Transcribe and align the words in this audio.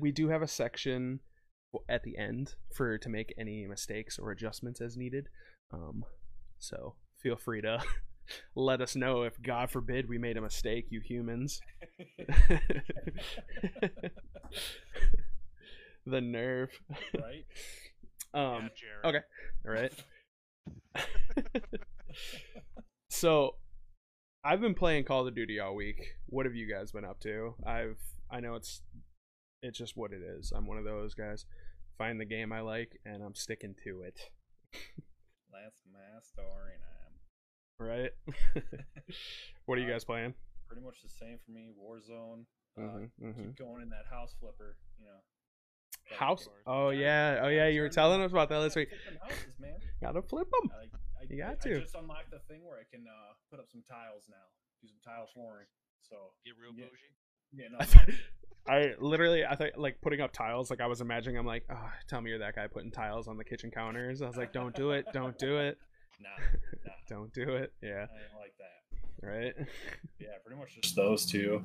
we 0.00 0.12
do 0.12 0.28
have 0.28 0.42
a 0.42 0.48
section 0.48 1.20
at 1.88 2.02
the 2.02 2.16
end 2.16 2.54
for 2.72 2.98
to 2.98 3.08
make 3.08 3.32
any 3.38 3.66
mistakes 3.66 4.18
or 4.18 4.30
adjustments 4.30 4.80
as 4.80 4.96
needed. 4.96 5.28
Um, 5.72 6.04
so 6.58 6.94
feel 7.22 7.36
free 7.36 7.60
to 7.62 7.82
let 8.54 8.80
us 8.80 8.96
know 8.96 9.22
if 9.22 9.40
God 9.40 9.70
forbid 9.70 10.08
we 10.08 10.18
made 10.18 10.36
a 10.36 10.40
mistake, 10.40 10.86
you 10.90 11.00
humans. 11.00 11.60
the 16.06 16.20
nerve. 16.20 16.70
right? 17.14 17.44
Um, 18.32 18.70
Yeah, 19.02 19.08
okay. 19.08 19.20
All 19.66 19.72
right. 19.72 19.92
so, 23.08 23.56
I've 24.44 24.60
been 24.60 24.74
playing 24.74 25.02
Call 25.02 25.26
of 25.26 25.34
Duty 25.34 25.58
all 25.58 25.74
week. 25.74 26.14
What 26.26 26.46
have 26.46 26.54
you 26.54 26.72
guys 26.72 26.92
been 26.92 27.04
up 27.04 27.18
to? 27.22 27.56
I've 27.66 27.98
I 28.30 28.38
know 28.38 28.54
it's 28.54 28.82
it's 29.62 29.78
just 29.78 29.96
what 29.96 30.12
it 30.12 30.22
is. 30.22 30.52
I'm 30.54 30.66
one 30.66 30.78
of 30.78 30.84
those 30.84 31.14
guys. 31.14 31.44
Find 31.98 32.18
the 32.20 32.24
game 32.24 32.52
I 32.52 32.60
like 32.60 32.98
and 33.04 33.22
I'm 33.22 33.34
sticking 33.34 33.74
to 33.84 34.02
it. 34.02 34.18
That's 35.52 35.82
my 35.92 36.00
story 36.22 36.74
now. 36.80 37.84
Right? 37.84 38.10
what 39.66 39.78
are 39.78 39.80
you 39.80 39.88
guys 39.90 40.04
playing? 40.04 40.34
Pretty 40.66 40.82
much 40.82 41.02
the 41.02 41.08
same 41.08 41.38
for 41.44 41.50
me. 41.52 41.70
Warzone. 41.76 42.44
Uh, 42.78 42.82
Mhm, 42.82 43.10
mhm. 43.20 43.36
Keep 43.36 43.56
going 43.58 43.82
in 43.82 43.90
that 43.90 44.06
house 44.08 44.34
flipper. 44.38 44.76
You 44.98 45.06
know. 45.06 45.20
House? 46.16 46.48
Oh 46.66 46.90
gotta- 46.90 46.96
yeah, 46.96 47.40
oh 47.42 47.48
yeah. 47.48 47.66
You 47.68 47.82
were 47.82 47.88
gotta 47.88 47.94
telling 47.94 48.22
us 48.22 48.30
about 48.32 48.48
that 48.48 48.58
last 48.58 48.74
gotta 48.74 48.86
week. 48.88 49.20
houses, 49.22 49.58
man. 49.58 49.74
Gotta 50.00 50.22
flip 50.22 50.48
them. 50.50 50.70
I, 50.72 50.84
I, 51.20 51.26
You 51.28 51.36
got 51.36 51.60
I 51.60 51.68
to. 51.68 51.80
just 51.80 51.94
unlocked 51.94 52.30
the 52.30 52.40
thing 52.48 52.64
where 52.64 52.78
I 52.80 52.86
can 52.90 53.04
uh, 53.06 53.34
put 53.50 53.60
up 53.60 53.66
some 53.68 53.82
tiles 53.86 54.24
now. 54.30 54.46
Do 54.80 54.88
some 54.88 55.02
tile 55.04 55.28
flooring. 55.34 55.66
So 56.00 56.32
Get 56.46 56.54
real 56.56 56.72
Yeah. 56.74 56.86
bougie. 56.88 57.12
Yeah, 57.56 57.66
no, 57.70 57.78
I, 57.80 57.84
th- 57.84 58.18
I 58.68 58.94
literally, 59.00 59.44
I 59.44 59.54
thought 59.56 59.70
like 59.78 60.00
putting 60.00 60.20
up 60.20 60.32
tiles. 60.32 60.70
Like 60.70 60.80
I 60.80 60.86
was 60.86 61.00
imagining, 61.00 61.38
I'm 61.38 61.46
like, 61.46 61.64
oh, 61.70 61.90
tell 62.08 62.20
me 62.20 62.30
you're 62.30 62.38
that 62.40 62.54
guy 62.54 62.66
putting 62.66 62.90
tiles 62.90 63.28
on 63.28 63.36
the 63.36 63.44
kitchen 63.44 63.70
counters. 63.70 64.22
I 64.22 64.26
was 64.26 64.36
like, 64.36 64.52
don't 64.52 64.74
do 64.74 64.90
it, 64.92 65.06
don't 65.12 65.36
do 65.38 65.58
it, 65.58 65.78
nah, 66.20 66.28
nah, 66.86 66.92
don't 67.08 67.32
do 67.32 67.50
it. 67.56 67.72
Yeah, 67.82 67.88
I 67.88 68.00
ain't 68.00 68.38
like 68.38 68.54
that. 68.58 69.26
right. 69.26 69.54
Yeah, 70.20 70.28
pretty 70.44 70.60
much 70.60 70.76
just 70.80 70.94
those 70.96 71.24
two. 71.26 71.62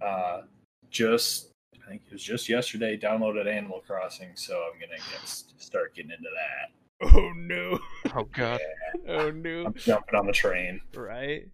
Uh, 0.00 0.42
just 0.90 1.48
I 1.84 1.88
think 1.88 2.02
it 2.06 2.12
was 2.12 2.22
just 2.22 2.48
yesterday 2.48 2.96
downloaded 2.98 3.46
Animal 3.46 3.82
Crossing, 3.86 4.30
so 4.34 4.54
I'm 4.72 4.78
gonna 4.80 4.96
get, 4.98 5.26
start 5.58 5.94
getting 5.94 6.10
into 6.12 6.28
that. 6.30 6.70
Oh 7.14 7.32
no, 7.36 7.78
Oh 8.14 8.24
god. 8.32 8.60
oh 9.08 9.30
no, 9.30 9.64
I'm 9.66 9.74
jumping 9.74 10.14
on 10.14 10.26
the 10.26 10.32
train. 10.32 10.80
right. 10.94 11.48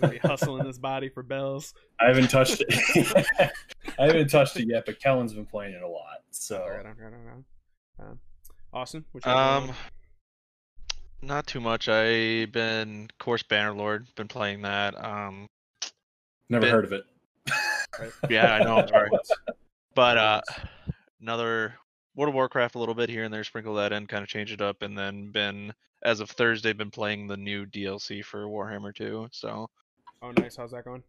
Gonna 0.00 0.18
hustling 0.22 0.64
this 0.64 0.78
body 0.78 1.08
for 1.08 1.22
bells. 1.22 1.72
I 2.00 2.06
haven't 2.08 2.28
touched 2.30 2.62
it. 2.66 3.50
I 3.98 4.06
haven't 4.06 4.28
touched 4.28 4.56
it 4.56 4.68
yet, 4.68 4.84
but 4.86 5.00
Kellen's 5.00 5.32
been 5.32 5.46
playing 5.46 5.74
it 5.74 5.82
a 5.82 5.88
lot. 5.88 6.18
So 6.30 6.66
Right 6.68 6.84
on, 6.86 6.96
right 6.98 7.12
on, 7.12 7.24
right 7.24 7.34
on. 8.00 8.06
Um, 8.10 8.18
Austin, 8.72 9.04
what 9.12 9.24
you 9.24 9.32
got 9.32 9.58
going 9.58 9.70
Um, 9.70 9.70
on? 9.70 9.76
not 11.22 11.46
too 11.46 11.60
much. 11.60 11.88
I've 11.88 12.52
been 12.52 13.08
course 13.18 13.42
Bannerlord, 13.42 14.14
been 14.16 14.28
playing 14.28 14.62
that. 14.62 15.02
Um, 15.02 15.46
never 16.50 16.62
bit- 16.66 16.70
heard 16.72 16.84
of 16.84 16.92
it. 16.92 17.04
yeah, 18.28 18.54
I 18.54 18.62
know. 18.64 18.76
I'm 18.78 18.88
sorry. 18.88 19.10
But 19.94 20.18
uh, 20.18 20.42
another 21.22 21.72
World 22.16 22.30
of 22.30 22.34
Warcraft 22.34 22.74
a 22.74 22.78
little 22.78 22.94
bit 22.94 23.08
here 23.10 23.24
and 23.24 23.32
there, 23.32 23.44
sprinkle 23.44 23.74
that 23.74 23.92
in, 23.92 24.06
kind 24.06 24.22
of 24.22 24.28
change 24.28 24.50
it 24.50 24.60
up, 24.62 24.82
and 24.82 24.96
then 24.96 25.30
been 25.30 25.72
as 26.02 26.20
of 26.20 26.30
Thursday 26.30 26.72
been 26.72 26.90
playing 26.90 27.26
the 27.26 27.36
new 27.36 27.66
DLC 27.66 28.24
for 28.24 28.46
Warhammer 28.46 28.94
2. 28.94 29.28
So 29.32 29.68
Oh, 30.22 30.30
nice. 30.32 30.56
How's 30.56 30.70
that 30.72 30.84
going? 30.84 31.02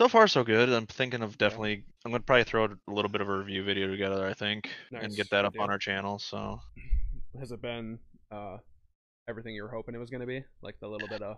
so 0.00 0.08
far 0.08 0.26
so 0.26 0.42
good. 0.42 0.70
I'm 0.70 0.86
thinking 0.86 1.22
of 1.22 1.36
definitely. 1.36 1.84
I'm 2.06 2.10
gonna 2.10 2.22
probably 2.22 2.44
throw 2.44 2.64
a 2.64 2.70
little 2.88 3.10
bit 3.10 3.20
of 3.20 3.28
a 3.28 3.36
review 3.38 3.62
video 3.62 3.86
together. 3.86 4.26
I 4.26 4.32
think, 4.32 4.70
and 4.92 5.14
get 5.14 5.28
that 5.30 5.44
up 5.44 5.54
on 5.58 5.68
our 5.70 5.78
channel. 5.78 6.18
So 6.18 6.58
Has 7.38 7.52
it 7.52 7.60
been 7.60 7.98
uh 8.32 8.56
everything 9.28 9.54
you 9.54 9.62
were 9.62 9.68
hoping 9.68 9.94
it 9.94 9.98
was 9.98 10.08
gonna 10.08 10.26
be? 10.26 10.42
Like 10.62 10.80
the 10.80 10.88
little 10.88 11.06
bit 11.06 11.20
of 11.22 11.36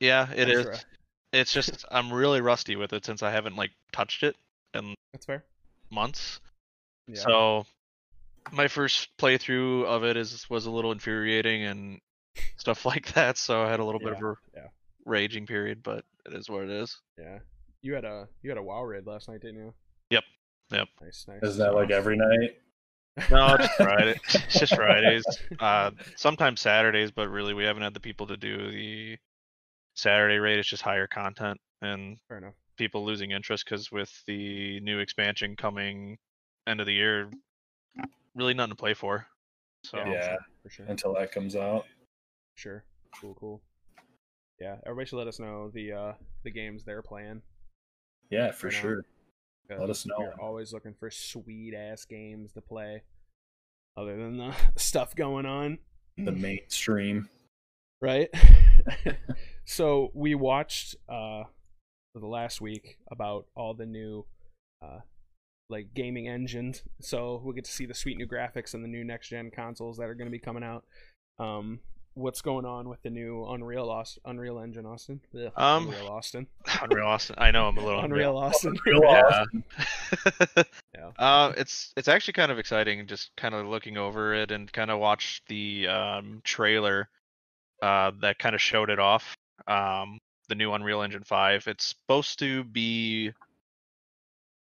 yeah, 0.00 0.30
it 0.36 0.50
is. 0.50 0.66
extra- 0.66 0.86
It's 1.32 1.52
just 1.52 1.84
I'm 1.90 2.12
really 2.12 2.42
rusty 2.42 2.76
with 2.76 2.92
it 2.92 3.06
since 3.06 3.22
I 3.22 3.30
haven't 3.30 3.56
like 3.56 3.70
touched 3.90 4.22
it 4.22 4.36
in 4.74 4.94
That's 5.14 5.24
fair. 5.24 5.44
months. 5.90 6.40
Yeah. 7.08 7.20
So 7.20 7.66
my 8.52 8.68
first 8.68 9.08
playthrough 9.18 9.84
of 9.84 10.04
it 10.04 10.16
is 10.16 10.48
was 10.50 10.66
a 10.66 10.70
little 10.70 10.92
infuriating 10.92 11.64
and 11.64 12.00
stuff 12.56 12.84
like 12.86 13.12
that. 13.14 13.38
So 13.38 13.62
I 13.62 13.70
had 13.70 13.80
a 13.80 13.84
little 13.84 14.00
bit 14.00 14.12
of 14.12 14.22
a 14.22 14.34
yeah. 14.54 14.68
raging 15.04 15.46
period, 15.46 15.82
but 15.82 16.04
it 16.26 16.34
is 16.34 16.48
what 16.48 16.64
it 16.64 16.70
is. 16.70 17.00
Yeah. 17.18 17.38
You 17.82 17.94
had 17.94 18.04
a 18.04 18.28
you 18.42 18.50
had 18.50 18.58
a 18.58 18.62
WoW 18.62 18.82
raid 18.84 19.06
last 19.06 19.28
night, 19.28 19.40
didn't 19.40 19.58
you? 19.58 19.74
Yep. 20.10 20.24
Yep. 20.72 20.88
Nice, 21.02 21.26
nice. 21.28 21.42
Is 21.42 21.56
that 21.58 21.74
like 21.74 21.90
every 21.90 22.16
night? 22.16 22.56
No, 23.30 23.54
it's 23.54 23.72
Friday. 23.76 24.18
It's 24.24 24.58
just 24.58 24.74
Fridays. 24.74 25.24
Uh, 25.60 25.92
sometimes 26.16 26.60
Saturdays, 26.60 27.12
but 27.12 27.28
really 27.28 27.54
we 27.54 27.62
haven't 27.62 27.84
had 27.84 27.94
the 27.94 28.00
people 28.00 28.26
to 28.26 28.36
do 28.36 28.72
the 28.72 29.16
Saturday 29.94 30.38
rate. 30.38 30.58
It's 30.58 30.68
just 30.68 30.82
higher 30.82 31.06
content 31.06 31.60
and 31.80 32.18
Fair 32.28 32.38
enough. 32.38 32.54
people 32.76 33.04
losing 33.04 33.30
interest 33.30 33.64
because 33.64 33.92
with 33.92 34.10
the 34.26 34.80
new 34.80 34.98
expansion 34.98 35.54
coming 35.54 36.18
end 36.66 36.80
of 36.80 36.86
the 36.86 36.92
year, 36.92 37.30
really 38.34 38.54
nothing 38.54 38.70
to 38.72 38.76
play 38.76 38.94
for. 38.94 39.26
So 39.84 39.98
Yeah. 39.98 40.36
For 40.62 40.70
sure. 40.70 40.86
Until 40.86 41.14
that 41.14 41.30
comes 41.32 41.56
out. 41.56 41.86
Sure. 42.56 42.84
Cool, 43.20 43.34
cool. 43.34 43.62
Yeah, 44.60 44.76
everybody 44.86 45.06
should 45.08 45.16
let 45.18 45.26
us 45.28 45.38
know 45.38 45.70
the 45.70 45.92
uh 45.92 46.12
the 46.44 46.50
games 46.50 46.84
they're 46.84 47.02
playing. 47.02 47.42
Yeah, 48.30 48.50
for 48.52 48.68
Right 48.68 48.76
on. 48.76 48.82
sure. 48.82 49.04
'cause 49.68 49.80
Let 49.80 49.90
us 49.90 50.06
know. 50.06 50.16
We're 50.18 50.40
always 50.40 50.72
looking 50.72 50.94
for 50.94 51.10
sweet 51.10 51.74
ass 51.74 52.04
games 52.04 52.52
to 52.52 52.60
play. 52.60 53.02
Other 53.96 54.16
than 54.16 54.36
the 54.38 54.54
stuff 54.76 55.14
going 55.14 55.46
on. 55.46 55.78
The 56.16 56.32
mainstream. 56.32 57.28
right? 58.00 58.28
so 59.64 60.10
we 60.14 60.34
watched 60.34 60.96
uh 61.08 61.44
the 62.14 62.26
last 62.26 62.60
week 62.60 62.98
about 63.10 63.46
all 63.56 63.74
the 63.74 63.86
new 63.86 64.24
uh 64.82 65.00
like 65.70 65.94
gaming 65.94 66.28
engines. 66.28 66.82
So 67.00 67.40
we'll 67.42 67.54
get 67.54 67.64
to 67.64 67.72
see 67.72 67.86
the 67.86 67.94
sweet 67.94 68.16
new 68.18 68.26
graphics 68.26 68.74
and 68.74 68.84
the 68.84 68.88
new 68.88 69.04
next 69.04 69.28
gen 69.28 69.50
consoles 69.50 69.96
that 69.98 70.04
are 70.04 70.14
going 70.14 70.26
to 70.26 70.32
be 70.32 70.38
coming 70.38 70.62
out. 70.64 70.84
Um 71.38 71.80
what's 72.16 72.42
going 72.42 72.64
on 72.64 72.88
with 72.88 73.02
the 73.02 73.10
new 73.10 73.44
Unreal 73.46 73.90
Aust- 73.90 74.20
Unreal 74.24 74.60
Engine 74.60 74.86
Austin? 74.86 75.20
Ugh, 75.34 75.50
Um, 75.56 75.88
Unreal 75.88 76.06
Austin. 76.06 76.46
Unreal 76.82 77.06
Austin. 77.08 77.34
I 77.38 77.50
know 77.50 77.66
I'm 77.66 77.76
a 77.76 77.84
little 77.84 78.00
Unreal 78.04 78.36
Austin. 78.36 78.78
Real 78.86 79.00
Yeah. 79.02 79.44
Yeah. 80.94 81.10
Uh, 81.18 81.52
it's 81.56 81.92
it's 81.96 82.06
actually 82.08 82.34
kind 82.34 82.52
of 82.52 82.58
exciting, 82.60 83.04
just 83.08 83.30
kind 83.36 83.54
of 83.54 83.66
looking 83.66 83.96
over 83.96 84.32
it 84.34 84.52
and 84.52 84.72
kind 84.72 84.90
of 84.92 85.00
watch 85.00 85.42
the 85.48 85.88
um, 85.88 86.40
trailer 86.44 87.08
uh, 87.82 88.12
that 88.20 88.38
kind 88.38 88.54
of 88.54 88.60
showed 88.60 88.90
it 88.90 89.00
off. 89.00 89.34
Um, 89.66 90.18
the 90.48 90.54
new 90.54 90.72
Unreal 90.72 91.02
Engine 91.02 91.24
Five. 91.24 91.66
It's 91.66 91.86
supposed 91.86 92.38
to 92.38 92.62
be 92.64 93.32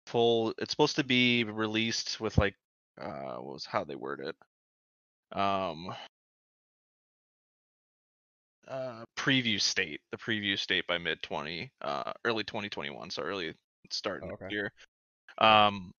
full. 0.06 0.54
It's 0.58 0.70
supposed 0.70 0.96
to 0.96 1.04
be 1.04 1.44
released 1.44 2.20
with 2.20 2.38
like 2.38 2.54
uh, 3.00 3.36
what 3.36 3.54
was 3.54 3.66
how 3.66 3.84
they 3.84 3.96
word 3.96 4.20
it. 4.20 4.36
Um, 5.38 5.94
uh, 8.68 9.04
preview 9.18 9.60
state. 9.60 10.00
The 10.10 10.18
preview 10.18 10.58
state 10.58 10.86
by 10.86 10.98
mid 10.98 11.22
twenty, 11.22 11.70
uh, 11.82 12.12
early 12.24 12.44
twenty 12.44 12.68
twenty 12.68 12.90
one. 12.90 13.10
So 13.10 13.22
early 13.22 13.54
start 13.90 14.22
Oh, 14.24 14.30
okay. 14.30 14.46
year. 14.50 14.72
Um, 15.38 15.92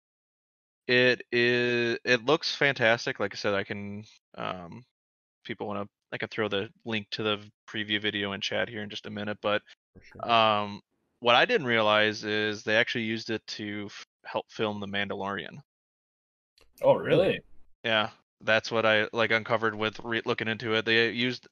it 0.88 1.24
is. 1.32 1.98
It 2.04 2.26
looks 2.26 2.56
fantastic. 2.56 3.20
Like 3.20 3.34
I 3.34 3.38
said, 3.38 3.54
I 3.54 3.64
can. 3.64 4.04
Um, 4.38 4.84
people 5.44 5.68
want 5.68 5.88
to. 5.88 5.90
I 6.12 6.18
can 6.18 6.30
throw 6.30 6.48
the 6.48 6.70
link 6.86 7.08
to 7.12 7.24
the 7.24 7.40
preview 7.70 8.02
video 8.02 8.32
in 8.32 8.40
chat 8.40 8.70
here 8.70 8.82
in 8.82 8.90
just 8.90 9.06
a 9.06 9.10
minute. 9.10 9.38
But 9.42 9.62
sure. 10.02 10.32
um, 10.32 10.82
what 11.20 11.36
I 11.36 11.46
didn't 11.46 11.68
realize 11.68 12.24
is 12.24 12.64
they 12.64 12.76
actually 12.76 13.06
used 13.06 13.30
it 13.30 13.46
to 13.48 13.86
f- 13.88 14.06
help 14.26 14.46
film 14.50 14.80
The 14.80 14.88
Mandalorian. 14.88 15.60
Oh, 16.82 16.98
hmm. 16.98 17.06
really? 17.06 17.42
Yeah, 17.84 18.10
that's 18.42 18.72
what 18.72 18.86
I 18.86 19.08
like 19.14 19.32
uncovered 19.32 19.76
with 19.76 20.00
re- 20.04 20.22
looking 20.26 20.48
into 20.48 20.74
it. 20.74 20.86
They 20.86 21.10
used 21.10 21.48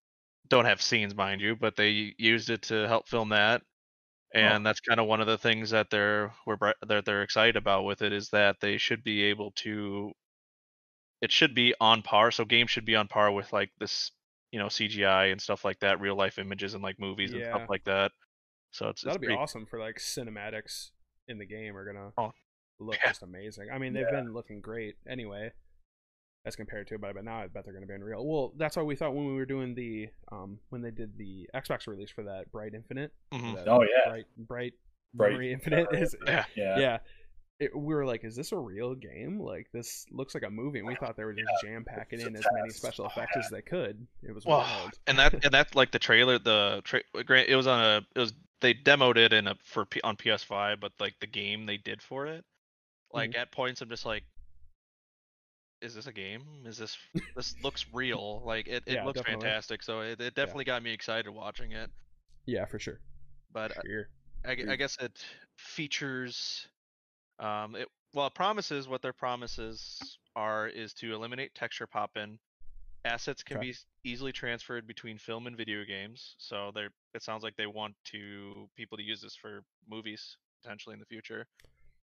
don't 0.48 0.66
have 0.66 0.82
scenes, 0.82 1.16
mind 1.16 1.42
you, 1.42 1.56
but 1.56 1.76
they 1.76 2.14
used 2.18 2.50
it 2.50 2.64
to 2.64 2.88
help 2.88 3.08
film 3.08 3.30
that, 3.30 3.62
oh. 4.36 4.40
and 4.40 4.66
that's 4.66 4.80
kind 4.82 5.00
of 5.00 5.08
one 5.08 5.22
of 5.22 5.28
the 5.28 5.38
things 5.38 5.72
that 5.72 5.90
they're 5.90 6.32
were 6.46 6.58
that 6.88 7.06
they're 7.06 7.24
excited 7.24 7.56
about 7.56 7.86
with 7.86 8.02
it 8.02 8.14
is 8.14 8.30
that 8.30 8.58
they 8.62 8.78
should 8.78 9.04
be 9.04 9.24
able 9.24 9.52
to. 9.58 10.12
It 11.22 11.32
should 11.32 11.56
be 11.56 11.74
on 11.80 12.02
par, 12.04 12.30
so 12.30 12.46
games 12.46 12.70
should 12.70 12.86
be 12.86 12.96
on 12.96 13.08
par 13.08 13.32
with 13.32 13.52
like 13.54 13.72
this, 13.80 14.12
you 14.52 14.60
know, 14.60 14.68
CGI 14.68 15.32
and 15.32 15.42
stuff 15.42 15.66
like 15.66 15.80
that, 15.80 16.02
real 16.02 16.16
life 16.16 16.38
images 16.38 16.74
and 16.76 16.84
like 16.84 17.00
movies 17.00 17.34
and 17.34 17.42
stuff 17.42 17.70
like 17.70 17.84
that. 17.86 18.12
So 18.76 18.90
it's, 18.90 19.02
it's 19.02 19.04
That'll 19.06 19.20
be 19.20 19.28
pretty- 19.28 19.40
awesome 19.42 19.66
for 19.66 19.80
like 19.80 19.98
cinematics 20.00 20.92
in 21.28 21.38
the 21.38 21.46
game 21.46 21.76
are 21.78 21.86
gonna 21.86 22.12
Oh, 22.18 22.34
look 22.80 22.96
yeah. 23.02 23.10
just 23.10 23.24
amazing. 23.24 23.68
I 23.74 23.78
mean, 23.78 23.94
they've 23.94 24.10
been 24.10 24.34
looking 24.34 24.60
great 24.62 24.96
anyway, 25.10 25.52
as 26.46 26.56
compared 26.56 26.88
to, 26.88 26.98
but 27.00 27.16
but 27.16 27.24
now 27.24 27.38
I 27.42 27.48
bet 27.48 27.64
they're 27.66 27.74
gonna 27.74 27.86
be 27.86 27.94
unreal. 27.94 28.26
Well, 28.26 28.54
that's 28.58 28.76
what 28.76 28.86
we 28.86 28.96
thought 28.96 29.16
when 29.16 29.26
we 29.28 29.34
were 29.34 29.46
doing 29.46 29.76
the 29.76 30.10
um 30.32 30.60
when 30.70 30.82
they 30.82 30.92
did 30.92 31.18
the 31.18 31.50
Xbox 31.56 31.88
release 31.88 32.12
for 32.12 32.24
that 32.26 32.52
Bright 32.52 32.74
Infinite. 32.74 33.12
Mhm. 33.34 33.56
that 33.56 33.68
Oh, 33.68 33.82
yeah. 33.82 34.10
Bright 34.10 34.26
Bright 34.38 34.74
Bright 35.14 35.32
Memory 35.32 35.54
Infinite 35.54 35.88
is 35.94 36.16
Yeah. 36.28 36.46
Yeah. 36.56 36.78
yeah. 36.80 36.98
it, 37.62 37.74
we 37.74 37.96
were 37.96 38.06
like, 38.06 38.26
is 38.26 38.36
this 38.36 38.52
a 38.52 38.58
real 38.58 38.94
game? 38.94 39.40
Like 39.40 39.68
this 39.72 40.06
looks 40.12 40.36
like 40.36 40.44
a 40.44 40.50
movie, 40.50 40.80
and 40.80 40.88
we 40.90 40.96
thought 40.96 41.16
they 41.16 41.24
were 41.24 41.34
just 41.34 41.48
jam 41.64 41.86
packing 41.86 42.20
in 42.20 42.36
as 42.36 42.46
many 42.54 42.70
special 42.72 43.06
effects 43.06 43.38
as 43.38 43.50
they 43.50 43.62
could. 43.62 44.06
It 44.22 44.34
was 44.36 44.46
Well, 44.46 44.60
wild. 44.60 44.92
and 45.08 45.18
that 45.18 45.34
and 45.46 45.54
that's 45.54 45.74
like 45.74 45.92
the 45.92 46.00
trailer. 46.00 46.38
The 46.38 46.82
tra- 46.84 47.02
it 47.16 47.56
was 47.56 47.66
on 47.68 47.80
a 47.82 48.06
it 48.14 48.20
was 48.20 48.34
they 48.66 48.74
demoed 48.74 49.18
it 49.18 49.34
in 49.34 49.48
a 49.48 49.56
for 49.64 49.86
P- 49.86 50.02
on 50.02 50.16
PS5, 50.18 50.80
but 50.80 50.94
like 51.00 51.20
the 51.20 51.28
game 51.28 51.66
they 51.66 51.78
did 51.78 52.02
for 52.02 52.26
it, 52.28 52.46
like 53.12 53.34
Mm-hmm. 53.34 53.36
at 53.36 53.52
points 53.52 53.82
I'm 53.82 53.90
just 53.90 54.06
like, 54.06 54.24
is 55.82 55.96
this 55.96 56.08
a 56.08 56.14
game? 56.14 56.44
Is 56.66 56.78
this 56.78 56.98
this 57.36 57.56
looks 57.64 57.86
real? 57.94 58.42
Like 58.46 58.68
it, 58.68 58.84
it 58.88 59.02
Yeah, 59.02 59.04
looks 59.04 59.22
definitely. 59.22 59.22
fantastic. 59.22 59.84
So 59.84 60.02
it, 60.02 60.20
it 60.22 60.36
definitely 60.36 60.66
got 60.66 60.84
me 60.84 60.92
excited 60.94 61.30
watching 61.30 61.72
it. 61.72 61.92
Yeah, 62.46 62.66
for 62.66 62.80
sure. 62.80 63.02
But 63.52 63.72
uh, 63.78 63.84
Sure. 63.84 64.10
I, 64.46 64.56
gu- 64.56 64.66
I 64.68 64.76
guess 64.76 64.98
it 65.00 65.24
features 65.58 66.68
um 67.40 67.76
it 67.76 67.88
well 68.14 68.28
it 68.28 68.34
promises 68.36 68.88
what 68.88 69.02
their 69.02 69.14
promises 69.14 70.18
are 70.36 70.68
is 70.68 70.94
to 70.96 71.14
eliminate 71.14 71.54
texture 71.56 71.88
pop-in 71.88 72.40
assets 73.06 73.44
can 73.44 73.58
Okay. 73.58 73.68
be 73.68 73.76
easily 74.04 74.34
transferred 74.34 74.88
between 74.88 75.18
film 75.18 75.48
and 75.48 75.58
video 75.58 75.86
games 75.86 76.36
so 76.40 76.72
they're 76.76 76.92
it 77.14 77.24
sounds 77.24 77.44
like 77.44 77.56
they 77.58 77.68
want 77.68 77.96
to 78.06 78.70
people 78.76 78.98
to 78.98 79.04
use 79.04 79.22
this 79.22 79.36
for 79.36 79.64
movies 79.90 80.38
potentially 80.62 80.94
in 80.94 81.00
the 81.00 81.06
future 81.06 81.48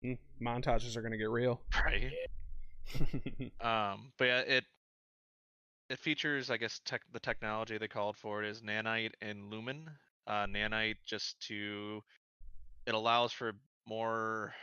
Mm, 0.03 0.17
montages 0.41 0.95
are 0.97 1.01
gonna 1.01 1.17
get 1.17 1.29
real. 1.29 1.61
right 1.85 2.13
um 3.61 4.13
but 4.17 4.25
yeah 4.25 4.39
it 4.39 4.65
it 5.89 5.99
features 5.99 6.49
i 6.49 6.57
guess 6.57 6.79
tech 6.85 7.01
the 7.13 7.19
technology 7.19 7.77
they 7.77 7.87
called 7.87 8.17
for 8.17 8.43
it 8.43 8.49
is 8.49 8.61
nanite 8.61 9.13
and 9.21 9.49
lumen 9.49 9.89
uh 10.27 10.45
nanite 10.45 10.97
just 11.05 11.39
to 11.41 12.01
it 12.87 12.95
allows 12.95 13.31
for 13.33 13.53
more 13.87 14.53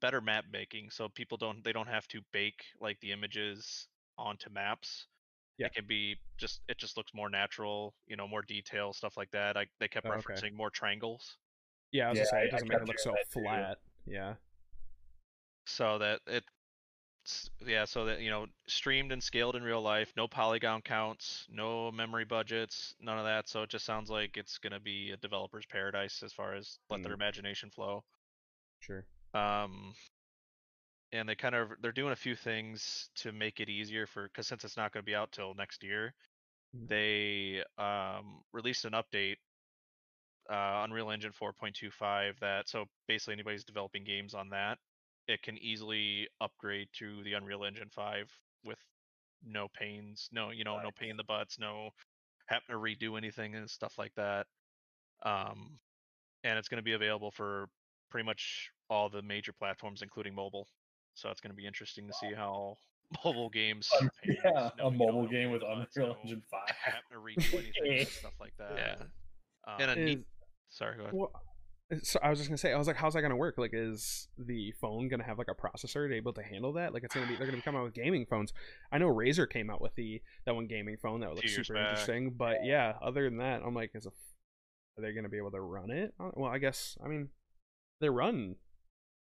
better 0.00 0.20
map 0.20 0.44
making 0.52 0.90
so 0.90 1.08
people 1.08 1.36
don't 1.38 1.62
they 1.64 1.72
don't 1.72 1.88
have 1.88 2.06
to 2.08 2.20
bake 2.32 2.64
like 2.80 2.98
the 3.00 3.12
images 3.12 3.88
onto 4.18 4.50
maps 4.50 5.06
Yeah. 5.60 5.66
it 5.66 5.74
can 5.74 5.84
be 5.86 6.16
just 6.38 6.60
it 6.68 6.78
just 6.78 6.96
looks 6.96 7.12
more 7.14 7.30
natural 7.30 7.94
you 8.06 8.16
know 8.16 8.26
more 8.26 8.42
detail 8.42 8.92
stuff 8.92 9.16
like 9.16 9.30
that 9.32 9.56
I, 9.56 9.66
they 9.78 9.88
kept 9.88 10.06
Oh, 10.06 10.10
okay. 10.12 10.34
referencing 10.34 10.54
more 10.54 10.70
triangles 10.70 11.36
yeah, 11.92 12.06
I 12.06 12.10
was 12.10 12.18
Yeah, 12.18 12.24
gonna 12.24 12.42
say 12.42 12.46
it 12.46 12.50
doesn't 12.50 12.68
make 12.68 12.80
it 12.80 12.86
look 12.88 12.98
so 12.98 13.10
hearing 13.10 13.24
that 13.32 13.32
too. 13.32 13.44
flat. 13.44 13.78
Yeah. 14.06 14.34
so 15.66 15.98
that 15.98 16.20
it 16.26 16.44
yeah 17.66 17.84
so 17.84 18.06
that 18.06 18.20
you 18.20 18.30
know 18.30 18.46
streamed 18.66 19.12
and 19.12 19.22
scaled 19.22 19.54
in 19.54 19.62
real 19.62 19.82
life 19.82 20.10
no 20.16 20.26
polygon 20.26 20.80
counts 20.80 21.46
no 21.50 21.92
memory 21.92 22.24
budgets 22.24 22.94
none 23.00 23.18
of 23.18 23.24
that 23.24 23.48
so 23.48 23.62
it 23.62 23.68
just 23.68 23.84
sounds 23.84 24.08
like 24.10 24.36
it's 24.38 24.56
going 24.58 24.72
to 24.72 24.80
be 24.80 25.10
a 25.12 25.16
developer's 25.18 25.66
paradise 25.66 26.22
as 26.24 26.32
far 26.32 26.54
as 26.54 26.78
let 26.88 27.02
their 27.02 27.12
Mm. 27.12 27.16
imagination 27.16 27.70
flow 27.70 28.02
Sure. 28.80 29.04
um 29.34 29.92
and 31.12 31.28
they 31.28 31.34
kind 31.36 31.54
of 31.54 31.72
they're 31.80 31.92
doing 31.92 32.12
a 32.12 32.16
few 32.16 32.36
things 32.36 33.10
to 33.16 33.32
make 33.32 33.60
it 33.60 33.68
easier 33.68 34.06
for 34.06 34.28
because 34.28 34.46
since 34.46 34.64
it's 34.64 34.76
not 34.76 34.92
going 34.92 35.02
to 35.04 35.06
be 35.10 35.14
out 35.14 35.32
till 35.32 35.54
next 35.54 35.82
year 35.82 36.14
Mhm. 36.72 36.88
they 36.88 37.64
um 37.78 38.42
released 38.52 38.84
an 38.86 38.92
update 38.94 39.38
uh 40.48 40.82
unreal 40.84 41.10
engine 41.10 41.32
4.25 41.32 42.38
that 42.40 42.68
so 42.68 42.86
basically 43.06 43.34
anybody's 43.34 43.64
developing 43.64 44.04
games 44.04 44.34
on 44.34 44.48
that 44.50 44.78
it 45.26 45.42
can 45.42 45.56
easily 45.58 46.28
upgrade 46.40 46.88
to 46.92 47.22
the 47.24 47.34
unreal 47.34 47.64
engine 47.64 47.90
5 47.90 48.32
with 48.64 48.78
no 49.42 49.68
pains 49.68 50.28
no 50.32 50.50
you 50.50 50.64
know 50.64 50.78
no 50.78 50.90
pain 50.92 51.10
in 51.10 51.16
the 51.16 51.24
butts 51.24 51.58
no 51.58 51.90
having 52.48 52.66
to 52.68 52.74
redo 52.74 53.18
anything 53.18 53.54
and 53.56 53.70
stuff 53.70 53.98
like 53.98 54.14
that 54.14 54.46
um 55.22 55.80
and 56.44 56.58
it's 56.58 56.68
going 56.68 56.78
to 56.78 56.82
be 56.82 56.92
available 56.94 57.30
for 57.32 57.68
pretty 58.10 58.26
much 58.26 58.70
all 58.90 59.10
the 59.10 59.22
major 59.22 59.52
platforms, 59.52 60.02
including 60.02 60.34
mobile. 60.34 60.68
So 61.20 61.28
it's 61.30 61.40
going 61.40 61.50
to 61.50 61.56
be 61.56 61.66
interesting 61.66 62.06
to 62.06 62.12
see 62.14 62.32
how 62.34 62.76
mobile 63.24 63.50
games. 63.50 63.88
Um, 64.00 64.10
yeah, 64.24 64.70
no- 64.78 64.86
a 64.86 64.90
mobile 64.90 65.26
game 65.28 65.50
with 65.50 65.62
in 65.62 65.68
the 65.68 65.74
butts, 65.76 65.96
Unreal 65.96 66.16
Engine 66.22 66.42
5. 66.50 66.60
Having 66.82 67.00
to 67.12 67.16
redo 67.18 67.54
anything 67.58 67.98
and 68.00 68.08
stuff 68.08 68.32
like 68.40 68.54
that. 68.58 68.72
Yeah. 68.76 68.94
Um, 69.72 69.80
and 69.80 69.90
a 69.90 69.96
neat. 69.96 70.24
Sorry, 70.70 70.96
go 70.96 71.02
ahead. 71.02 71.14
Well, 71.14 71.30
so 72.04 72.20
I 72.22 72.30
was 72.30 72.38
just 72.38 72.48
gonna 72.48 72.56
say, 72.56 72.72
I 72.72 72.78
was 72.78 72.86
like, 72.86 72.96
how's 72.96 73.14
that 73.14 73.22
gonna 73.22 73.36
work? 73.36 73.58
Like, 73.58 73.72
is 73.74 74.28
the 74.38 74.72
phone 74.80 75.08
gonna 75.08 75.24
have 75.24 75.38
like 75.38 75.48
a 75.50 75.54
processor 75.54 76.08
to 76.08 76.14
able 76.14 76.32
to 76.34 76.42
handle 76.42 76.72
that? 76.74 76.94
Like, 76.94 77.02
it's 77.02 77.12
gonna 77.12 77.26
be 77.26 77.34
they're 77.36 77.46
gonna 77.46 77.58
be 77.58 77.62
coming 77.64 77.80
out 77.80 77.84
with 77.84 77.94
gaming 77.94 78.26
phones. 78.30 78.52
I 78.92 78.98
know 78.98 79.08
Razer 79.12 79.50
came 79.50 79.68
out 79.70 79.82
with 79.82 79.94
the 79.96 80.22
that 80.46 80.54
one 80.54 80.68
gaming 80.68 80.96
phone 81.02 81.20
that 81.20 81.30
looked 81.30 81.40
Few 81.40 81.48
super 81.48 81.74
back. 81.74 81.90
interesting, 81.90 82.30
but 82.38 82.58
yeah, 82.64 82.92
other 83.02 83.24
than 83.24 83.38
that, 83.38 83.62
I'm 83.66 83.74
like, 83.74 83.90
is 83.94 84.06
a, 84.06 84.10
are 84.10 85.02
they 85.02 85.12
gonna 85.12 85.28
be 85.28 85.36
able 85.38 85.50
to 85.50 85.60
run 85.60 85.90
it? 85.90 86.14
Uh, 86.20 86.30
Well, 86.34 86.50
I 86.50 86.58
guess 86.58 86.96
I 87.04 87.08
mean, 87.08 87.30
they 88.00 88.08
run 88.08 88.54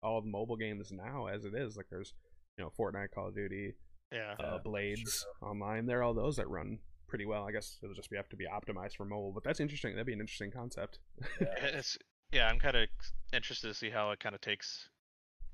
all 0.05 0.21
the 0.21 0.29
mobile 0.29 0.57
games 0.57 0.93
now 0.93 1.27
as 1.27 1.45
it 1.45 1.55
is. 1.55 1.77
Like, 1.77 1.87
there's 1.91 2.13
you 2.59 2.65
know 2.65 2.71
Fortnite, 2.79 3.11
Call 3.13 3.29
of 3.29 3.35
Duty, 3.35 3.75
Yeah. 4.13 4.35
Yeah, 4.39 4.47
uh, 4.47 4.59
Blades 4.59 5.27
online. 5.41 5.87
They're 5.87 6.03
all 6.05 6.15
those 6.15 6.37
that 6.37 6.49
run 6.49 6.79
pretty 7.09 7.27
well. 7.27 7.45
I 7.49 7.53
guess 7.53 7.79
it'll 7.83 7.95
just 7.95 8.11
be 8.11 8.17
have 8.17 8.29
to 8.29 8.37
be 8.37 8.47
optimized 8.47 8.97
for 8.97 9.05
mobile, 9.05 9.33
but 9.33 9.43
that's 9.43 9.59
interesting. 9.61 9.93
That'd 9.93 10.07
be 10.07 10.13
an 10.13 10.21
interesting 10.21 10.51
concept. 10.53 10.99
Yeah. 11.41 11.47
It's 11.79 11.99
yeah. 12.33 12.49
I'm 12.49 12.59
kind 12.59 12.77
of 12.77 12.89
interested 13.33 13.69
to 13.69 13.75
see 13.75 13.91
how 13.91 14.11
it 14.13 14.21
kind 14.21 14.35
of 14.35 14.41
takes. 14.41 14.89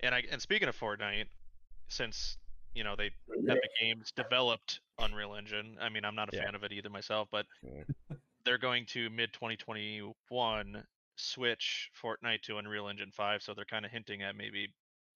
And 0.01 0.15
I 0.15 0.25
and 0.31 0.41
speaking 0.43 0.69
of 0.69 0.79
Fortnite, 0.79 1.27
since 1.89 2.37
you 2.75 2.85
know 2.85 2.95
they 2.97 3.11
Epic 3.49 3.71
Games 3.81 4.13
developed 4.15 4.81
Unreal 4.99 5.35
Engine. 5.35 5.77
I 5.81 5.89
mean, 5.89 6.05
I'm 6.05 6.15
not 6.15 6.33
a 6.33 6.37
Yeah. 6.37 6.45
fan 6.45 6.55
of 6.55 6.65
it 6.65 6.73
either 6.73 6.89
myself, 6.91 7.29
but 7.31 7.47
Yeah. 7.63 8.17
they're 8.45 8.59
going 8.59 8.87
to 8.87 9.11
mid 9.11 9.33
2021 9.33 10.85
switch 11.21 11.91
Fortnite 12.03 12.43
to 12.43 12.59
Unreal 12.59 12.89
Engine 12.89 13.11
5, 13.13 13.43
so 13.43 13.55
they're 13.55 13.65
kind 13.65 13.85
of 13.85 13.91
hinting 13.91 14.23
at 14.23 14.37
maybe 14.37 14.69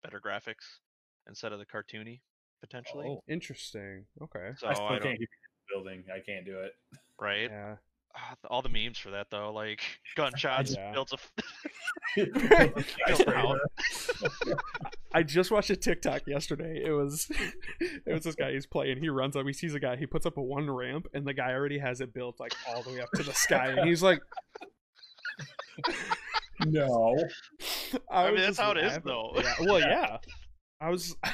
better 0.03 0.21
graphics 0.25 0.81
instead 1.29 1.53
of 1.53 1.59
the 1.59 1.67
cartoony 1.67 2.21
potentially. 2.61 3.07
Oh, 3.09 3.23
Interesting. 3.29 4.07
Okay. 4.23 4.51
So 4.59 4.67
I 4.67 4.71
I, 4.71 4.75
still 4.75 4.89
don't 4.89 5.03
can't 5.03 5.19
get 5.21 5.29
the 5.29 5.75
building. 5.75 6.05
I 6.15 6.21
can't 6.21 6.45
do 6.47 6.59
it. 6.61 6.73
right. 7.21 7.51
Yeah. 7.51 7.77
Ah, 8.17 8.37
all 8.49 8.63
the 8.63 8.69
memes 8.69 8.97
for 8.97 9.11
that 9.11 9.27
though, 9.31 9.53
like 9.53 9.81
gunshots, 10.17 10.75
Yeah. 10.77 10.93
builds 10.93 11.13
a 11.13 11.17
f- 11.17 11.33
I 12.17 12.73
Built 13.09 13.23
swear. 13.23 13.37
out. 13.37 13.59
I 15.13 15.23
just 15.23 15.51
watched 15.51 15.71
a 15.71 15.77
TikTok 15.77 16.27
yesterday. 16.27 16.81
It 16.85 16.93
was 16.93 17.29
it 17.81 18.13
was 18.13 18.23
this 18.25 18.35
guy 18.37 18.53
he's 18.53 18.67
playing. 18.67 18.99
He 19.01 19.09
runs 19.09 19.35
up, 19.37 19.47
he 19.47 19.53
sees 19.53 19.75
a 19.75 19.81
guy, 19.81 19.97
he 19.97 20.07
puts 20.07 20.27
up 20.27 20.37
a 20.37 20.43
one 20.43 20.71
ramp, 20.71 21.07
and 21.13 21.27
the 21.27 21.35
guy 21.35 21.53
already 21.53 21.79
has 21.79 22.01
it 22.01 22.15
built 22.15 22.39
like 22.39 22.53
all 22.69 22.83
the 22.83 22.91
way 22.91 23.01
up 23.01 23.11
to 23.17 23.23
the 23.25 23.33
sky. 23.35 23.69
And 23.77 23.89
he's 23.89 24.03
like, 24.03 24.21
no. 26.67 27.17
I 28.11 28.27
mean, 28.27 28.37
that's 28.37 28.47
just 28.49 28.61
how 28.61 28.73
it 28.73 28.79
is, 28.79 28.85
laughing. 28.85 29.03
though. 29.05 29.33
Yeah. 29.37 29.55
Well, 29.61 29.81
yeah. 29.81 30.19
I 30.81 30.91
was 30.91 31.17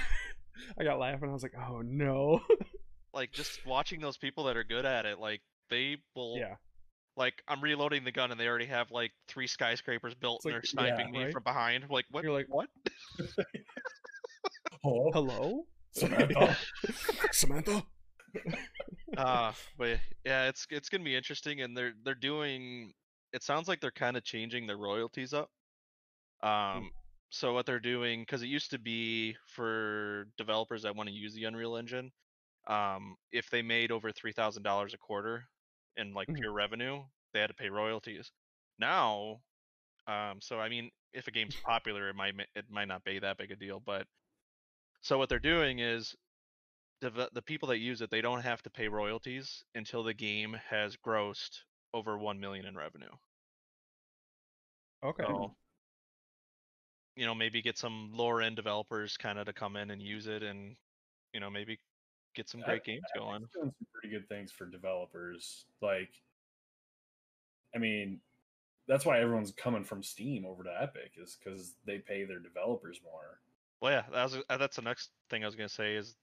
I 0.78 0.85
got 0.85 0.99
laughing. 0.99 1.28
I 1.28 1.32
was 1.32 1.42
like, 1.42 1.54
oh 1.59 1.82
no. 1.82 2.40
like 3.14 3.32
just 3.32 3.64
watching 3.66 4.00
those 4.00 4.16
people 4.16 4.44
that 4.44 4.56
are 4.56 4.64
good 4.64 4.85
at 4.85 5.06
it, 5.06 5.18
like 5.18 5.40
they 5.68 5.97
will 6.14 6.37
yeah. 6.38 6.54
like 7.16 7.42
I'm 7.49 7.61
reloading 7.61 8.04
the 8.04 8.12
gun 8.12 8.30
and 8.30 8.40
they 8.40 8.47
already 8.47 8.66
have 8.66 8.90
like 8.90 9.12
three 9.28 9.47
skyscrapers 9.47 10.14
built 10.14 10.37
It's 10.38 10.44
and 10.47 10.54
like- 10.54 10.62
they're 10.62 10.68
sniping 10.68 11.14
yeah, 11.14 11.20
me 11.20 11.25
right? 11.25 11.32
from 11.32 11.42
behind. 11.42 11.85
Like 11.90 12.06
what? 12.11 12.25
You're 12.25 12.32
like, 12.32 12.47
what? 12.49 12.68
Oh, 14.85 15.11
Hello? 15.12 15.66
Samantha. 15.92 16.56
Samantha? 17.32 17.82
uh 19.16 19.52
but 19.76 19.99
yeah, 20.25 20.49
it's 20.49 20.66
it's 20.70 20.88
gonna 20.88 21.02
be 21.04 21.16
interesting 21.16 21.61
and 21.62 21.76
they're 21.76 21.92
they're 22.04 22.14
doing 22.14 22.92
it 23.32 23.42
sounds 23.42 23.68
like 23.68 23.80
they're 23.80 23.90
kind 23.92 24.16
of 24.16 24.25
changing 24.25 24.66
their 24.66 24.78
royalties 24.78 25.34
up. 25.34 25.50
Um 26.42 26.92
so 27.30 27.54
what 27.54 27.66
they're 27.66 27.80
doing 27.80 28.22
because 28.22 28.42
it 28.42 28.49
used 28.49 28.70
to 28.72 28.78
be 28.78 29.37
for 29.46 30.26
developers 30.37 30.82
that 30.82 30.96
want 30.96 31.08
to 31.08 31.14
use 31.14 31.34
the 31.34 31.44
Unreal 31.44 31.76
Engine, 31.76 32.12
um, 32.66 33.16
if 33.32 33.50
they 33.50 33.62
made 33.62 33.92
over 33.92 34.12
three 34.12 34.32
thousand 34.32 34.62
dollars 34.64 34.94
a 34.94 34.99
quarter 34.99 35.49
in 35.96 36.14
like 36.14 36.28
Mhm. 36.28 36.34
pure 36.34 36.52
revenue, 36.52 37.04
they 37.32 37.40
had 37.40 37.49
to 37.49 37.54
pay 37.54 37.70
royalties. 37.70 38.32
Now, 38.78 39.44
um, 40.06 40.40
so 40.40 40.60
I 40.60 40.68
mean, 40.70 40.90
if 41.12 41.28
a 41.28 41.32
game's 41.32 41.56
popular, 41.64 42.08
it 42.10 42.14
might 42.16 42.34
it 42.54 42.70
might 42.70 42.87
not 42.88 43.04
be 43.04 43.18
that 43.20 43.38
big 43.38 43.52
a 43.52 43.56
deal, 43.56 43.80
but 43.80 44.08
so 45.02 45.18
what 45.18 45.28
they're 45.28 45.38
doing 45.38 45.78
is 45.80 46.16
deve- 47.00 47.30
the 47.32 47.42
people 47.42 47.68
that 47.68 47.78
use 47.78 48.00
it, 48.02 48.10
they 48.10 48.22
don't 48.22 48.42
have 48.42 48.62
to 48.62 48.70
pay 48.70 48.88
royalties 48.88 49.64
until 49.75 50.02
the 50.04 50.14
game 50.14 50.54
has 50.54 50.96
grossed 50.96 51.64
over 51.94 52.18
one 52.18 52.40
million 52.40 52.66
in 52.66 52.76
revenue. 52.76 53.11
Okay. 55.04 55.25
So, 55.26 55.54
you 57.16 57.26
know, 57.26 57.35
maybe 57.35 57.62
get 57.62 57.78
some 57.78 58.11
lower 58.14 58.42
end 58.42 58.56
developers 58.56 59.16
kind 59.16 59.38
of 59.38 59.47
to 59.47 59.52
come 59.52 59.76
in 59.76 59.90
and 59.90 60.00
use 60.00 60.26
it, 60.26 60.42
and 60.42 60.76
you 61.32 61.40
know, 61.40 61.50
maybe 61.50 61.78
get 62.35 62.49
some 62.49 62.61
great 62.61 62.85
games 62.85 63.02
going. 63.16 63.42
It's 63.42 63.52
doing 63.52 63.73
some 63.76 63.87
pretty 63.92 64.14
good 64.14 64.28
things 64.28 64.52
for 64.52 64.66
developers. 64.66 65.64
Like, 65.80 66.11
I 67.75 67.78
mean, 67.78 68.20
that's 68.88 69.04
why 69.04 69.20
everyone's 69.20 69.52
coming 69.52 69.85
from 69.85 70.02
Steam 70.02 70.44
over 70.44 70.64
to 70.64 70.82
Epic 70.82 71.12
is 71.16 71.37
because 71.42 71.75
they 71.87 71.99
pay 71.99 72.25
their 72.25 72.38
developers 72.40 73.00
more. 73.04 73.40
Well, 73.80 73.92
yeah, 73.92 74.02
that 74.12 74.25
was 74.25 74.38
uh, 74.49 74.56
that's 74.56 74.76
the 74.76 74.82
next 74.82 75.11
thing 75.30 75.42
I 75.42 75.47
was 75.47 75.56
gonna 75.56 75.68
say 75.68 75.97
is. 75.97 76.16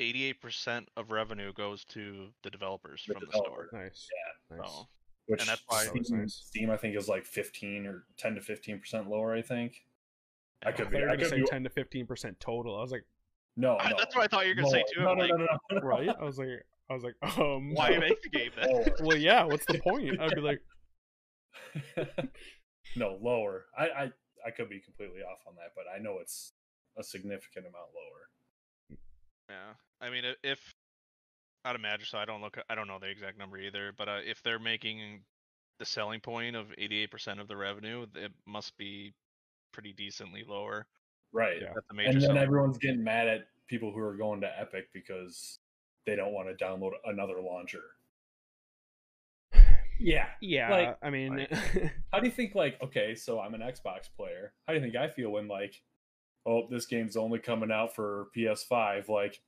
88% 0.00 0.86
of 0.96 1.10
revenue 1.10 1.52
goes 1.52 1.84
to 1.84 2.28
the 2.42 2.50
developers 2.50 3.04
The 3.06 3.12
from 3.12 3.22
the 3.30 3.36
store. 3.36 3.68
Nice. 3.72 4.08
Yeah, 4.50 4.56
Nice. 4.56 4.70
So, 4.70 4.88
which 5.26 5.40
And 5.40 5.48
that's 5.48 5.62
why- 5.66 5.84
Steam, 5.84 6.02
nice. 6.20 6.34
Steam 6.46 6.70
I 6.70 6.76
think 6.76 6.96
is 6.96 7.08
like 7.08 7.24
15 7.26 7.86
or 7.86 8.04
10 8.18 8.34
to 8.36 8.40
15 8.40 8.78
percent 8.80 9.08
lower. 9.08 9.34
I 9.34 9.42
think. 9.42 9.84
I 10.64 10.68
I 10.68 10.72
could 10.72 10.84
thought 10.86 10.92
be. 10.92 10.98
you 10.98 11.08
I 11.08 11.16
could 11.16 11.26
say 11.28 11.40
be. 11.40 11.44
ten 11.46 11.64
to 11.64 11.70
fifteen 11.70 12.06
percent 12.06 12.38
total. 12.38 12.76
I 12.78 12.82
was 12.82 12.92
like, 12.92 13.04
No, 13.56 13.76
I- 13.78 13.90
no. 13.90 13.96
That's 13.98 14.14
what 14.14 14.24
I 14.24 14.28
thought 14.28 14.44
you 14.46 14.50
were 14.50 14.54
gonna 14.62 14.70
say 14.70 14.84
too. 14.94 15.02
No, 15.02 15.12
like, 15.14 15.30
no, 15.30 15.36
no, 15.38 15.46
no, 15.72 15.78
no. 15.78 15.80
right? 15.82 16.08
I 16.20 16.24
was 16.24 16.38
like, 16.38 16.48
I 16.88 16.94
was 16.94 17.02
like, 17.02 17.14
um, 17.38 17.74
Why 17.74 17.96
make 17.98 18.22
the 18.22 18.28
game 18.28 18.50
then? 18.54 18.84
Well, 19.00 19.16
yeah. 19.16 19.42
What's 19.44 19.66
the 19.66 19.80
point? 19.80 20.20
I'd 20.20 20.34
be 20.34 20.40
like, 20.40 20.60
no, 22.96 23.18
lower. 23.20 23.64
I, 23.76 23.84
I 23.86 24.10
I 24.46 24.50
could 24.50 24.68
be 24.68 24.80
completely 24.80 25.22
off 25.22 25.38
on 25.46 25.54
that, 25.56 25.72
but 25.74 25.84
I 25.94 25.98
know 26.02 26.18
it's 26.20 26.52
a 26.98 27.02
significant 27.02 27.66
amount 27.66 27.90
lower. 27.94 28.98
Yeah, 29.48 29.74
I 30.06 30.10
mean, 30.10 30.24
if 30.42 30.72
I'd 31.64 31.76
imagine 31.76 32.06
so, 32.06 32.18
I 32.18 32.24
don't 32.24 32.40
look, 32.42 32.58
I 32.68 32.74
don't 32.74 32.88
know 32.88 32.98
the 32.98 33.08
exact 33.08 33.38
number 33.38 33.58
either, 33.58 33.92
but 33.96 34.08
uh, 34.08 34.18
if 34.24 34.42
they're 34.42 34.58
making 34.58 35.20
the 35.78 35.84
selling 35.86 36.20
point 36.20 36.56
of 36.56 36.66
88% 36.78 37.40
of 37.40 37.48
the 37.48 37.56
revenue, 37.56 38.06
it 38.14 38.32
must 38.46 38.76
be 38.76 39.14
pretty 39.72 39.92
decently 39.92 40.44
lower. 40.46 40.86
Right. 41.32 41.58
Yeah. 41.60 41.68
That's 41.74 41.86
a 41.90 41.94
major 41.94 42.08
And 42.10 42.16
then 42.20 42.28
selling. 42.28 42.42
everyone's 42.42 42.78
getting 42.78 43.02
mad 43.02 43.28
at 43.28 43.46
people 43.68 43.92
who 43.92 44.00
are 44.00 44.16
going 44.16 44.40
to 44.42 44.60
Epic 44.60 44.88
because 44.92 45.58
they 46.04 46.16
don't 46.16 46.32
want 46.32 46.48
to 46.56 46.64
download 46.64 46.92
another 47.06 47.40
launcher. 47.40 47.82
Yeah. 49.98 50.26
yeah. 50.40 50.70
Like- 50.70 50.98
I 51.02 51.10
mean, 51.10 51.46
How 52.12 52.18
do 52.18 52.26
you 52.26 52.32
think 52.32 52.54
like 52.54 52.80
okay, 52.82 53.14
so 53.14 53.40
I'm 53.40 53.54
an 53.54 53.60
Xbox 53.60 54.08
player. 54.16 54.52
How 54.66 54.72
do 54.72 54.78
you 54.78 54.84
think 54.84 54.96
I 54.96 55.08
feel 55.08 55.30
when 55.30 55.48
like 55.48 55.80
oh, 56.44 56.66
this 56.68 56.86
game's 56.86 57.16
only 57.16 57.38
coming 57.38 57.70
out 57.70 57.94
for 57.94 58.26
PS5 58.36 59.08
like 59.08 59.40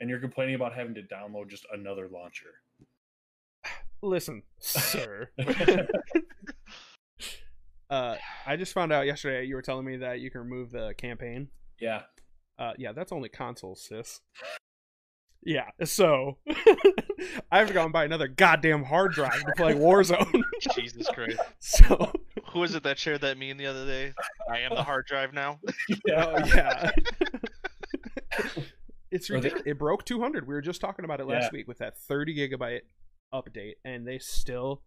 and 0.00 0.10
you're 0.10 0.18
complaining 0.20 0.54
about 0.54 0.74
having 0.74 0.94
to 0.94 1.02
download 1.02 1.48
just 1.48 1.66
another 1.72 2.08
launcher. 2.12 2.60
listen, 4.02 4.42
sir. 4.58 5.30
uh, 7.90 8.16
I 8.46 8.56
just 8.56 8.72
found 8.72 8.92
out 8.92 9.06
yesterday. 9.06 9.44
You 9.46 9.54
were 9.54 9.62
telling 9.62 9.84
me 9.86 9.96
that 9.98 10.20
you 10.20 10.30
can 10.30 10.40
remove 10.42 10.70
the 10.70 10.94
campaign. 10.96 11.48
yeah. 11.80 12.02
Uh, 12.56 12.72
yeah, 12.78 12.92
that's 12.92 13.10
only 13.10 13.28
consoles, 13.28 13.82
sis. 13.84 14.20
Yeah, 15.42 15.70
so 15.82 16.38
I 17.50 17.58
have 17.58 17.66
to 17.66 17.74
go 17.74 17.82
and 17.82 17.92
buy 17.92 18.04
another 18.04 18.28
goddamn 18.28 18.84
hard 18.84 19.10
drive 19.12 19.44
to 19.44 19.52
play 19.56 19.74
Warzone. 19.74 20.40
Jesus 20.72 21.08
Christ. 21.08 21.40
so, 21.58 22.12
Who 22.52 22.60
was 22.60 22.76
it 22.76 22.84
that 22.84 22.96
shared 22.96 23.22
that 23.22 23.38
meme 23.38 23.56
the 23.56 23.66
other 23.66 23.84
day? 23.84 24.12
I 24.48 24.60
am 24.60 24.70
the 24.74 24.84
hard 24.84 25.06
drive 25.06 25.32
now. 25.34 25.58
oh 26.16 26.44
yeah, 26.46 26.92
it's 29.14 29.30
Are 29.30 29.34
they- 29.34 29.48
ridiculous. 29.48 29.62
It 29.66 29.78
broke 29.78 30.04
200. 30.04 30.46
We 30.46 30.54
were 30.54 30.60
just 30.60 30.80
talking 30.80 31.04
about 31.04 31.20
it 31.20 31.26
last 31.26 31.44
Yeah. 31.44 31.50
week 31.52 31.68
with 31.68 31.78
that 31.78 31.96
30 31.98 32.36
gigabyte 32.36 32.82
update, 33.32 33.74
and 33.84 34.06
they 34.06 34.18
still. 34.18 34.82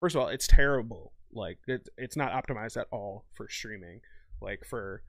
First 0.00 0.16
of 0.16 0.22
all, 0.22 0.28
it's 0.28 0.46
terrible. 0.46 1.12
Like 1.32 1.58
it, 1.66 1.88
it's 1.96 2.16
not 2.16 2.32
optimized 2.32 2.76
at 2.80 2.86
all 2.90 3.26
for 3.34 3.48
streaming. 3.48 4.00
Like 4.40 4.64
for 4.68 5.02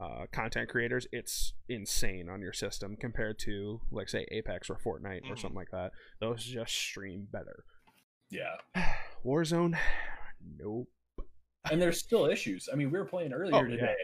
uh, 0.00 0.26
content 0.32 0.68
creators, 0.70 1.06
it's 1.12 1.52
insane 1.68 2.28
on 2.30 2.40
your 2.40 2.52
system 2.54 2.96
compared 2.96 3.38
to 3.40 3.80
like 3.90 4.08
say 4.08 4.26
Apex 4.30 4.70
or 4.70 4.76
Fortnite 4.76 5.24
or 5.30 5.34
Mhm. 5.34 5.38
something 5.38 5.54
like 5.56 5.70
that. 5.72 5.92
Those 6.20 6.44
just 6.44 6.74
stream 6.74 7.28
better. 7.30 7.64
Yeah. 8.30 8.56
Warzone, 9.24 9.76
nope. 10.58 10.88
And 11.70 11.80
there's 11.82 11.98
still 11.98 12.24
issues. 12.26 12.68
I 12.72 12.76
mean, 12.76 12.90
we 12.90 12.98
were 12.98 13.04
playing 13.04 13.32
earlier 13.34 13.54
Oh, 13.54 13.62
yeah. 13.62 13.68
today. 13.76 13.96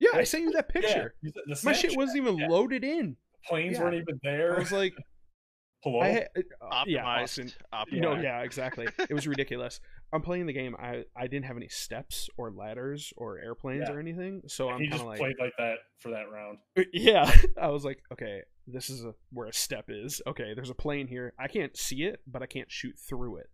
Yeah, 0.00 0.10
I 0.14 0.24
sent 0.24 0.44
you 0.44 0.52
that 0.52 0.68
picture. 0.68 1.14
Yeah, 1.22 1.30
My 1.64 1.72
shit 1.72 1.96
wasn't 1.96 2.18
even 2.18 2.38
yeah. 2.38 2.48
loaded 2.48 2.84
in. 2.84 3.16
Planes 3.46 3.76
yeah. 3.76 3.82
weren't 3.82 3.94
even 3.96 4.20
there. 4.22 4.56
I 4.56 4.58
was 4.58 4.72
like, 4.72 4.94
Hello. 5.84 6.00
I 6.00 6.08
had, 6.08 6.28
uh, 6.60 6.82
yeah, 6.88 7.04
Optimized. 7.04 7.22
Austin. 7.22 7.52
optimized. 7.72 8.00
No, 8.00 8.14
yeah, 8.16 8.40
exactly. 8.40 8.88
It 8.98 9.14
was 9.14 9.26
ridiculous. 9.28 9.78
I'm 10.12 10.22
playing 10.22 10.46
the 10.46 10.52
game. 10.52 10.74
I 10.76 11.04
I 11.16 11.28
didn't 11.28 11.44
have 11.44 11.56
any 11.56 11.68
steps 11.68 12.28
or 12.36 12.50
ladders 12.50 13.12
or 13.16 13.38
airplanes 13.38 13.84
Yeah. 13.88 13.94
or 13.94 14.00
anything, 14.00 14.42
so 14.48 14.70
I'm 14.70 14.80
kind 14.80 14.94
of 14.94 15.02
like, 15.06 15.18
played 15.20 15.36
like 15.38 15.52
that 15.58 15.76
for 16.00 16.10
that 16.10 16.24
round. 16.32 16.58
yeah. 16.92 17.30
I 17.60 17.68
was 17.68 17.84
like, 17.84 18.02
okay, 18.12 18.40
this 18.66 18.90
is 18.90 19.04
a, 19.04 19.14
where 19.30 19.46
a 19.46 19.52
step 19.52 19.84
is. 19.88 20.20
Okay, 20.26 20.52
there's 20.54 20.70
a 20.70 20.74
plane 20.74 21.06
here. 21.06 21.32
I 21.38 21.46
can't 21.46 21.76
see 21.76 22.02
it, 22.02 22.20
but 22.26 22.42
I 22.42 22.46
can't 22.46 22.70
shoot 22.72 22.96
through 22.98 23.36
it. 23.36 23.46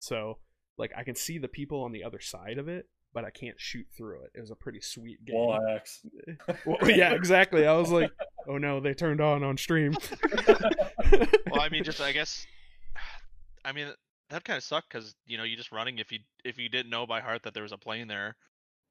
So 0.00 0.36
like, 0.76 0.92
I 0.96 1.02
can 1.02 1.14
see 1.14 1.38
the 1.38 1.48
people 1.48 1.82
on 1.84 1.92
the 1.92 2.04
other 2.04 2.20
side 2.20 2.58
of 2.58 2.68
it, 2.68 2.88
but 3.12 3.24
I 3.24 3.30
can't 3.30 3.58
shoot 3.60 3.86
through 3.96 4.22
it. 4.22 4.30
It 4.34 4.40
was 4.40 4.50
a 4.50 4.54
pretty 4.56 4.80
sweet 4.80 5.24
game. 5.24 5.34
Wall 5.36 5.60
axe. 5.74 6.00
Well, 6.66 6.90
yeah, 6.90 7.12
exactly. 7.12 7.66
I 7.66 7.72
was 7.76 7.90
like, 7.90 8.10
oh 8.48 8.58
no, 8.58 8.80
they 8.80 8.94
turned 8.94 9.20
on 9.20 9.42
on 9.42 9.56
stream. 9.56 9.94
Well, 11.50 11.60
I 11.60 11.68
mean, 11.70 11.82
just 11.84 12.00
I 12.00 12.12
guess, 12.12 12.46
I 13.64 13.72
mean 13.72 13.88
that 14.30 14.44
kind 14.44 14.56
of 14.56 14.62
sucked 14.62 14.88
because 14.92 15.14
you 15.26 15.36
know 15.38 15.42
you 15.44 15.56
just 15.56 15.72
running 15.72 15.98
if 15.98 16.12
you 16.12 16.20
if 16.44 16.56
you 16.58 16.68
didn't 16.68 16.90
know 16.90 17.06
by 17.06 17.20
heart 17.20 17.42
that 17.42 17.54
there 17.54 17.64
was 17.64 17.72
a 17.72 17.78
plane 17.78 18.06
there. 18.08 18.36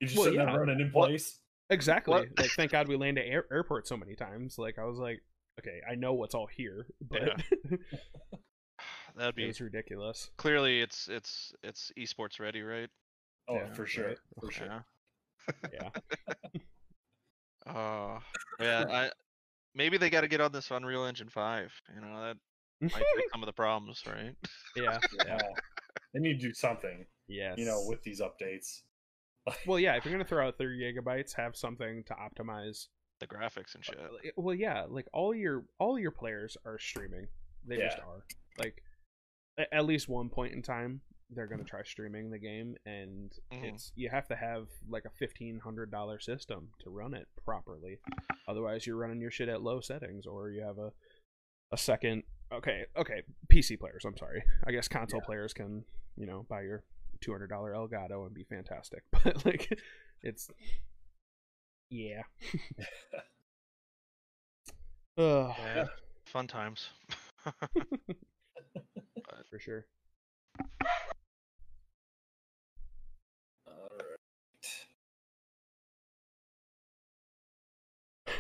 You 0.02 0.08
just 0.08 0.18
Well, 0.18 0.26
sitting 0.26 0.40
yeah. 0.40 0.46
there 0.48 0.60
running 0.60 0.80
in 0.82 0.90
What- 0.92 1.08
place. 1.08 1.40
Exactly. 1.72 2.14
What? 2.14 2.28
Like, 2.38 2.50
thank 2.52 2.72
God 2.72 2.88
we 2.88 2.98
landed 2.98 3.26
air- 3.28 3.46
airport 3.52 3.88
so 3.88 3.96
many 3.96 4.16
times. 4.16 4.58
Like, 4.58 4.80
I 4.80 4.86
was 4.86 4.98
like, 4.98 5.22
okay, 5.60 5.82
I 5.88 5.94
know 5.94 6.14
what's 6.16 6.34
all 6.34 6.48
here, 6.48 6.88
but 7.00 7.44
That'd 9.16 9.36
be 9.36 9.46
was 9.48 9.60
ridiculous. 9.62 10.32
clearly 10.38 10.82
it's 10.82 11.08
it's 11.10 11.54
it's 11.64 11.92
esports 11.98 12.40
ready, 12.40 12.62
right? 12.62 12.90
Oh, 13.50 13.56
Yeah, 13.56 13.74
for 13.74 13.86
sure. 13.86 14.08
right. 14.10 14.18
For 14.39 14.51
sure. 14.51 14.86
Yeah. 15.74 15.89
Yeah. 16.53 16.60
Oh, 17.68 18.20
yeah. 18.60 18.86
I 18.89 19.12
maybe 19.75 19.98
they 19.98 20.10
got 20.10 20.22
to 20.22 20.27
get 20.27 20.41
on 20.41 20.51
this 20.51 20.72
Unreal 20.72 21.06
Engine 21.06 21.29
five. 21.29 21.72
You 21.94 22.01
know 22.01 22.22
that 22.22 22.38
might 22.82 22.91
fix 22.94 23.03
some 23.32 23.44
of 23.44 23.48
the 23.48 23.53
problems, 23.53 24.03
right? 24.08 24.36
yeah. 24.75 24.98
Yeah. 25.18 25.24
Yeah. 25.27 25.39
They 26.13 26.20
need 26.20 26.39
to 26.39 26.48
do 26.48 26.53
something, 26.53 27.06
Yes. 27.27 27.56
you 27.58 27.65
know, 27.65 27.84
with 27.88 28.01
these 28.03 28.22
updates. 28.22 28.82
Well, 29.68 29.79
yeah. 29.79 29.96
If 29.96 30.06
you're 30.06 30.13
gonna 30.13 30.25
throw 30.25 30.48
out 30.48 30.58
30 30.58 30.79
gigabytes, 30.79 31.36
have 31.36 31.56
something 31.56 32.03
to 32.06 32.13
optimize. 32.15 32.88
The 33.20 33.27
graphics 33.27 33.75
and 33.75 33.84
shit. 33.84 34.00
Uh, 34.00 34.29
Well, 34.38 34.56
yeah. 34.56 34.86
Like 34.88 35.08
all 35.12 35.36
your 35.36 35.65
all 35.77 36.00
your 36.00 36.12
players 36.12 36.56
are 36.65 36.79
streaming. 36.79 37.27
They 37.68 37.75
just 37.77 38.00
are. 38.00 38.24
Like 38.58 38.82
at 39.74 39.84
least 39.86 40.08
one 40.08 40.29
point 40.29 40.53
in 40.53 40.62
time, 40.62 41.01
they're 41.31 41.48
gonna 41.48 41.63
try 41.63 41.83
streaming 41.83 42.29
the 42.31 42.39
game, 42.39 42.75
and 42.86 43.31
Mhm. 43.51 43.63
it's 43.74 43.91
you 43.95 44.09
have 44.09 44.27
to 44.29 44.36
have 44.36 44.67
like 44.88 45.05
a 45.05 45.09
fifteen 45.12 45.59
hundred 45.59 45.91
dollar 45.91 46.19
system 46.19 46.74
to 46.79 46.89
run 46.89 47.13
it 47.13 47.27
properly. 47.45 48.00
Otherwise, 48.48 48.86
you're 48.88 48.95
running 48.98 49.21
your 49.21 49.31
shit 49.31 49.48
at 49.50 49.62
low 49.62 49.79
settings, 49.81 50.25
or 50.25 50.50
you 50.50 50.62
have 50.62 50.77
a 50.79 50.91
a 51.71 51.77
second. 51.77 52.24
Okay, 52.51 52.86
okay, 52.95 53.21
PC 53.48 53.77
players. 53.77 54.05
I'm 54.05 54.17
sorry. 54.17 54.43
I 54.65 54.71
guess 54.71 54.88
console 54.88 55.19
Yeah. 55.21 55.25
players 55.25 55.53
can 55.53 55.86
you 56.15 56.25
know 56.25 56.43
buy 56.43 56.62
your 56.63 56.83
two 57.21 57.31
hundred 57.31 57.48
dollar 57.48 57.74
Elgato 57.74 58.25
and 58.25 58.33
be 58.33 58.43
fantastic, 58.43 59.03
but 59.12 59.45
like 59.45 59.69
it's 60.24 60.50
yeah. 61.89 62.24
Ugh, 65.17 65.53
Yeah. 65.57 65.86
Fun 66.25 66.48
times. 66.48 66.89
for 69.50 69.59
sure. 69.59 69.86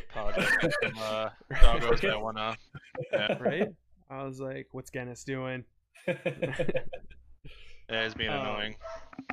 Apologize 0.09 0.49
for 0.61 0.69
some 0.83 0.97
uh, 0.97 1.29
doggos 1.53 2.01
that 2.01 2.21
wanna. 2.21 2.57
Yeah, 3.11 3.37
Right? 3.39 3.67
I 4.09 4.23
was 4.23 4.39
like, 4.39 4.67
"What's 4.71 4.89
Guinness 4.89 5.23
doing?" 5.23 5.63
yeah, 6.07 6.15
it's 7.89 8.15
being 8.15 8.29
Um, 8.31 8.39
annoying. 8.39 8.75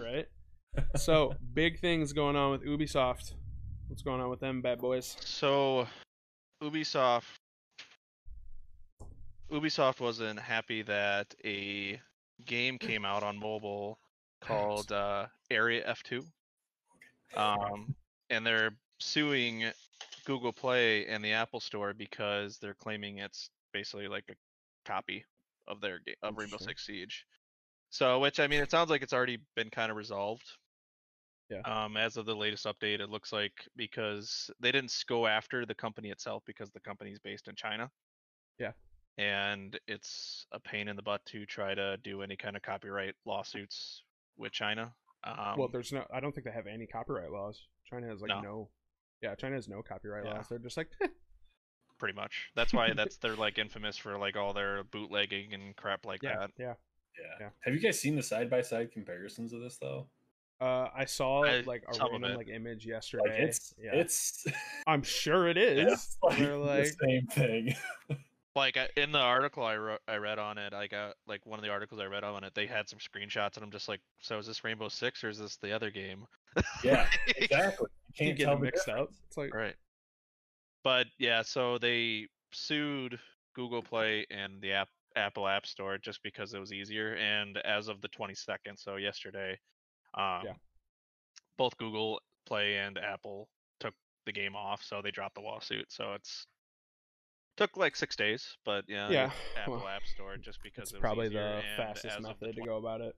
Right. 0.00 0.26
So 0.96 1.32
big 1.54 1.80
things 1.80 2.12
going 2.12 2.36
on 2.36 2.50
with 2.52 2.62
Ubisoft. 2.64 3.32
What's 3.88 4.02
going 4.02 4.20
on 4.20 4.28
with 4.28 4.40
them 4.40 4.60
bad 4.60 4.78
boys? 4.80 5.16
So, 5.20 5.86
Ubisoft. 6.62 7.24
Ubisoft 9.50 10.00
wasn't 10.00 10.38
happy 10.38 10.82
that 10.82 11.34
a 11.44 12.00
game 12.44 12.76
came 12.78 13.04
out 13.04 13.22
on 13.22 13.38
mobile 13.38 13.98
called 14.42 14.92
uh, 14.92 15.26
Area 15.50 15.88
F2. 15.88 16.24
Um, 17.36 17.94
and 18.28 18.44
they're 18.44 18.72
suing 18.98 19.64
Google 20.26 20.52
Play 20.52 21.06
and 21.06 21.24
the 21.24 21.32
Apple 21.32 21.60
Store 21.60 21.94
because 21.94 22.58
they're 22.58 22.74
claiming 22.74 23.18
it's 23.18 23.48
basically 23.72 24.08
like 24.08 24.24
a 24.30 24.34
copy 24.84 25.24
of 25.66 25.80
their 25.80 26.00
game 26.04 26.16
of 26.22 26.36
Rainbow 26.36 26.56
Interesting. 26.56 26.68
Six 26.68 26.86
Siege. 26.86 27.26
So, 27.90 28.18
which 28.18 28.40
I 28.40 28.46
mean, 28.46 28.60
it 28.60 28.70
sounds 28.70 28.90
like 28.90 29.02
it's 29.02 29.12
already 29.12 29.38
been 29.54 29.70
kind 29.70 29.90
of 29.90 29.96
resolved. 29.96 30.44
Yeah. 31.48 31.60
Um, 31.60 31.96
as 31.96 32.16
of 32.16 32.26
the 32.26 32.34
latest 32.34 32.66
update, 32.66 33.00
it 33.00 33.08
looks 33.08 33.32
like 33.32 33.52
because 33.76 34.50
they 34.60 34.72
didn't 34.72 34.92
go 35.08 35.26
after 35.28 35.64
the 35.64 35.74
company 35.74 36.10
itself 36.10 36.42
because 36.44 36.70
the 36.72 36.80
company 36.80 37.12
is 37.12 37.20
based 37.20 37.46
in 37.46 37.54
China. 37.54 37.88
Yeah. 38.58 38.72
And 39.16 39.78
it's 39.86 40.46
a 40.52 40.58
pain 40.58 40.88
in 40.88 40.96
the 40.96 41.02
butt 41.02 41.24
to 41.26 41.46
try 41.46 41.74
to 41.74 41.96
do 42.02 42.22
any 42.22 42.36
kind 42.36 42.56
of 42.56 42.62
copyright 42.62 43.14
lawsuits 43.24 44.02
with 44.36 44.52
China. 44.52 44.92
Um, 45.24 45.56
well, 45.56 45.68
there's 45.72 45.92
no. 45.92 46.04
I 46.12 46.20
don't 46.20 46.32
think 46.32 46.44
they 46.44 46.52
have 46.52 46.66
any 46.66 46.86
copyright 46.86 47.30
laws. 47.30 47.62
China 47.88 48.08
has 48.08 48.20
like 48.20 48.28
No. 48.28 48.40
no. 48.40 48.68
Yeah, 49.26 49.34
China 49.34 49.54
has 49.56 49.68
no 49.68 49.82
copyright 49.82 50.24
Yeah. 50.24 50.34
laws. 50.34 50.48
They're 50.48 50.58
just 50.58 50.76
like, 50.76 50.88
"Eh, 51.02 51.08
pretty 51.98 52.14
much. 52.14 52.50
That's 52.54 52.72
why 52.72 52.92
that's 52.94 53.16
they're 53.22 53.36
like 53.36 53.58
infamous 53.58 53.96
for 53.96 54.16
like 54.18 54.36
all 54.36 54.52
their 54.52 54.84
bootlegging 54.84 55.52
and 55.54 55.74
crap 55.76 56.06
like 56.06 56.22
yeah, 56.22 56.38
that. 56.38 56.50
yeah. 56.58 56.74
yeah. 57.18 57.24
Yeah. 57.40 57.48
Have 57.64 57.74
you 57.74 57.80
guys 57.80 57.98
seen 58.00 58.14
the 58.16 58.22
side 58.22 58.48
by 58.50 58.62
side 58.62 58.92
comparisons 58.92 59.52
of 59.52 59.60
this 59.60 59.78
though? 59.78 60.06
Uh, 60.60 60.88
I 60.96 61.04
saw 61.04 61.44
I- 61.44 61.60
like 61.66 61.84
a 61.86 61.98
random 62.08 62.34
like 62.36 62.48
image 62.48 62.86
Like 62.86 62.90
yesterday. 62.92 63.42
it's 63.44 63.74
yeah, 63.78 63.90
it's 63.94 64.46
I'm 64.86 65.02
sure 65.02 65.48
it 65.48 65.56
is. 65.58 65.92
it's 65.92 66.16
like 66.22 66.38
like, 66.38 66.84
the 66.84 66.94
same 67.02 67.26
thing. 67.26 67.74
Like 68.56 68.78
in 68.96 69.12
the 69.12 69.18
article 69.20 69.62
I 69.62 69.76
wrote, 69.76 70.00
I 70.08 70.16
read 70.16 70.38
on 70.38 70.56
it. 70.56 70.72
I 70.72 70.86
got 70.86 71.14
like 71.26 71.44
one 71.44 71.58
of 71.58 71.62
the 71.62 71.70
articles 71.70 72.00
I 72.00 72.06
read 72.06 72.24
on 72.24 72.42
it. 72.42 72.54
They 72.54 72.66
had 72.66 72.88
some 72.88 72.98
screenshots, 72.98 73.56
and 73.56 73.62
I'm 73.62 73.70
just 73.70 73.86
like, 73.86 74.00
so 74.20 74.38
is 74.38 74.46
this 74.46 74.64
Rainbow 74.64 74.88
Six 74.88 75.22
or 75.22 75.28
is 75.28 75.38
this 75.38 75.58
the 75.58 75.72
other 75.72 75.90
game? 75.90 76.24
yeah, 76.82 77.06
exactly. 77.36 77.88
You 78.18 78.26
you 78.26 78.26
can't 78.28 78.38
get 78.38 78.44
tell 78.44 78.54
them 78.54 78.62
mixed 78.62 78.88
up. 78.88 79.10
It's 79.28 79.36
like, 79.36 79.52
Right. 79.54 79.74
But 80.82 81.06
yeah, 81.18 81.42
so 81.42 81.76
they 81.78 82.28
sued 82.52 83.18
Google 83.54 83.82
Play 83.82 84.24
and 84.30 84.60
the 84.62 84.72
app 84.72 84.88
Apple 85.16 85.46
App 85.48 85.66
Store 85.66 85.98
just 85.98 86.22
because 86.22 86.54
it 86.54 86.58
was 86.60 86.72
easier. 86.72 87.14
And 87.16 87.58
as 87.58 87.88
of 87.88 88.00
the 88.00 88.08
22nd, 88.08 88.78
so 88.78 88.96
yesterday, 88.96 89.58
um, 90.14 90.42
Yeah. 90.44 90.54
both 91.58 91.76
Google 91.76 92.20
Play 92.46 92.78
and 92.78 92.96
Apple 92.98 93.48
took 93.80 93.94
the 94.24 94.32
game 94.32 94.54
off, 94.56 94.82
so 94.82 95.02
they 95.02 95.10
dropped 95.10 95.34
the 95.34 95.40
lawsuit. 95.40 95.90
So 95.90 96.12
it's 96.14 96.46
took 97.56 97.76
like 97.76 97.96
six 97.96 98.16
days, 98.16 98.56
but 98.64 98.84
yeah, 98.88 99.08
Yeah, 99.10 99.30
Apple 99.56 99.76
well, 99.76 99.88
App 99.88 100.06
Store 100.06 100.36
just 100.36 100.62
because 100.62 100.84
it's 100.84 100.92
it 100.92 100.96
was 100.96 101.00
probably 101.00 101.28
the 101.28 101.62
fastest 101.76 102.06
as 102.06 102.16
of 102.16 102.22
the 102.22 102.28
method 102.28 102.56
to 102.56 102.62
go 102.62 102.76
about 102.76 103.00
it. 103.00 103.14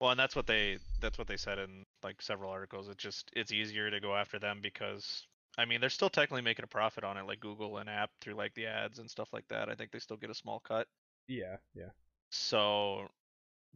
well, 0.00 0.10
and 0.10 0.20
that's 0.20 0.36
what 0.36 0.46
they 0.46 0.78
that's 1.00 1.18
what 1.18 1.26
they 1.26 1.36
said 1.36 1.58
in 1.58 1.84
like 2.02 2.22
several 2.22 2.50
articles. 2.50 2.88
It's 2.88 3.02
just 3.02 3.30
it's 3.34 3.52
easier 3.52 3.90
to 3.90 4.00
go 4.00 4.14
after 4.14 4.38
them 4.38 4.60
because 4.62 5.26
I 5.58 5.64
mean 5.64 5.80
they're 5.80 5.90
still 5.90 6.10
technically 6.10 6.42
making 6.42 6.64
a 6.64 6.68
profit 6.68 7.04
on 7.04 7.16
it, 7.16 7.26
like 7.26 7.40
Google 7.40 7.78
and 7.78 7.88
app 7.88 8.10
through 8.20 8.34
like 8.34 8.54
the 8.54 8.66
ads 8.66 8.98
and 8.98 9.10
stuff 9.10 9.28
like 9.32 9.48
that. 9.48 9.68
I 9.68 9.74
think 9.74 9.90
they 9.90 9.98
still 9.98 10.16
get 10.16 10.30
a 10.30 10.34
small 10.34 10.60
cut. 10.60 10.86
Yeah, 11.28 11.56
yeah. 11.74 11.90
So, 12.30 13.08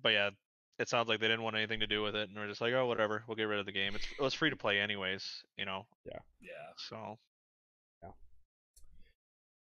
but 0.02 0.10
yeah, 0.10 0.30
it 0.78 0.88
sounds 0.88 1.08
like 1.08 1.20
they 1.20 1.28
didn't 1.28 1.42
want 1.42 1.56
anything 1.56 1.80
to 1.80 1.86
do 1.86 2.02
with 2.02 2.16
it, 2.16 2.28
and 2.28 2.36
we're 2.36 2.48
just 2.48 2.60
like, 2.60 2.72
oh, 2.75 2.86
whatever, 2.86 3.22
we'll 3.26 3.36
get 3.36 3.44
rid 3.44 3.60
of 3.60 3.66
the 3.66 3.72
game. 3.72 3.94
It's 3.94 4.06
it 4.18 4.22
was 4.22 4.34
free 4.34 4.50
to 4.50 4.56
play 4.56 4.80
anyways, 4.80 5.42
you 5.56 5.64
know. 5.64 5.86
Yeah. 6.04 6.18
Yeah, 6.40 6.72
So 6.76 7.18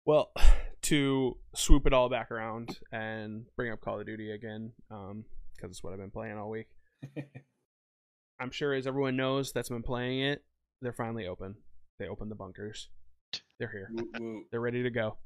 Well, 0.06 0.30
to 0.82 1.36
swoop 1.54 1.86
it 1.86 1.92
all 1.92 2.08
back 2.08 2.30
around 2.30 2.78
and 2.92 3.44
bring 3.56 3.72
up 3.72 3.80
Call 3.80 4.00
of 4.00 4.06
Duty 4.06 4.30
again, 4.30 4.72
um, 4.90 5.24
because 5.54 5.72
it's 5.72 5.82
what 5.82 5.92
I've 5.92 5.98
been 5.98 6.10
playing 6.10 6.38
all 6.38 6.48
week. 6.48 6.68
I'm 8.40 8.50
sure, 8.50 8.72
as 8.72 8.86
everyone 8.86 9.16
knows 9.16 9.52
that's 9.52 9.68
been 9.68 9.82
playing 9.82 10.20
it, 10.20 10.44
they're 10.80 10.92
finally 10.92 11.26
open. 11.26 11.56
They 11.98 12.06
opened 12.06 12.30
the 12.30 12.36
bunkers. 12.36 12.88
They're 13.58 13.70
here. 13.70 13.90
They're 14.50 14.60
ready 14.60 14.82
to 14.82 14.90
go. 14.90 15.16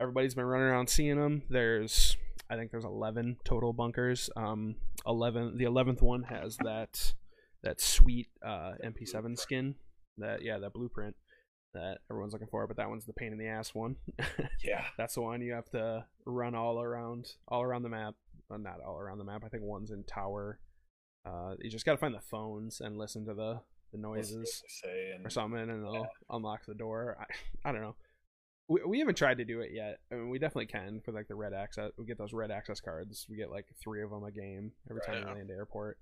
Everybody's 0.00 0.34
been 0.34 0.46
running 0.46 0.66
around 0.66 0.88
seeing 0.88 1.20
them. 1.20 1.42
There's, 1.48 2.16
I 2.50 2.56
think 2.56 2.70
there's 2.70 2.86
11 2.86 3.36
total 3.44 3.72
bunkers. 3.72 4.30
Um, 4.34 4.76
11. 5.06 5.58
The 5.58 5.64
11th 5.64 6.02
one 6.02 6.24
has 6.24 6.56
that 6.64 7.14
that 7.62 7.80
sweet 7.80 8.28
uh, 8.44 8.72
MP7 8.84 9.38
skin. 9.38 9.76
That 10.18 10.42
yeah, 10.42 10.58
that 10.58 10.72
blueprint 10.72 11.14
that 11.74 11.98
everyone's 12.10 12.32
looking 12.32 12.48
for. 12.48 12.66
But 12.66 12.76
that 12.76 12.88
one's 12.88 13.04
the 13.06 13.12
pain 13.12 13.32
in 13.32 13.38
the 13.38 13.46
ass 13.48 13.74
one. 13.74 13.96
Yeah, 14.64 14.84
That's 14.96 15.14
the 15.14 15.22
one 15.22 15.40
you 15.42 15.52
have 15.54 15.68
to 15.70 16.04
run 16.24 16.54
all 16.54 16.80
around, 16.80 17.32
all 17.48 17.62
around 17.62 17.82
the 17.82 17.88
map. 17.88 18.14
Well, 18.48 18.58
not 18.60 18.80
all 18.86 18.98
around 18.98 19.18
the 19.18 19.24
map. 19.24 19.42
I 19.44 19.48
think 19.48 19.64
one's 19.64 19.90
in 19.90 20.04
tower. 20.04 20.60
Uh, 21.26 21.54
you 21.60 21.68
just 21.70 21.84
gotta 21.84 21.98
find 21.98 22.14
the 22.14 22.20
phones 22.20 22.80
and 22.80 22.96
listen 22.98 23.24
to 23.26 23.34
the 23.34 23.60
the 23.92 23.98
to 23.98 24.02
noises 24.02 24.62
say 24.68 25.12
and 25.14 25.26
or 25.26 25.30
something, 25.30 25.58
and 25.60 25.70
it'll 25.70 26.06
unlock 26.30 26.64
the 26.66 26.74
door. 26.74 27.16
I, 27.20 27.68
I 27.68 27.72
don't 27.72 27.82
know. 27.82 27.96
We, 28.68 28.80
we 28.86 28.98
haven't 29.00 29.16
tried 29.16 29.38
to 29.38 29.44
do 29.44 29.60
it 29.60 29.70
yet. 29.74 29.98
I 30.10 30.14
mean, 30.14 30.30
we 30.30 30.38
definitely 30.38 30.66
can 30.66 31.00
for 31.04 31.12
like 31.12 31.28
the 31.28 31.34
red 31.34 31.52
access. 31.52 31.90
We 31.98 32.06
get 32.06 32.18
those 32.18 32.32
red 32.32 32.50
access 32.50 32.80
cards. 32.80 33.26
We 33.28 33.36
get 33.36 33.50
like 33.50 33.66
three 33.82 34.02
of 34.02 34.10
them 34.10 34.24
a 34.24 34.30
game 34.30 34.72
every 34.88 35.02
time 35.02 35.16
Right. 35.16 35.26
we 35.26 35.34
land 35.40 35.50
at 35.50 35.54
airport. 35.56 35.98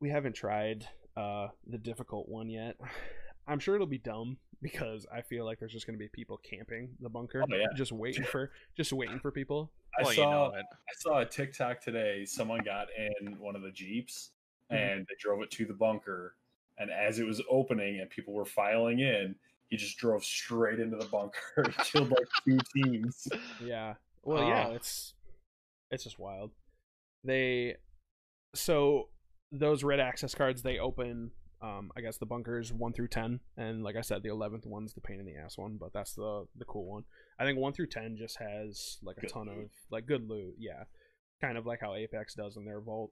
We 0.00 0.10
haven't 0.10 0.34
tried 0.34 0.86
uh 1.16 1.48
the 1.66 1.78
difficult 1.78 2.28
one 2.28 2.48
yet. 2.50 2.76
I'm 3.48 3.58
sure 3.58 3.74
it'll 3.74 3.86
be 3.86 3.98
dumb 3.98 4.36
because 4.62 5.06
I 5.12 5.22
feel 5.22 5.44
like 5.44 5.58
there's 5.58 5.72
just 5.72 5.86
gonna 5.86 5.98
be 5.98 6.08
people 6.08 6.38
camping 6.38 6.90
the 7.00 7.08
bunker, 7.08 7.42
Oh, 7.42 7.54
yeah. 7.54 7.66
just 7.76 7.92
waiting 7.92 8.24
for 8.24 8.50
just 8.76 8.92
waiting 8.92 9.18
for 9.20 9.30
people. 9.30 9.70
I 9.98 10.02
well, 10.02 10.12
saw 10.12 10.22
you 10.22 10.30
know 10.52 10.58
it. 10.58 10.66
I 10.70 10.92
saw 10.98 11.18
a 11.20 11.26
TikTok 11.26 11.80
today. 11.80 12.24
Someone 12.24 12.60
got 12.64 12.88
in 12.96 13.38
one 13.38 13.56
of 13.56 13.62
the 13.62 13.70
jeeps 13.70 14.30
Mhm. 14.70 14.76
and 14.76 15.06
they 15.06 15.14
drove 15.18 15.42
it 15.42 15.50
to 15.52 15.64
the 15.64 15.74
bunker. 15.74 16.34
And 16.78 16.90
as 16.90 17.18
it 17.18 17.26
was 17.26 17.42
opening 17.50 18.00
and 18.00 18.08
people 18.10 18.34
were 18.34 18.44
filing 18.44 19.00
in, 19.00 19.34
he 19.68 19.76
just 19.76 19.98
drove 19.98 20.22
straight 20.24 20.78
into 20.78 20.96
the 20.96 21.06
bunker. 21.06 21.64
he 21.66 21.72
killed 21.84 22.10
like 22.10 22.26
two 22.44 22.58
teams. 22.74 23.26
Yeah. 23.62 23.94
Well, 24.22 24.46
yeah, 24.46 24.68
Ah. 24.68 24.72
it's 24.74 25.14
it's 25.90 26.04
just 26.04 26.18
wild. 26.18 26.52
They 27.24 27.76
so 28.54 29.08
those 29.50 29.82
red 29.82 30.00
access 30.00 30.34
cards 30.34 30.62
they 30.62 30.78
open 30.78 31.30
um 31.60 31.90
I 31.96 32.00
guess 32.00 32.16
the 32.18 32.26
bunkers 32.26 32.72
1 32.72 32.92
through 32.92 33.08
10 33.08 33.40
and 33.56 33.82
like 33.82 33.96
I 33.96 34.00
said 34.02 34.22
the 34.22 34.28
11th 34.28 34.64
one's 34.66 34.94
the 34.94 35.00
pain 35.00 35.18
in 35.20 35.26
the 35.26 35.36
ass 35.36 35.58
one, 35.58 35.76
but 35.76 35.92
that's 35.92 36.14
the 36.14 36.46
the 36.56 36.64
cool 36.64 36.86
one. 36.86 37.04
I 37.38 37.44
think 37.44 37.58
1 37.58 37.72
through 37.72 37.88
10 37.88 38.16
just 38.16 38.38
has 38.38 38.98
like 39.02 39.16
a 39.18 39.22
Good 39.22 39.30
ton 39.30 39.46
loot. 39.48 39.64
of 39.64 39.70
like 39.90 40.06
good 40.06 40.28
loot, 40.28 40.54
yeah. 40.58 40.84
Kind 41.40 41.58
of 41.58 41.66
like 41.66 41.80
how 41.80 41.94
Apex 41.94 42.34
does 42.34 42.56
in 42.56 42.64
their 42.64 42.80
vault. 42.80 43.10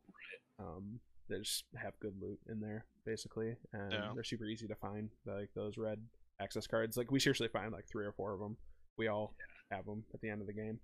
Um 0.58 1.00
they 1.28 1.38
just 1.38 1.64
have 1.76 1.98
good 2.00 2.14
loot 2.20 2.38
in 2.48 2.60
there 2.60 2.84
basically 3.04 3.56
and 3.72 3.92
Yeah. 3.92 4.10
they're 4.14 4.22
super 4.24 4.44
easy 4.46 4.66
to 4.68 4.74
find 4.76 5.10
like 5.26 5.50
those 5.54 5.76
red 5.76 5.98
access 6.40 6.66
cards. 6.66 6.96
Like 6.96 7.10
we 7.10 7.18
seriously 7.20 7.48
find 7.48 7.72
like 7.72 7.86
3 7.88 8.04
or 8.06 8.12
4 8.12 8.34
of 8.34 8.40
them. 8.40 8.56
We 8.96 9.08
all 9.08 9.34
have 9.72 9.84
them 9.86 10.04
at 10.14 10.20
the 10.20 10.30
end 10.30 10.40
of 10.40 10.46
the 10.46 10.52
game. 10.52 10.78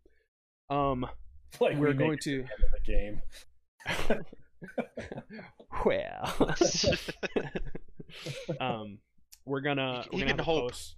Um, 0.68 1.06
Like 1.60 1.76
we're 1.76 1.88
we 1.88 1.94
going 1.94 2.18
to. 2.22 2.30
the 2.38 2.42
end 2.42 2.64
of 2.64 2.72
the 4.06 4.12
game. 4.12 4.24
well, 5.84 6.54
um, 8.60 8.98
we're 9.44 9.60
gonna 9.60 10.04
we're 10.12 10.20
gonna 10.20 10.30
have 10.30 10.40
a 10.40 10.44
post, 10.44 10.96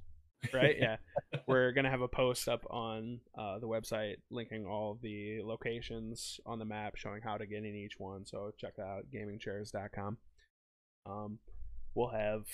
right? 0.53 0.77
Yeah, 0.79 0.97
we're 1.47 1.73
gonna 1.73 1.91
have 1.91 2.01
a 2.01 2.09
post 2.09 2.49
up 2.49 2.65
on 2.71 3.21
uh, 3.39 3.59
the 3.59 3.67
website 3.67 4.17
linking 4.31 4.67
all 4.67 4.99
the 5.03 5.41
locations 5.43 6.41
on 6.47 6.59
the 6.59 6.65
map, 6.65 6.97
showing 6.97 7.23
how 7.23 7.37
to 7.37 7.47
get 7.47 7.59
in 7.59 7.75
each 7.75 7.95
one. 7.99 8.27
So 8.27 8.53
check 8.59 8.77
that 8.77 8.83
out, 8.83 9.05
gamingchairs.com. 9.15 10.19
Um, 11.07 11.39
we'll 11.95 12.09
have 12.11 12.45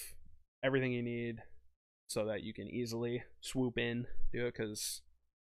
everything 0.62 0.92
you 0.92 1.02
need 1.02 1.38
so 2.08 2.26
that 2.26 2.42
you 2.42 2.52
can 2.52 2.68
easily 2.68 3.22
swoop 3.40 3.78
in, 3.78 4.06
do 4.32 4.46
it 4.46 4.54
because. 4.56 5.02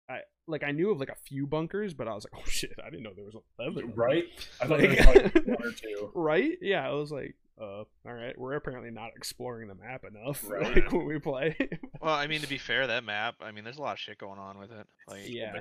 I 0.09 0.21
like 0.47 0.63
I 0.65 0.73
knew 0.73 0.91
of 0.91 0.99
like 1.01 1.09
a 1.09 1.17
few 1.27 1.47
bunkers, 1.47 1.95
but 1.95 2.09
I 2.09 2.15
was 2.15 2.25
like, 2.25 2.41
oh 2.45 2.49
shit, 2.49 2.73
I 2.85 2.91
didn't 2.91 3.05
know 3.05 3.13
there 3.15 3.25
was 3.25 3.37
eleven. 3.59 3.91
of. 3.91 3.99
Right? 3.99 4.25
I 4.61 4.67
thought 4.67 4.81
Like- 4.81 4.91
there 4.91 5.07
was 5.07 5.35
like 5.35 5.47
one 5.47 5.67
or 5.69 5.73
two. 5.77 6.11
right? 6.15 6.59
Yeah, 6.61 6.87
I 6.89 6.93
was 6.93 7.11
like, 7.13 7.35
uh, 7.61 7.65
all 7.85 7.87
right, 8.05 8.37
we're 8.39 8.55
apparently 8.55 8.91
not 8.91 9.11
exploring 9.17 9.69
the 9.69 9.75
map 9.75 10.05
enough, 10.05 10.43
Right. 10.49 10.75
like 10.77 10.93
when 10.93 11.07
we 11.07 11.19
play. 11.19 11.57
well, 12.01 12.15
I 12.15 12.27
mean, 12.27 12.41
to 12.41 12.49
be 12.49 12.59
fair, 12.59 12.87
that 12.89 13.05
map, 13.05 13.37
I 13.41 13.53
mean, 13.53 13.63
there's 13.65 13.79
a 13.79 13.83
lot 13.83 13.93
of 13.93 13.99
shit 14.01 14.19
going 14.19 14.39
on 14.41 14.59
with 14.59 14.73
it. 14.73 14.87
Like, 15.09 15.29
yeah, 15.29 15.55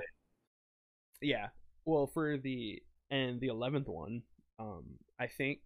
yeah. 1.20 1.48
Well, 1.84 2.06
for 2.06 2.36
the 2.38 2.82
and 3.10 3.40
the 3.40 3.48
eleventh 3.48 3.88
one, 3.88 4.22
um, 4.58 4.84
I 5.20 5.26
think 5.26 5.58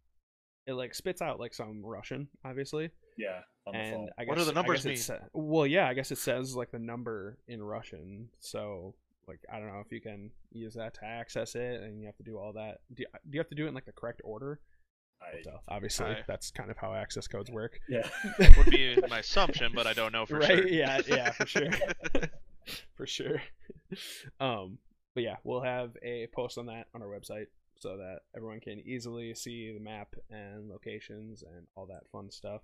it 0.66 0.72
like 0.74 0.94
spits 0.94 1.22
out 1.22 1.38
like 1.40 1.54
some 1.54 1.84
Russian, 1.84 2.28
obviously, 2.44 2.90
Yeah. 3.16 3.40
On 3.66 3.72
the 3.72 3.78
and 3.78 3.94
phone. 3.94 4.08
I 4.18 4.22
guess 4.24 4.28
What 4.28 4.38
do 4.38 4.44
the 4.44 4.50
I 4.52 4.54
numbers 4.54 4.78
guess 4.84 4.84
it 4.84 4.88
mean? 4.88 4.96
sa- 4.98 5.26
well, 5.32 5.66
yeah, 5.66 5.88
I 5.88 5.94
guess 5.94 6.10
it 6.12 6.18
says 6.18 6.54
like 6.56 6.70
the 6.70 6.78
number 6.78 7.38
in 7.48 7.62
Russian, 7.62 8.28
so. 8.40 8.94
Like 9.28 9.40
I 9.52 9.58
don't 9.58 9.66
know 9.66 9.82
if 9.84 9.90
you 9.90 10.00
can 10.00 10.30
use 10.52 10.74
that 10.74 10.94
to 10.94 11.04
access 11.04 11.56
it, 11.56 11.82
and 11.82 11.98
you 12.00 12.06
have 12.06 12.16
to 12.18 12.22
do 12.22 12.38
all 12.38 12.52
that. 12.52 12.78
Do 12.94 13.00
you, 13.02 13.06
do 13.28 13.34
you 13.34 13.40
have 13.40 13.48
to 13.48 13.56
do 13.56 13.64
it 13.64 13.68
in 13.70 13.74
like 13.74 13.84
the 13.84 13.90
correct 13.90 14.20
order? 14.22 14.60
I, 15.20 15.42
So, 15.42 15.58
obviously, 15.66 16.06
I- 16.06 16.22
that's 16.28 16.52
kind 16.52 16.70
of 16.70 16.76
how 16.76 16.94
access 16.94 17.26
codes 17.26 17.50
work. 17.50 17.80
yeah. 17.88 18.08
would 18.56 18.70
be 18.70 18.96
my 19.10 19.18
assumption, 19.18 19.72
but 19.74 19.84
I 19.88 19.94
don't 19.94 20.12
know 20.12 20.26
for 20.26 20.36
right? 20.38 20.46
sure. 20.58 20.68
Yeah, 20.68 21.00
yeah, 21.08 21.32
for 21.32 21.44
sure, 21.44 21.70
for 22.94 23.04
sure. 23.04 23.42
Um, 24.38 24.78
but 25.14 25.24
yeah, 25.24 25.36
we'll 25.42 25.62
have 25.62 25.96
a 26.04 26.28
post 26.32 26.56
on 26.56 26.66
that 26.66 26.86
on 26.94 27.02
our 27.02 27.08
website 27.08 27.46
so 27.80 27.96
that 27.96 28.20
everyone 28.36 28.60
can 28.60 28.78
easily 28.86 29.34
see 29.34 29.72
the 29.72 29.80
map 29.80 30.14
and 30.30 30.68
locations 30.68 31.42
and 31.42 31.66
all 31.74 31.86
that 31.86 32.02
fun 32.12 32.30
stuff. 32.30 32.60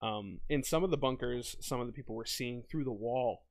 Um, 0.00 0.40
in 0.48 0.62
some 0.62 0.84
of 0.84 0.90
the 0.90 0.96
bunkers, 0.96 1.56
some 1.60 1.80
of 1.80 1.86
the 1.86 1.92
people 1.92 2.14
were 2.14 2.24
seeing 2.26 2.62
through 2.70 2.84
the 2.84 2.92
wall 2.92 3.44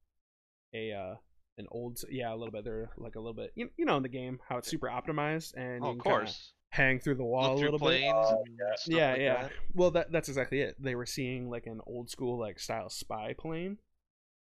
a 0.73 0.91
uh 0.91 1.15
an 1.57 1.65
old 1.71 1.99
yeah 2.10 2.31
a 2.33 2.36
little 2.36 2.51
bit 2.51 2.63
they're 2.65 2.91
like 2.97 3.15
a 3.15 3.19
little 3.19 3.33
bit 3.33 3.51
you, 3.55 3.69
you 3.77 3.86
know 3.86 3.95
in 3.97 4.03
the 4.03 4.10
game 4.10 4.38
how 4.47 4.57
it's 4.57 4.67
super 4.69 4.88
optimized 4.88 5.53
and 5.55 5.81
Oh, 5.81 5.88
you 5.93 5.97
of 5.97 6.03
can 6.03 6.12
course. 6.12 6.51
hang 6.69 6.99
through 6.99 7.15
the 7.15 7.23
wall 7.23 7.53
Look 7.55 7.57
a 7.57 7.71
little 7.71 7.79
bit 7.79 7.86
planes 7.86 8.13
Oh, 8.15 8.43
and 8.45 8.57
yeah. 8.60 8.75
stuff 8.75 8.95
yeah 8.97 9.12
like 9.12 9.19
yeah 9.21 9.41
that. 9.43 9.51
well 9.73 9.91
that 9.91 10.12
that's 10.12 10.27
exactly 10.27 10.60
it 10.62 10.75
they 10.77 10.93
were 10.93 11.05
seeing 11.05 11.49
like 11.49 11.65
an 11.67 11.79
old 11.88 12.10
school 12.12 12.38
like 12.38 12.60
style 12.60 12.89
spy 12.89 13.33
plane 13.38 13.77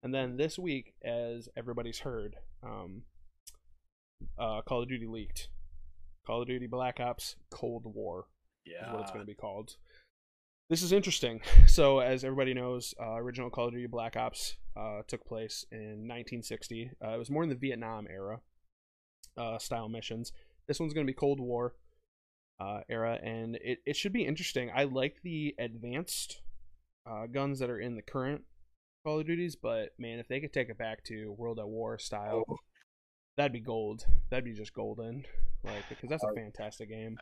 and 0.04 0.14
then 0.16 0.38
this 0.38 0.58
week 0.58 0.94
as 1.04 1.48
everybody's 1.58 2.00
heard 2.00 2.38
um 2.64 3.04
uh 4.40 4.62
call 4.62 4.82
of 4.84 4.90
duty 4.90 5.06
leaked 5.06 5.50
call 6.26 6.42
of 6.42 6.48
duty 6.48 6.66
black 6.68 7.00
ops 7.00 7.36
cold 7.52 7.84
war 7.86 8.26
Yeah. 8.66 8.88
is 8.88 8.94
what 8.94 9.02
it's 9.02 9.12
going 9.12 9.22
to 9.22 9.28
be 9.28 9.36
called 9.36 9.76
this 10.70 10.82
is 10.82 10.92
interesting 10.92 11.42
so 11.68 12.00
as 12.00 12.24
everybody 12.24 12.54
knows 12.54 12.94
uh, 13.00 13.16
original 13.16 13.50
call 13.50 13.68
of 13.68 13.74
duty 13.74 13.88
black 13.88 14.16
ops 14.16 14.58
uh, 14.78 15.02
took 15.08 15.26
place 15.26 15.66
in 15.72 16.08
1960 16.08 16.92
uh, 17.04 17.10
it 17.12 17.18
was 17.18 17.30
more 17.30 17.44
in 17.44 17.50
the 17.50 17.56
vietnam 17.56 18.08
era 18.10 18.40
uh, 19.38 19.58
style 19.58 19.90
missions 19.90 20.32
this 20.68 20.80
one's 20.80 20.94
going 20.94 21.06
to 21.06 21.12
be 21.12 21.16
cold 21.16 21.40
war 21.40 21.76
uh, 22.60 22.80
era, 22.90 23.20
and 23.22 23.58
it, 23.58 23.80
it 23.86 23.96
should 23.96 24.14
be 24.14 24.26
interesting. 24.26 24.72
I 24.74 24.86
like 24.86 25.18
the 25.24 25.54
advanced 25.60 26.42
uh, 27.06 27.26
guns 27.28 27.60
that 27.60 27.70
are 27.70 27.80
in 27.80 27.96
the 27.96 28.02
current 28.02 28.44
Call 29.06 29.20
of 29.20 29.28
Duties, 29.28 29.56
but 29.56 29.90
man, 30.00 30.20
if 30.20 30.28
they 30.28 30.40
could 30.40 30.54
take 30.54 30.70
it 30.70 30.78
back 30.78 31.04
to 31.06 31.36
World 31.38 31.60
at 31.60 31.68
War 31.68 32.00
style, 32.00 32.44
Oh. 32.50 32.58
that'd 33.38 33.52
be 33.52 33.60
gold. 33.60 34.06
That'd 34.30 34.46
be 34.46 34.54
just 34.54 34.74
golden, 34.74 35.26
like 35.64 35.84
because 35.90 36.10
that's 36.10 36.24
a 36.24 36.34
fantastic 36.34 36.90
game. 36.90 37.18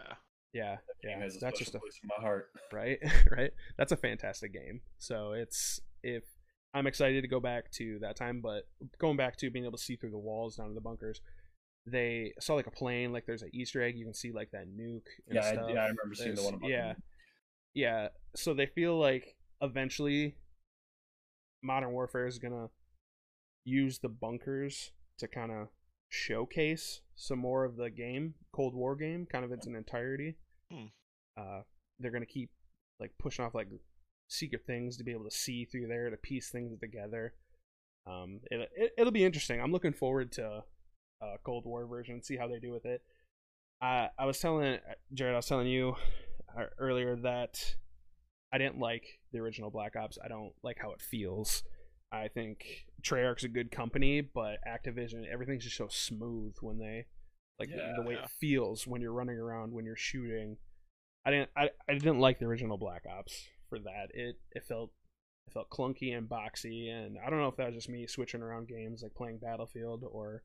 Yeah. 0.54 0.78
Yeah, 1.04 1.20
yeah, 1.20 1.30
that's 1.42 1.60
just 1.60 1.76
a 1.76 1.80
place 1.80 2.00
in 2.02 2.08
my 2.08 2.24
heart. 2.24 2.50
right, 2.72 3.00
right. 3.32 3.52
That's 3.78 3.92
a 3.92 3.98
fantastic 3.98 4.54
game. 4.54 4.82
So 5.00 5.34
it's 5.34 5.80
if 6.04 6.24
I'm 6.74 6.88
excited 6.88 7.22
to 7.22 7.28
go 7.28 7.40
back 7.40 7.72
to 7.74 8.00
that 8.02 8.16
time, 8.16 8.42
but 8.42 8.64
going 9.00 9.18
back 9.18 9.38
to 9.38 9.50
being 9.50 9.66
able 9.66 9.78
to 9.78 9.84
see 9.84 9.96
through 9.96 10.12
the 10.12 10.18
walls 10.18 10.56
down 10.56 10.70
to 10.70 10.74
the 10.74 10.82
bunkers, 10.82 11.22
they 11.86 12.34
saw 12.40 12.54
like 12.54 12.68
a 12.68 12.72
plane, 12.72 13.12
like 13.12 13.26
there's 13.26 13.42
an 13.42 13.52
Easter 13.54 13.82
egg. 13.82 13.98
You 13.98 14.06
can 14.06 14.14
see 14.14 14.32
like 14.32 14.52
that 14.52 14.68
nuke. 14.68 15.08
And 15.28 15.36
Yeah, 15.36 15.42
I, 15.42 15.54
yeah, 15.54 15.80
I 15.80 15.88
remember 15.88 16.16
seeing 16.16 16.36
the 16.36 16.44
one 16.44 16.54
about 16.56 16.70
yeah, 16.70 16.94
the- 16.94 17.02
yeah. 17.74 18.08
So 18.36 18.54
they 18.54 18.68
feel 18.68 18.98
like 18.98 19.36
eventually, 19.62 20.38
Modern 21.62 21.92
Warfare 21.92 22.28
is 22.28 22.40
gonna 22.40 22.68
use 23.66 24.00
the 24.00 24.10
bunkers 24.10 24.92
to 25.20 25.28
kind 25.28 25.52
of 25.52 25.68
showcase 26.10 27.02
some 27.16 27.40
more 27.40 27.66
of 27.66 27.76
the 27.76 27.90
game, 27.90 28.36
Cold 28.54 28.74
War 28.76 28.96
game, 28.96 29.26
kind 29.26 29.44
of 29.44 29.52
its 29.52 29.68
an 29.68 29.76
entirety. 29.76 30.36
Hmm. 30.72 30.86
Uh, 31.38 31.62
they're 32.00 32.12
gonna 32.12 32.26
keep 32.26 32.50
like 33.00 33.12
pushing 33.20 33.46
off 33.46 33.56
like 33.56 33.68
secret 34.28 34.66
things 34.66 34.98
to 34.98 35.04
be 35.04 35.12
able 35.12 35.26
to 35.26 35.32
see 35.36 35.66
through 35.66 35.88
there 35.88 36.10
to 36.10 36.18
piece 36.18 36.50
things 36.50 36.80
together. 36.80 37.34
Um, 38.06 38.40
it, 38.52 38.70
it 38.76 38.92
it'll 38.98 39.12
be 39.12 39.26
interesting. 39.26 39.62
I'm 39.62 39.72
looking 39.72 39.94
forward 39.94 40.32
to 40.34 40.64
uh, 41.22 41.36
Cold 41.44 41.66
War 41.66 41.86
version, 41.86 42.22
see 42.22 42.38
how 42.38 42.48
they 42.48 42.60
do 42.60 42.72
with 42.72 42.86
it. 42.86 43.02
I 43.82 44.10
I 44.18 44.26
was 44.26 44.40
telling 44.40 44.78
Jared, 45.14 45.34
I 45.34 45.38
was 45.38 45.48
telling 45.48 45.68
you 45.68 45.96
uh, 46.58 46.66
earlier 46.78 47.16
that 47.18 47.76
I 48.52 48.58
didn't 48.58 48.80
like 48.80 49.20
the 49.32 49.40
original 49.40 49.72
Black 49.72 49.96
Ops. 49.96 50.18
I 50.24 50.28
don't 50.28 50.54
like 50.64 50.78
how 50.80 50.92
it 50.92 51.02
feels. 51.02 51.64
I 52.12 52.28
think 52.28 52.86
Treyarch's 53.02 53.44
a 53.44 53.48
good 53.48 53.72
company, 53.72 54.22
but 54.22 54.60
Activision, 54.68 55.24
everything's 55.32 55.64
just 55.64 55.78
so 55.78 55.88
smooth 55.90 56.54
when 56.62 56.78
they 56.78 57.06
like 57.60 57.70
the- 57.70 57.94
the, 57.98 58.02
way 58.08 58.16
Yeah. 58.16 58.24
it 58.24 58.30
feels 58.30 58.86
when 58.88 59.02
you're 59.02 59.14
running 59.14 59.38
around 59.38 59.74
when 59.74 59.86
you're 59.86 59.96
shooting. 59.96 60.58
I 61.26 61.32
didn't 61.32 61.50
I, 61.56 61.70
I 61.88 61.94
didn't 61.94 62.20
like 62.20 62.40
the 62.40 62.46
original 62.46 62.78
Black 62.78 63.04
Ops 63.10 63.48
for 63.70 63.80
that. 63.80 64.08
It 64.14 64.36
it 64.52 64.64
felt 64.66 64.92
it 65.48 65.54
felt 65.54 65.70
clunky 65.70 66.16
and 66.18 66.28
boxy, 66.30 66.90
and 66.90 67.18
I 67.26 67.30
don't 67.30 67.40
know 67.40 67.48
if 67.48 67.58
that 67.58 67.68
was 67.68 67.76
just 67.76 67.90
me 67.90 68.08
switching 68.08 68.42
around 68.42 68.68
games 68.68 69.04
like 69.04 69.14
playing 69.14 69.40
Battlefield 69.40 70.04
or 70.10 70.44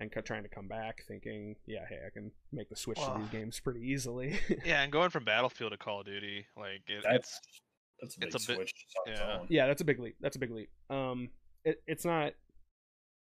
and 0.00 0.10
trying 0.24 0.42
to 0.44 0.48
come 0.48 0.66
back 0.66 1.02
thinking, 1.06 1.56
yeah, 1.66 1.84
hey, 1.88 1.98
I 2.06 2.10
can 2.10 2.32
make 2.52 2.70
the 2.70 2.76
switch 2.76 2.98
to 2.98 3.14
these 3.18 3.28
games 3.28 3.60
pretty 3.60 3.80
easily. 3.80 4.38
Yeah, 4.64 4.82
and 4.82 4.90
going 4.90 5.10
from 5.10 5.24
Battlefield 5.24 5.72
to 5.72 5.78
Call 5.78 6.00
of 6.00 6.06
Duty, 6.06 6.46
like 6.56 6.82
it, 6.88 7.04
That's 7.04 7.38
it's 7.98 8.16
that's 8.16 8.16
a 8.16 8.18
big 8.20 8.26
it's 8.28 8.34
a 8.36 8.54
switch. 8.54 8.74
on 9.06 9.12
its 9.12 9.20
yeah. 9.20 9.38
yeah, 9.48 9.66
that's 9.66 9.82
a 9.82 9.84
big 9.84 10.00
leap. 10.00 10.16
That's 10.20 10.36
a 10.36 10.38
big 10.38 10.52
leap. 10.52 10.70
Um, 10.88 11.28
it, 11.64 11.82
it's 11.86 12.06
not 12.06 12.32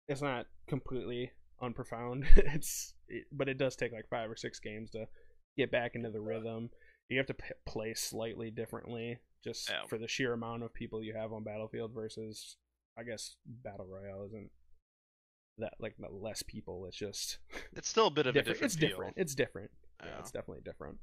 it's 0.10 0.22
not 0.22 0.48
completely 0.68 1.32
unprofound. 1.66 2.26
it's 2.36 2.94
it, 3.08 3.26
but 3.32 3.50
it 3.50 3.58
does 3.58 3.76
take 3.76 3.92
like 3.92 4.08
five 4.10 4.30
or 4.30 4.36
six 4.36 4.60
games 4.60 4.92
to 4.92 5.08
get 5.58 5.72
back 5.72 5.96
into 5.96 6.10
the 6.12 6.22
rhythm. 6.22 6.70
You 7.10 7.18
have 7.18 7.28
to 7.28 7.34
p- 7.36 7.44
play 7.66 7.94
slightly 7.94 8.50
differently 8.52 9.20
just 9.44 9.70
Yeah. 9.70 9.86
for 9.88 9.98
the 9.98 10.08
sheer 10.08 10.34
amount 10.34 10.64
of 10.64 10.74
people 10.74 11.04
you 11.04 11.14
have 11.16 11.32
on 11.34 11.44
Battlefield 11.44 11.92
versus 11.94 12.58
I 12.98 13.04
guess 13.04 13.36
Battle 13.46 13.86
Royale 13.88 14.26
isn't 14.26 14.50
that 15.60 15.74
like 15.80 15.96
less 16.12 16.44
people. 16.44 16.86
It's 16.88 16.98
just 16.98 17.38
it's 17.74 17.90
still 17.90 18.08
a 18.08 18.12
bit 18.12 18.28
of 18.28 18.36
a 18.36 18.40
different. 18.40 18.56
different 18.56 18.66
It's 18.74 18.76
deal. 18.80 18.90
different. 18.90 19.14
It's 19.18 19.36
different. 19.36 19.72
Yeah, 20.02 20.10
Yeah. 20.12 20.20
it's 20.20 20.32
definitely 20.32 20.62
different. 20.66 20.98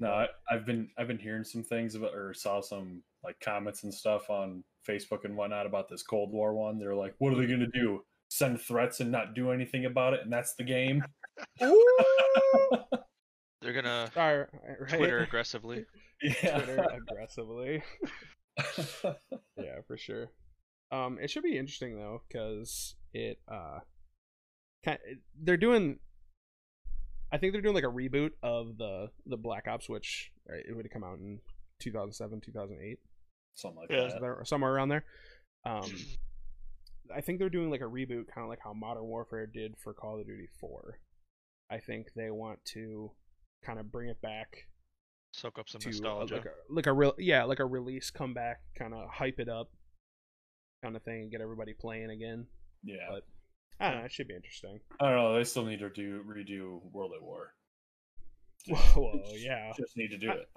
No, 0.00 0.08
I, 0.10 0.26
I've 0.50 0.66
been 0.66 0.88
I've 0.98 1.06
been 1.06 1.18
hearing 1.18 1.44
some 1.44 1.62
things 1.62 1.94
about 1.94 2.12
or 2.12 2.34
saw 2.34 2.60
some 2.60 3.02
like 3.22 3.38
comments 3.40 3.84
and 3.84 3.94
stuff 3.94 4.28
on 4.30 4.64
Facebook 4.86 5.24
and 5.24 5.36
whatnot 5.36 5.64
about 5.66 5.88
this 5.88 6.02
Cold 6.02 6.32
War 6.32 6.54
one. 6.54 6.78
They're 6.80 6.94
like, 6.96 7.14
what 7.18 7.32
are 7.32 7.36
they 7.36 7.46
gonna 7.46 7.68
do? 7.72 8.02
Send 8.36 8.60
threats 8.60 9.00
and 9.00 9.10
not 9.10 9.34
do 9.34 9.50
anything 9.50 9.84
about 9.86 10.12
it, 10.14 10.20
and 10.22 10.32
that's 10.32 10.54
the 10.56 10.64
game. 10.64 11.02
They're 13.62 13.72
gonna 13.72 14.10
All 14.16 14.22
right, 14.38 14.46
right? 14.80 14.88
Twitter 14.96 15.18
aggressively. 15.24 15.86
yeah. 16.22 16.58
Twitter 16.58 16.86
aggressively. 16.92 17.82
yeah, 19.56 19.80
for 19.86 19.96
sure. 19.96 20.30
Um, 20.92 21.18
it 21.20 21.30
should 21.30 21.42
be 21.42 21.58
interesting 21.58 21.96
though, 21.96 22.22
because 22.28 22.94
it 23.12 23.38
uh, 23.50 23.80
kind 24.84 24.98
they're 25.42 25.56
doing. 25.56 25.98
I 27.32 27.38
think 27.38 27.52
they're 27.52 27.62
doing 27.62 27.74
like 27.74 27.84
a 27.84 27.88
reboot 27.88 28.32
of 28.42 28.76
the 28.78 29.10
the 29.26 29.36
Black 29.36 29.66
Ops, 29.66 29.88
which 29.88 30.30
right, 30.48 30.62
it 30.68 30.74
would 30.76 30.84
have 30.84 30.92
come 30.92 31.02
out 31.04 31.18
in 31.18 31.40
2007, 31.80 32.40
2008, 32.42 32.98
Something 33.54 33.80
like 33.80 33.90
Yeah. 33.90 34.18
that. 34.20 34.46
somewhere 34.46 34.72
around 34.72 34.90
there. 34.90 35.04
Um, 35.64 35.82
I 37.14 37.20
think 37.20 37.38
they're 37.38 37.48
doing 37.48 37.70
like 37.70 37.80
a 37.80 37.84
reboot, 37.84 38.28
kind 38.32 38.44
of 38.44 38.48
like 38.48 38.60
how 38.62 38.72
Modern 38.72 39.04
Warfare 39.04 39.46
did 39.46 39.74
for 39.82 39.92
Call 39.94 40.18
of 40.20 40.26
Duty 40.26 40.48
4. 40.60 40.98
I 41.70 41.78
think 41.78 42.08
they 42.14 42.30
want 42.30 42.64
to 42.74 43.10
kind 43.64 43.78
of 43.78 43.90
bring 43.90 44.08
it 44.08 44.20
back 44.22 44.66
Soak 45.32 45.58
up 45.58 45.68
some 45.68 45.80
to 45.80 45.88
uh, 45.88 45.90
nostalgia. 45.90 46.34
like 46.36 46.44
a 46.44 46.50
like 46.72 46.86
a 46.86 46.92
real 46.92 47.14
yeah 47.18 47.42
like 47.44 47.58
a 47.58 47.64
release 47.66 48.10
comeback 48.10 48.60
kind 48.78 48.94
of 48.94 49.08
hype 49.10 49.40
it 49.40 49.48
up 49.48 49.70
kind 50.84 50.94
of 50.96 51.02
thing 51.02 51.22
and 51.22 51.30
get 51.30 51.40
everybody 51.40 51.74
playing 51.74 52.10
again 52.10 52.46
Yeah. 52.84 52.96
but 53.10 53.22
i 53.80 53.90
don't 53.90 53.98
know 54.00 54.04
it 54.06 54.12
should 54.12 54.28
be 54.28 54.34
interesting 54.34 54.78
I 55.00 55.06
don't 55.10 55.16
know. 55.16 55.34
They 55.34 55.44
still 55.44 55.64
need 55.64 55.80
to 55.80 55.90
do 55.90 56.22
redo 56.26 56.80
World 56.92 57.12
at 57.16 57.22
War. 57.22 57.52
whoa 58.68 59.20
yeah 59.36 59.72
Just 59.76 59.96
need 59.96 60.08
to 60.08 60.18
do 60.18 60.30
it. 60.30 60.48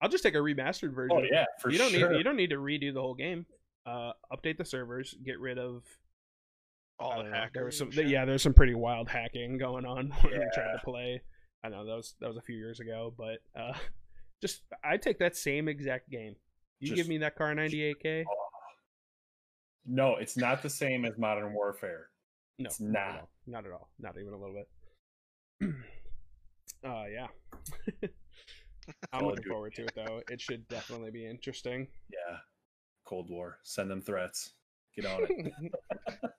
i'll 0.00 0.08
just 0.08 0.22
take 0.22 0.34
a 0.34 0.38
remastered 0.38 0.94
version 0.94 1.16
Oh 1.20 1.22
yeah, 1.30 1.44
for 1.60 1.70
you 1.70 1.78
don't 1.78 1.90
sure. 1.90 2.10
need 2.10 2.18
you 2.18 2.24
don't 2.24 2.36
need 2.36 2.50
to 2.50 2.56
redo 2.56 2.94
the 2.94 3.00
whole 3.00 3.14
game 3.14 3.46
uh 3.86 4.12
update 4.32 4.56
the 4.58 4.64
servers 4.64 5.14
get 5.24 5.38
rid 5.40 5.58
of 5.58 5.82
All 6.98 7.18
the 7.18 7.24
know, 7.24 7.30
there 7.52 7.64
was 7.64 7.78
hackers 7.78 7.96
some 7.96 8.06
yeah 8.08 8.24
there's 8.24 8.42
some 8.42 8.54
pretty 8.54 8.74
wild 8.74 9.08
hacking 9.08 9.58
going 9.58 9.84
on 9.84 10.08
when 10.22 10.32
we 10.32 10.38
tried 10.54 10.66
Yeah. 10.66 10.72
to 10.72 10.80
play 10.84 11.22
i 11.62 11.68
know 11.68 11.84
that 11.84 11.94
was 11.96 12.14
that 12.20 12.28
was 12.28 12.36
a 12.36 12.42
few 12.42 12.56
years 12.56 12.80
ago 12.80 13.12
but 13.16 13.38
uh 13.58 13.72
just 14.42 14.62
i 14.82 14.96
take 14.96 15.18
that 15.18 15.36
same 15.36 15.68
exact 15.68 16.10
game 16.10 16.36
you 16.80 16.94
give 16.94 17.08
me 17.08 17.18
that 17.18 17.38
Kar98k 17.38 18.24
No, 19.86 20.16
it's 20.16 20.36
not 20.36 20.62
the 20.62 20.68
same 20.70 21.04
as 21.04 21.16
Modern 21.18 21.52
Warfare. 21.54 22.08
No, 22.58 22.66
It's 22.66 22.80
not 22.80 22.96
at 22.96 23.06
not. 23.12 23.20
all. 23.20 23.28
Not 23.46 23.66
at 23.66 23.72
all. 23.72 23.88
Not 23.98 24.16
even 24.18 24.32
a 24.34 24.38
little 24.38 24.54
bit. 25.60 25.70
uh 26.84 27.04
yeah. 27.12 27.28
I'm 29.12 29.24
looking 29.26 29.44
forward 29.44 29.74
to 29.76 29.84
it 29.84 29.92
though. 29.94 30.20
It 30.30 30.40
should 30.40 30.66
definitely 30.68 31.10
be 31.10 31.26
interesting. 31.26 31.86
Yeah. 32.10 32.36
Cold 33.04 33.30
War. 33.30 33.58
Send 33.62 33.90
them 33.90 34.00
threats. 34.02 34.54
Get 34.94 35.06
on 35.06 35.24
it. 35.24 35.72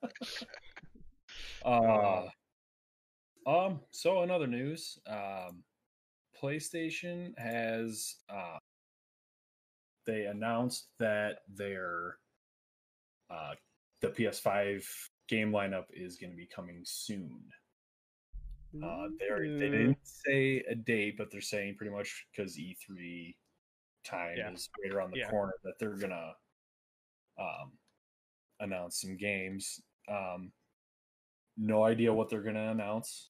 Uh, 1.65 2.27
um. 3.47 3.79
So 3.91 4.21
in 4.21 4.29
other 4.29 4.45
news, 4.45 4.99
um, 5.07 5.63
PlayStation 6.39 7.37
has 7.39 8.17
uh, 8.29 8.57
they 10.05 10.25
announced 10.25 10.89
that 10.99 11.39
their 11.49 12.17
uh 13.31 13.55
the 14.01 14.09
PS5 14.09 14.87
game 15.27 15.51
lineup 15.51 15.85
is 15.91 16.17
going 16.17 16.29
to 16.29 16.37
be 16.37 16.45
coming 16.45 16.81
soon. 16.83 17.41
Uh, 18.83 19.07
they 19.57 19.69
didn't 19.69 19.97
say 20.03 20.57
a 20.69 20.75
date, 20.75 21.15
but 21.17 21.31
they're 21.31 21.41
saying 21.41 21.75
pretty 21.77 21.91
much 21.95 22.27
because 22.31 22.57
E3 22.57 23.35
time 24.03 24.37
Yeah. 24.37 24.51
is 24.51 24.69
right 24.83 24.93
around 24.93 25.11
the 25.11 25.17
Yeah. 25.19 25.29
corner 25.29 25.53
that 25.63 25.79
they're 25.79 25.97
gonna 25.97 26.33
um, 27.39 27.71
announce 28.59 29.01
some 29.01 29.17
games. 29.17 29.81
Um, 30.07 30.51
no 31.57 31.83
idea 31.83 32.13
what 32.13 32.29
they're 32.29 32.41
gonna 32.43 32.71
announce. 32.71 33.29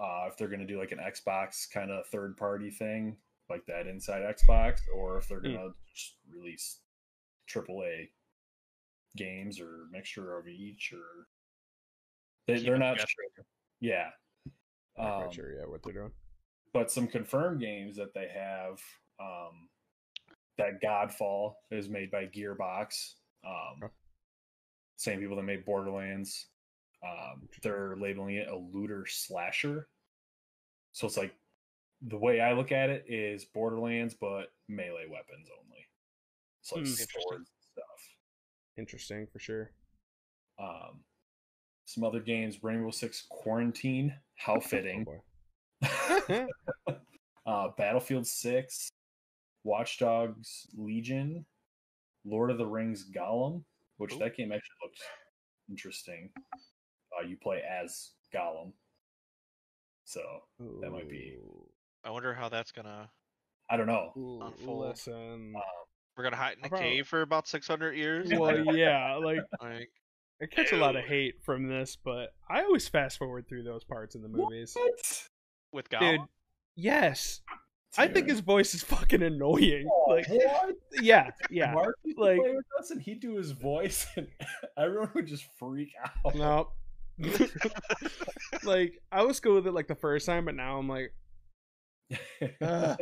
Uh, 0.00 0.26
if 0.28 0.36
they're 0.36 0.48
gonna 0.48 0.66
do 0.66 0.78
like 0.78 0.92
an 0.92 0.98
Xbox 0.98 1.70
kind 1.70 1.90
of 1.90 2.06
third 2.06 2.36
party 2.36 2.70
thing, 2.70 3.16
like 3.48 3.64
that 3.66 3.86
inside 3.86 4.22
Xbox, 4.22 4.80
or 4.94 5.18
if 5.18 5.28
they're 5.28 5.40
Hmm. 5.40 5.54
gonna 5.54 5.74
just 5.94 6.16
release 6.28 6.80
AAA 7.46 8.12
games 9.16 9.60
or 9.60 9.86
mixture 9.90 10.36
of 10.38 10.48
each, 10.48 10.92
or 10.92 11.28
they, 12.46 12.58
they're 12.58 12.78
not 12.78 12.96
guessing. 12.96 13.08
sure. 13.36 13.44
Yeah. 13.80 14.10
Not 14.96 15.12
Um, 15.16 15.22
quite 15.24 15.34
sure 15.34 15.52
yet 15.58 15.68
what 15.68 15.82
they're 15.82 15.92
doing. 15.92 16.12
but 16.72 16.90
some 16.90 17.06
confirmed 17.06 17.60
games 17.60 17.96
that 17.96 18.12
they 18.14 18.28
have 18.28 18.80
um 19.20 19.68
that 20.58 20.80
godfall 20.82 21.54
is 21.70 21.88
made 21.88 22.10
by 22.10 22.26
gearbox 22.26 23.14
um 23.46 23.80
Okay. 23.82 23.92
same 24.96 25.20
people 25.20 25.36
that 25.36 25.42
made 25.42 25.64
borderlands 25.64 26.46
um 27.06 27.48
they're 27.62 27.96
labeling 27.96 28.36
it 28.36 28.48
a 28.48 28.56
looter 28.56 29.04
slasher 29.06 29.88
so 30.92 31.06
it's 31.06 31.16
like 31.16 31.34
the 32.08 32.16
way 32.16 32.40
i 32.40 32.52
look 32.52 32.72
at 32.72 32.90
it 32.90 33.04
is 33.08 33.44
borderlands 33.44 34.14
but 34.14 34.52
melee 34.68 35.06
weapons 35.10 35.48
only 35.64 35.86
so 36.62 36.76
like. 36.76 36.90
Interesting. 37.00 37.22
swords 37.28 37.50
stuff 37.72 37.84
Interesting 38.76 39.26
for 39.32 39.38
sure. 39.38 39.70
um 40.58 41.00
some 41.86 42.02
other 42.04 42.20
games 42.20 42.62
rainbow 42.64 42.90
six 42.90 43.26
quarantine 43.28 44.14
how 44.36 44.54
Oh 44.56 44.60
fitting 44.60 45.04
boy. 45.04 45.20
uh, 47.46 47.68
Battlefield 47.76 48.26
Six, 48.26 48.88
Watch 49.64 49.98
Dogs 49.98 50.66
Legion, 50.76 51.44
Lord 52.24 52.50
of 52.50 52.58
the 52.58 52.66
Rings 52.66 53.04
Gollum, 53.10 53.64
which 53.96 54.12
Ooh. 54.14 54.18
that 54.18 54.36
game 54.36 54.52
actually 54.52 54.76
looks 54.82 55.00
interesting. 55.70 56.30
Uh, 56.54 57.26
you 57.26 57.36
play 57.42 57.62
as 57.62 58.10
Gollum, 58.32 58.72
so 60.04 60.20
That 60.80 60.90
might 60.90 61.08
be- 61.08 61.38
I 62.04 62.10
wonder 62.10 62.34
how 62.34 62.48
that's 62.50 62.70
gonna. 62.72 63.10
I 63.70 63.76
don't 63.78 63.86
know. 63.86 64.12
Ooh, 64.16 64.42
Unfold. 64.42 64.88
Listen. 64.88 65.54
We're 66.16 66.24
gonna 66.24 66.36
hide 66.36 66.58
in 66.58 66.64
I 66.64 66.66
a 66.66 66.68
probably- 66.70 66.90
cave 66.90 67.08
for 67.08 67.22
about 67.22 67.48
600 67.48 67.92
years. 67.96 68.28
Well, 68.32 68.54
yeah, 68.76 69.14
like 69.16 69.38
like, 69.62 69.90
I 70.42 70.46
catch 70.46 70.72
a 70.72 70.76
lot 70.76 70.96
of 70.96 71.04
hate 71.04 71.36
from 71.42 71.68
this, 71.68 71.96
but 71.96 72.34
I 72.48 72.62
always 72.64 72.86
fast 72.88 73.16
forward 73.18 73.48
through 73.48 73.62
those 73.62 73.84
parts 73.84 74.14
in 74.14 74.20
the 74.22 74.28
movies. 74.28 74.74
What? 74.76 75.28
with 75.72 75.88
Dude, 75.88 76.00
Gollum. 76.00 76.28
yes. 76.76 77.40
I 77.96 78.08
think 78.08 78.28
his 78.28 78.40
voice 78.40 78.74
is 78.74 78.82
fucking 78.82 79.22
annoying. 79.22 79.88
Oh, 79.90 80.10
Like, 80.10 80.28
what? 80.28 80.74
yeah, 81.02 81.30
yeah. 81.50 81.72
Mark 81.72 81.96
used 82.04 82.18
to 82.18 82.24
like- 82.24 82.38
play 82.40 82.54
with 82.54 82.64
us, 82.78 82.90
and 82.90 83.00
he'd 83.00 83.20
do 83.20 83.36
his 83.36 83.52
voice, 83.52 84.06
and 84.16 84.26
everyone 84.76 85.10
would 85.14 85.26
just 85.26 85.44
freak 85.58 85.92
out. 86.04 86.34
No. 86.34 86.68
like 88.64 89.00
I 89.12 89.22
was 89.22 89.38
cool 89.40 89.54
with 89.54 89.66
it 89.66 89.72
like 89.72 89.86
the 89.86 89.94
first 89.94 90.26
time, 90.26 90.44
but 90.46 90.54
now 90.54 90.78
I'm 90.78 90.88
like, 90.88 91.12
Uh, 92.60 92.96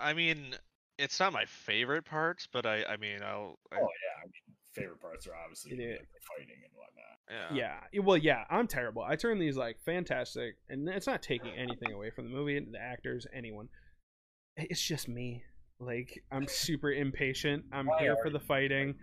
I 0.00 0.14
mean, 0.14 0.54
it's 0.98 1.18
not 1.20 1.32
my 1.32 1.44
favorite 1.44 2.04
parts, 2.04 2.48
but 2.50 2.64
I, 2.66 2.84
I 2.84 2.96
mean, 2.96 3.20
I'll, 3.22 3.58
I, 3.72 3.76
Oh 3.76 3.80
yeah, 3.80 4.22
I 4.22 4.24
mean, 4.24 4.32
favorite 4.74 5.00
parts 5.00 5.26
are 5.26 5.34
obviously 5.34 5.72
It 5.72 6.00
like, 6.00 6.08
the 6.12 6.20
fighting 6.38 6.56
and 6.64 6.72
whatnot. 6.74 7.50
yeah. 7.52 7.56
yeah, 7.56 7.76
yeah, 7.92 8.00
well, 8.00 8.16
yeah, 8.16 8.44
I'm 8.50 8.66
terrible. 8.66 9.02
I 9.02 9.16
turn 9.16 9.38
these 9.38 9.56
like 9.56 9.76
fantastic, 9.84 10.56
and 10.68 10.88
it's 10.88 11.06
not 11.06 11.22
taking 11.22 11.52
anything 11.56 11.92
away 11.92 12.10
from 12.10 12.24
the 12.24 12.30
movie, 12.30 12.58
the 12.60 12.80
actors, 12.80 13.26
anyone. 13.34 13.68
It's 14.56 14.80
just 14.82 15.08
me. 15.08 15.42
Like 15.80 16.22
I'm 16.30 16.46
super 16.46 16.92
impatient. 16.92 17.64
I'm 17.72 17.86
Why 17.86 18.00
here 18.00 18.16
for 18.22 18.30
the 18.30 18.40
fighting. 18.40 18.94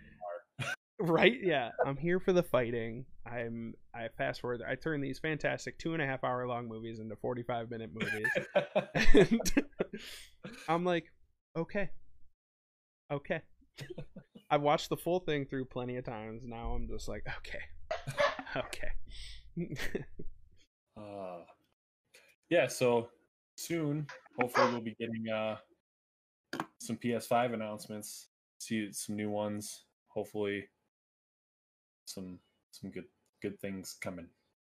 Right? 1.04 1.34
Yeah, 1.42 1.72
I'm 1.84 1.98
here 1.98 2.20
for 2.20 2.32
the 2.32 2.44
fighting. 2.44 3.06
I'm 3.26 3.74
I 3.96 4.10
fast 4.20 4.40
forward. 4.42 4.62
I 4.62 4.76
turn 4.76 5.02
these 5.02 5.18
fantastic 5.18 5.80
two 5.80 5.94
and 5.94 6.02
a 6.02 6.06
half 6.06 6.24
hour 6.24 6.46
long 6.48 6.68
movies 6.68 7.00
into 7.00 7.16
45 7.16 7.72
minute 7.72 7.90
movies. 7.92 8.28
and 9.16 9.42
I'm 10.70 10.86
like, 10.86 11.06
okay, 11.58 11.90
okay. 13.12 13.42
I've 14.52 14.62
watched 14.62 14.90
the 14.90 14.98
full 14.98 15.20
thing 15.20 15.46
through 15.46 15.66
plenty 15.66 15.96
of 15.96 16.04
times. 16.04 16.44
Now 16.46 16.74
I'm 16.74 16.88
just 16.88 17.08
like, 17.08 17.26
okay, 17.38 17.62
okay. 18.58 18.92
uh, 20.98 21.40
yeah, 22.50 22.68
so 22.68 23.08
soon, 23.56 24.06
hopefully, 24.40 24.72
we'll 24.74 24.82
be 24.82 24.96
getting 25.00 25.30
uh, 25.30 25.56
some 26.82 26.98
PS5 26.98 27.54
announcements. 27.54 28.28
See 28.60 28.92
some 28.92 29.16
new 29.16 29.30
ones. 29.30 29.86
Hopefully, 30.10 30.66
some 32.06 32.38
some 32.72 32.92
good 32.92 33.06
good 33.42 33.58
things 33.62 33.96
coming. 34.02 34.28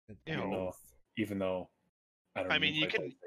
You 0.08 0.16
Even 0.28 0.52
though, 0.52 0.76
even 1.18 1.40
though 1.40 1.70
I 2.36 2.44
don't. 2.44 2.52
I 2.52 2.60
mean, 2.60 2.76
you 2.76 2.88
can- 2.88 3.02
PlayStation. 3.02 3.23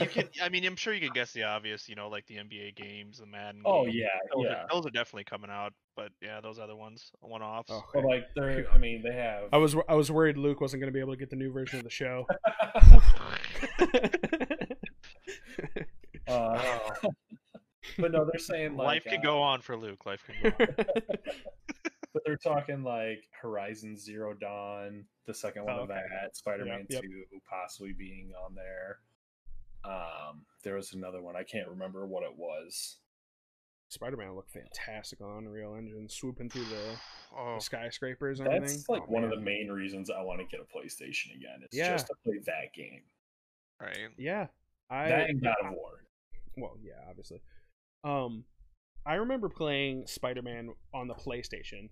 You 0.00 0.06
can. 0.06 0.28
I 0.42 0.48
mean, 0.48 0.64
I'm 0.64 0.76
sure 0.76 0.94
you 0.94 1.00
can 1.00 1.12
guess 1.12 1.32
the 1.32 1.44
obvious. 1.44 1.88
You 1.88 1.94
know, 1.94 2.08
like 2.08 2.26
the 2.26 2.36
NBA 2.36 2.76
games, 2.76 3.18
the 3.18 3.26
Madden. 3.26 3.62
Oh 3.64 3.84
games. 3.84 3.96
yeah, 3.96 4.06
those, 4.34 4.44
yeah. 4.44 4.52
are, 4.52 4.66
those 4.72 4.86
are 4.86 4.90
definitely 4.90 5.24
coming 5.24 5.50
out. 5.50 5.72
But 5.96 6.10
yeah, 6.20 6.40
those 6.40 6.58
other 6.58 6.76
ones, 6.76 7.12
one 7.20 7.42
offs. 7.42 7.70
Oh. 7.72 7.84
But 7.92 8.04
like 8.04 8.26
they're, 8.34 8.66
I 8.72 8.78
mean, 8.78 9.02
they 9.02 9.14
have. 9.14 9.44
I 9.52 9.58
was 9.58 9.76
I 9.88 9.94
was 9.94 10.10
worried 10.10 10.36
Luke 10.36 10.60
wasn't 10.60 10.80
going 10.80 10.92
to 10.92 10.94
be 10.94 11.00
able 11.00 11.12
to 11.12 11.18
get 11.18 11.30
the 11.30 11.36
new 11.36 11.52
version 11.52 11.78
of 11.78 11.84
the 11.84 11.90
show. 11.90 12.26
uh, 16.28 16.80
but 17.98 18.12
no, 18.12 18.24
they're 18.24 18.38
saying 18.38 18.76
like 18.76 18.86
Life 18.86 19.04
can 19.04 19.20
uh, 19.20 19.22
go 19.22 19.42
on 19.42 19.60
for 19.60 19.76
Luke. 19.76 20.04
Life 20.06 20.24
can 20.26 20.34
go 20.42 20.64
on. 20.64 20.74
But 22.14 22.22
they're 22.24 22.36
talking 22.36 22.84
like 22.84 23.24
Horizon 23.42 23.98
Zero 23.98 24.34
Dawn, 24.34 25.04
the 25.26 25.34
second 25.34 25.64
one 25.64 25.74
Oh, 25.74 25.82
of 25.82 25.88
that, 25.88 26.36
Spider 26.36 26.64
Man 26.64 26.86
Yep, 26.88 27.02
yep. 27.02 27.02
2 27.02 27.24
possibly 27.50 27.92
being 27.92 28.30
on 28.46 28.54
there. 28.54 28.98
Um, 29.84 30.46
there 30.62 30.74
was 30.76 30.92
another 30.94 31.20
one, 31.22 31.36
I 31.36 31.42
can't 31.42 31.68
remember 31.68 32.06
what 32.06 32.22
it 32.22 32.36
was. 32.36 32.98
Spider-Man 33.90 34.34
looked 34.34 34.50
fantastic 34.50 35.20
on 35.20 35.38
Unreal 35.44 35.74
Engine, 35.76 36.08
swooping 36.08 36.50
through 36.50 36.64
the, 36.64 36.96
Oh, 37.36 37.56
the 37.56 37.60
skyscrapers 37.60 38.40
and 38.40 38.48
everything. 38.48 38.76
That's 38.76 38.88
like 38.88 39.02
Oh, 39.02 39.12
one 39.12 39.24
of 39.24 39.30
the 39.30 39.40
main 39.40 39.68
reasons 39.68 40.08
I 40.10 40.22
want 40.22 40.40
to 40.40 40.46
get 40.46 40.60
a 40.60 40.64
PlayStation 40.64 41.34
again. 41.36 41.60
It's 41.62 41.76
Yeah. 41.76 41.92
just 41.92 42.06
to 42.06 42.14
play 42.24 42.38
that 42.46 42.72
game. 42.74 43.02
right. 43.80 44.08
Yeah, 44.16 44.46
I 44.90 45.08
that 45.08 45.30
and 45.30 45.42
God 45.42 45.54
of 45.64 45.72
War. 45.74 46.04
well, 46.56 46.76
yeah, 46.82 47.04
obviously. 47.08 47.40
Um, 48.04 48.44
I 49.06 49.14
remember 49.16 49.48
playing 49.48 50.06
Spider-Man 50.06 50.70
on 50.94 51.08
the 51.08 51.14
PlayStation, 51.14 51.90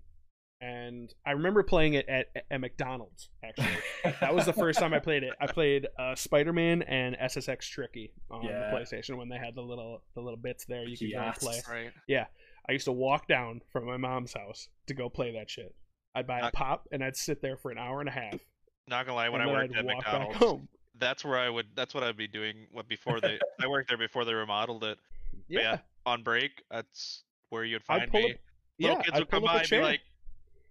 and 0.63 1.13
I 1.27 1.33
remember 1.33 1.63
playing 1.63 1.95
it 1.95 2.09
at 2.09 2.29
at 2.51 2.61
McDonald's. 2.61 3.29
Actually, 3.45 4.15
that 4.21 4.35
was 4.35 4.47
the 4.47 4.53
first 4.53 4.79
time 4.79 4.95
I 4.95 4.99
played 5.01 5.25
it. 5.25 5.33
I 5.41 5.47
played 5.49 5.89
uh, 5.99 6.15
Spider-Man 6.15 6.83
and 6.83 7.17
SSX 7.19 7.69
Tricky 7.69 8.13
on 8.31 8.45
Yeah. 8.45 8.71
the 8.71 8.77
PlayStation 8.77 9.17
when 9.19 9.29
they 9.29 9.37
had 9.39 9.55
the 9.55 9.61
little 9.63 10.03
the 10.15 10.21
little 10.23 10.39
bits 10.39 10.65
there 10.65 10.85
you 10.89 10.97
could 10.97 11.11
go 11.13 11.19
and 11.21 11.35
Kiosks. 11.35 11.45
play. 11.69 11.91
Right. 12.09 12.27
I 12.69 12.73
used 12.73 12.85
to 12.85 12.93
walk 12.93 13.27
down 13.27 13.61
from 13.73 13.85
my 13.87 13.97
mom's 13.97 14.33
house 14.33 14.69
to 14.87 14.95
go 14.95 15.09
play 15.09 15.33
that 15.33 15.51
shit. 15.51 15.75
I'd 16.15 16.29
buy 16.29 16.39
a 16.39 16.51
pop 16.53 16.87
and 16.93 17.03
I'd 17.03 17.17
sit 17.17 17.43
there 17.43 17.57
for 17.57 17.73
an 17.73 17.79
hour 17.79 17.99
and 17.99 18.09
a 18.09 18.13
half. 18.13 18.39
Not 18.87 19.05
gonna 19.07 19.17
lie, 19.17 19.29
when 19.31 19.41
I 19.41 19.47
worked 19.49 19.73
I'd 19.75 19.79
at 19.81 19.85
walk 19.85 20.05
back 20.05 20.13
McDonald's, 20.13 20.37
home. 20.39 20.69
that's 20.99 21.25
where 21.25 21.39
I 21.39 21.49
would. 21.51 21.67
That's 21.75 21.93
what 21.95 22.05
I'd 22.05 22.17
be 22.17 22.29
doing. 22.29 22.67
What 22.71 22.87
before 22.89 23.21
they? 23.21 23.39
I 23.61 23.67
worked 23.67 23.89
there 23.89 23.99
before 23.99 24.25
they 24.25 24.33
remodeled 24.35 24.85
it. 24.85 24.99
But 25.33 25.41
Yeah, 25.49 25.79
On 26.07 26.23
break, 26.23 26.63
that's 26.71 27.25
where 27.51 27.65
you'd 27.65 27.83
I'd 27.89 27.99
find 28.01 28.11
pull 28.13 28.21
me. 28.23 28.33
up. 28.33 28.39
Little 28.79 28.97
Yeah, 28.99 29.03
kids 29.03 29.15
I'd 29.17 29.19
would 29.21 29.31
come 29.31 29.43
by 29.43 29.61
and 29.61 29.71
be 29.71 29.81
like, 29.81 30.01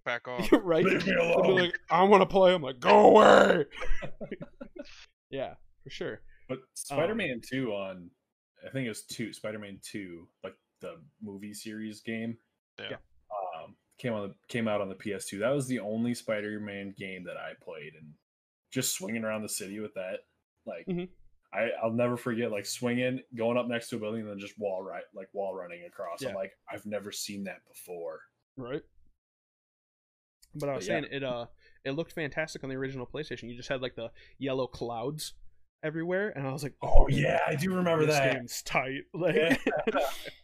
"Back 0.04 0.28
off." 0.28 0.48
right? 0.64 0.84
Leave 0.84 1.06
me 1.06 1.14
alone. 1.14 1.56
like, 1.56 1.80
I 1.90 2.04
want 2.04 2.22
to 2.22 2.26
play. 2.26 2.54
I'm 2.54 2.62
like, 2.62 2.80
go 2.80 3.08
away. 3.18 3.66
yeah, 5.30 5.54
for 5.84 5.90
sure. 5.90 6.22
But 6.50 6.60
Spider 6.74 7.16
Man 7.16 7.42
2 7.50 7.72
on, 7.72 8.10
I 8.66 8.70
think 8.72 8.86
it 8.86 8.90
was 8.90 9.04
2, 9.04 9.34
Spider 9.34 9.60
Man 9.60 9.80
2, 9.84 10.28
like 10.44 10.56
the 10.82 10.96
movie 11.22 11.54
series 11.54 12.02
game. 12.02 12.38
Yeah. 12.80 12.88
Yeah. 12.92 12.98
Um, 13.64 13.76
came 13.98 14.14
on 14.14 14.28
the, 14.30 14.36
came 14.48 14.68
out 14.68 14.82
on 14.82 14.90
the 14.90 14.96
PS2. 14.96 15.40
That 15.40 15.50
was 15.54 15.68
the 15.68 15.80
only 15.80 16.14
Spider 16.14 16.60
Man 16.60 16.94
game 16.98 17.24
that 17.26 17.38
I 17.38 17.54
played, 17.64 17.94
and 17.96 18.12
just 18.72 18.94
swinging 18.96 19.24
around 19.24 19.44
the 19.44 19.50
city 19.50 19.80
with 19.80 19.94
that, 19.96 20.20
like 20.66 20.86
Mhm. 20.88 21.10
I 21.54 21.70
I'll 21.84 21.92
never 21.92 22.16
forget 22.18 22.52
like 22.52 22.66
swinging, 22.66 23.22
going 23.36 23.58
up 23.58 23.68
next 23.68 23.90
to 23.90 23.98
a 23.98 24.00
building, 24.00 24.22
and 24.22 24.30
then 24.30 24.40
just 24.40 24.58
wall 24.58 24.82
right 24.84 25.04
like 25.14 25.28
wall 25.34 25.54
running 25.54 25.84
across. 25.86 26.22
Yeah. 26.22 26.30
I'm 26.30 26.36
like 26.36 26.54
I've 26.72 26.86
never 26.86 27.12
seen 27.12 27.44
that 27.46 27.62
before. 27.68 28.22
Right. 28.58 28.82
But 30.56 30.70
I 30.70 30.76
was 30.76 30.88
But 30.88 30.94
yeah. 30.94 31.02
saying 31.02 31.14
it. 31.14 31.24
Uh, 31.24 31.46
it 31.84 31.92
looked 31.92 32.14
fantastic 32.14 32.64
on 32.64 32.70
the 32.70 32.76
original 32.76 33.08
PlayStation. 33.08 33.50
You 33.50 33.56
just 33.58 33.70
had 33.70 33.82
like 33.82 33.96
the 33.96 34.12
yellow 34.38 34.68
clouds 34.68 35.34
everywhere, 35.84 36.32
and 36.36 36.48
I 36.48 36.52
was 36.52 36.62
like, 36.62 36.76
Oh 36.84 37.08
yeah, 37.10 37.40
I 37.48 37.56
do 37.56 37.74
remember 37.74 38.06
this 38.06 38.16
that. 38.16 38.34
game's 38.36 38.62
tight. 38.62 39.02
Like, 39.16 39.36
Yeah. 39.36 39.56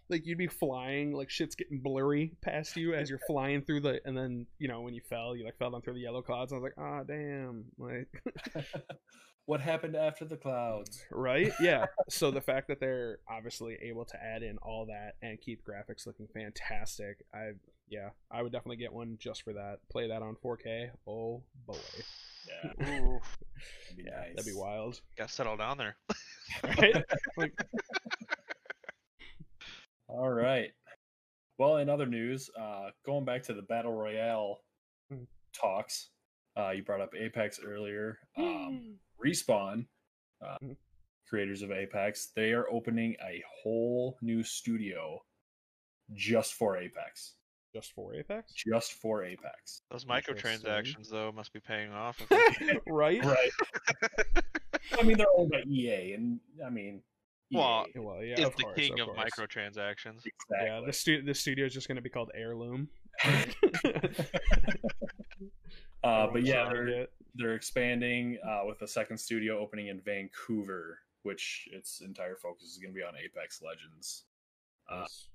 like 0.10 0.26
you'd 0.26 0.38
be 0.40 0.48
flying, 0.48 1.12
like 1.14 1.30
shit's 1.30 1.54
getting 1.56 1.80
blurry 1.82 2.32
past 2.42 2.76
you 2.76 2.96
as 2.96 3.10
you're 3.10 3.20
flying 3.28 3.62
through 3.62 3.82
the, 3.82 4.00
and 4.06 4.18
then 4.18 4.48
you 4.58 4.68
know 4.68 4.82
when 4.82 4.94
you 4.96 5.02
fell, 5.08 5.36
you 5.36 5.46
like 5.46 5.58
fell 5.60 5.70
down 5.72 5.82
through 5.82 5.94
the 5.94 6.00
yellow 6.00 6.22
clouds. 6.24 6.52
And 6.52 6.60
I 6.60 6.62
was 6.64 6.72
like, 6.76 6.84
ah, 6.84 7.04
damn, 7.04 7.66
like, 7.78 8.08
what 9.46 9.62
happened 9.62 9.96
after 9.96 10.26
the 10.26 10.38
clouds? 10.38 11.06
right? 11.12 11.52
Yeah. 11.62 11.86
so 12.10 12.32
the 12.32 12.42
fact 12.42 12.68
that 12.70 12.80
they're 12.80 13.20
obviously 13.30 13.78
able 13.84 14.06
to 14.06 14.18
add 14.24 14.42
in 14.44 14.58
all 14.64 14.88
that 14.88 15.14
and 15.22 15.40
keep 15.40 15.62
graphics 15.64 16.08
looking 16.08 16.28
fantastic, 16.34 17.18
I 17.34 17.52
yeah, 17.90 18.10
I 18.32 18.42
would 18.42 18.52
definitely 18.52 18.78
get 18.78 18.94
one 18.94 19.18
just 19.20 19.44
for 19.44 19.54
that. 19.54 19.80
Play 19.90 20.08
that 20.10 20.22
on 20.22 20.36
4K. 20.44 20.90
Oh 21.08 21.42
boy, 21.66 21.76
Yeah, 22.48 22.72
that'd 22.80 23.98
be 23.98 24.04
yeah, 24.04 24.12
nice. 24.20 24.30
that'd 24.36 24.46
be 24.46 24.54
wild, 24.54 25.02
gotta 25.18 25.32
settle 25.32 25.58
down 25.58 25.78
there. 25.78 25.96
right? 26.64 27.04
like, 27.38 27.54
All 30.08 30.30
right. 30.30 30.72
Well, 31.58 31.78
in 31.78 31.90
other 31.90 32.06
news, 32.06 32.50
uh, 32.60 32.92
going 33.06 33.26
back 33.26 33.44
to 33.44 33.54
the 33.54 33.64
battle 33.64 33.92
royale 33.94 34.64
Mhm. 35.12 35.28
talks, 35.54 36.10
uh, 36.58 36.70
you 36.72 36.84
brought 36.84 37.02
up 37.02 37.14
Apex 37.16 37.60
earlier. 37.64 38.20
Um, 38.38 39.00
Respawn, 39.24 39.88
uh, 40.42 40.58
Mhm. 40.62 40.78
creators 41.28 41.62
of 41.64 41.72
Apex, 41.72 42.28
they 42.36 42.54
are 42.54 42.70
opening 42.70 43.16
a 43.22 43.44
whole 43.62 44.18
new 44.22 44.44
studio 44.44 45.26
just 46.14 46.54
for 46.54 46.78
Apex. 46.78 47.37
Just 47.78 47.92
for 47.94 48.16
Apex, 48.16 48.54
Just 48.54 48.94
for 48.94 49.24
Apex. 49.24 49.82
Those 49.92 50.04
Interesting. 50.10 50.36
microtransactions 50.36 51.10
though 51.10 51.32
must 51.32 51.54
be 51.54 51.60
paying 51.60 51.92
off. 51.92 52.20
right? 52.88 53.24
Right. 53.24 53.52
I 55.00 55.04
mean, 55.04 55.18
they're 55.18 55.28
owned 55.38 55.52
by 55.52 55.62
EA, 55.68 56.14
and 56.14 56.40
I 56.66 56.70
mean, 56.70 57.02
EA, 57.52 57.58
Well, 57.58 57.86
Well, 57.96 58.24
yeah, 58.24 58.40
is 58.40 58.46
of 58.46 58.56
the 58.56 58.64
course, 58.64 58.76
king 58.80 59.00
of, 59.00 59.08
course. 59.10 59.20
microtransactions. 59.38 60.24
exactly. 60.26 60.58
Yeah, 60.64 60.82
the 60.86 60.94
stu- 60.94 61.22
the 61.24 61.34
studio 61.34 61.66
is 61.66 61.74
just 61.74 61.88
going 61.88 61.98
to 61.98 62.02
be 62.02 62.10
called 62.10 62.32
Heirloom. 62.34 62.90
uh, 66.04 66.28
but 66.32 66.44
yeah, 66.44 66.70
they're, 66.72 67.08
they're 67.36 67.54
expanding 67.56 68.38
uh, 68.48 68.62
with 68.66 68.82
a 68.82 68.88
second 68.88 69.18
studio 69.18 69.60
opening 69.60 69.88
in 69.88 70.00
Vancouver, 70.02 71.00
which 71.24 71.68
its 71.72 72.02
entire 72.02 72.36
focus 72.36 72.66
is 72.68 72.78
going 72.78 72.94
to 72.94 72.98
be 72.98 73.04
on 73.04 73.14
Apex 73.24 73.62
Legends. 73.62 74.26
Uh, 74.92 75.02
Nice. 75.02 75.28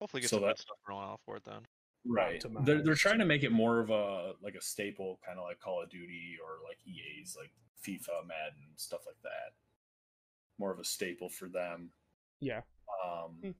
Hopefully, 0.00 0.20
get 0.22 0.30
So 0.30 0.36
some 0.36 0.42
good 0.44 0.50
that- 0.50 0.58
stuff 0.58 0.76
rolling 0.88 1.06
off 1.08 1.20
for 1.24 1.36
it 1.36 1.44
then. 1.44 1.66
right. 2.04 2.42
They're 2.64 2.82
they're 2.82 2.94
trying 2.94 3.18
to 3.18 3.24
make 3.24 3.42
it 3.42 3.50
more 3.52 3.80
of 3.80 3.90
a 3.90 4.34
like 4.42 4.54
a 4.54 4.60
staple, 4.60 5.18
kind 5.26 5.38
of 5.38 5.44
like 5.44 5.58
Call 5.60 5.82
of 5.82 5.90
Duty 5.90 6.36
or 6.44 6.58
like 6.68 6.78
EA's 6.86 7.36
like 7.38 7.52
FIFA, 7.86 8.26
Madden, 8.26 8.72
stuff 8.76 9.00
like 9.06 9.20
that. 9.22 9.54
More 10.58 10.72
of 10.72 10.78
a 10.78 10.84
staple 10.84 11.28
for 11.28 11.48
them. 11.48 11.90
Yeah. 12.40 12.62
Um, 13.04 13.38
Hmm. 13.42 13.50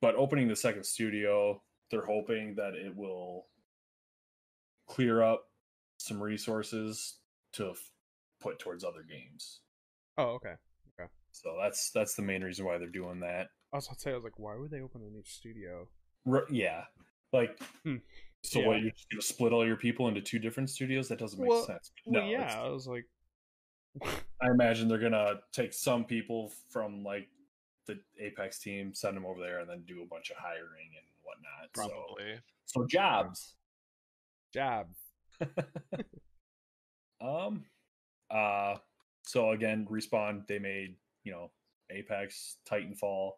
But 0.00 0.14
opening 0.16 0.48
the 0.48 0.56
second 0.56 0.84
studio, 0.84 1.62
they're 1.90 2.04
hoping 2.04 2.54
that 2.56 2.74
it 2.74 2.94
will 2.94 3.46
clear 4.86 5.22
up 5.22 5.44
some 5.98 6.22
resources 6.22 7.18
to 7.54 7.70
f- 7.70 7.92
put 8.40 8.58
towards 8.58 8.84
other 8.84 9.02
games. 9.02 9.60
Oh, 10.18 10.34
okay. 10.34 10.54
okay. 11.00 11.08
So 11.32 11.56
that's 11.60 11.90
that's 11.90 12.14
the 12.14 12.22
main 12.22 12.42
reason 12.42 12.64
why 12.66 12.78
they're 12.78 12.88
doing 12.88 13.20
that. 13.20 13.48
I 13.76 13.78
was 13.78 13.86
about 13.88 13.96
to 13.96 14.00
say, 14.00 14.10
I 14.12 14.14
was 14.14 14.24
like, 14.24 14.38
why 14.38 14.56
would 14.56 14.70
they 14.70 14.80
open 14.80 15.02
a 15.02 15.10
new 15.10 15.22
studio? 15.24 15.88
R- 16.26 16.46
yeah, 16.50 16.84
like 17.32 17.58
Hmm. 17.82 17.96
so. 18.42 18.60
Yeah. 18.60 18.66
What 18.68 18.80
you're 18.80 18.90
just 18.90 19.10
gonna 19.10 19.22
split 19.22 19.52
all 19.52 19.66
your 19.66 19.76
people 19.76 20.08
into 20.08 20.20
two 20.22 20.38
different 20.38 20.70
studios? 20.70 21.08
That 21.08 21.18
doesn't 21.18 21.38
make 21.40 21.48
Well- 21.50 21.64
sense. 21.66 21.92
Well, 22.06 22.22
No, 22.24 22.30
yeah. 22.30 22.60
I 22.62 22.68
was 22.68 22.86
like, 22.86 23.04
I 24.42 24.50
imagine 24.50 24.88
they're 24.88 24.98
gonna 24.98 25.40
take 25.52 25.72
some 25.72 26.04
people 26.04 26.52
from 26.70 27.02
like 27.04 27.28
the 27.86 28.00
Apex 28.18 28.58
team, 28.58 28.92
send 28.94 29.16
them 29.16 29.24
over 29.26 29.40
there, 29.40 29.60
and 29.60 29.68
then 29.70 29.82
do 29.86 30.02
a 30.02 30.06
bunch 30.06 30.30
of 30.30 30.36
hiring 30.38 30.90
and 30.96 31.06
whatnot. 31.22 31.70
So, 31.76 31.88
Probably. 31.88 32.40
so 32.64 32.86
jobs. 32.86 33.54
jab. 34.52 34.88
Um, 37.20 37.64
uh, 38.30 38.76
so 39.22 39.50
again, 39.52 39.86
respawn. 39.90 40.46
They 40.46 40.58
made 40.58 40.96
you 41.24 41.32
know 41.32 41.50
Apex, 41.90 42.58
Titanfall, 42.70 43.32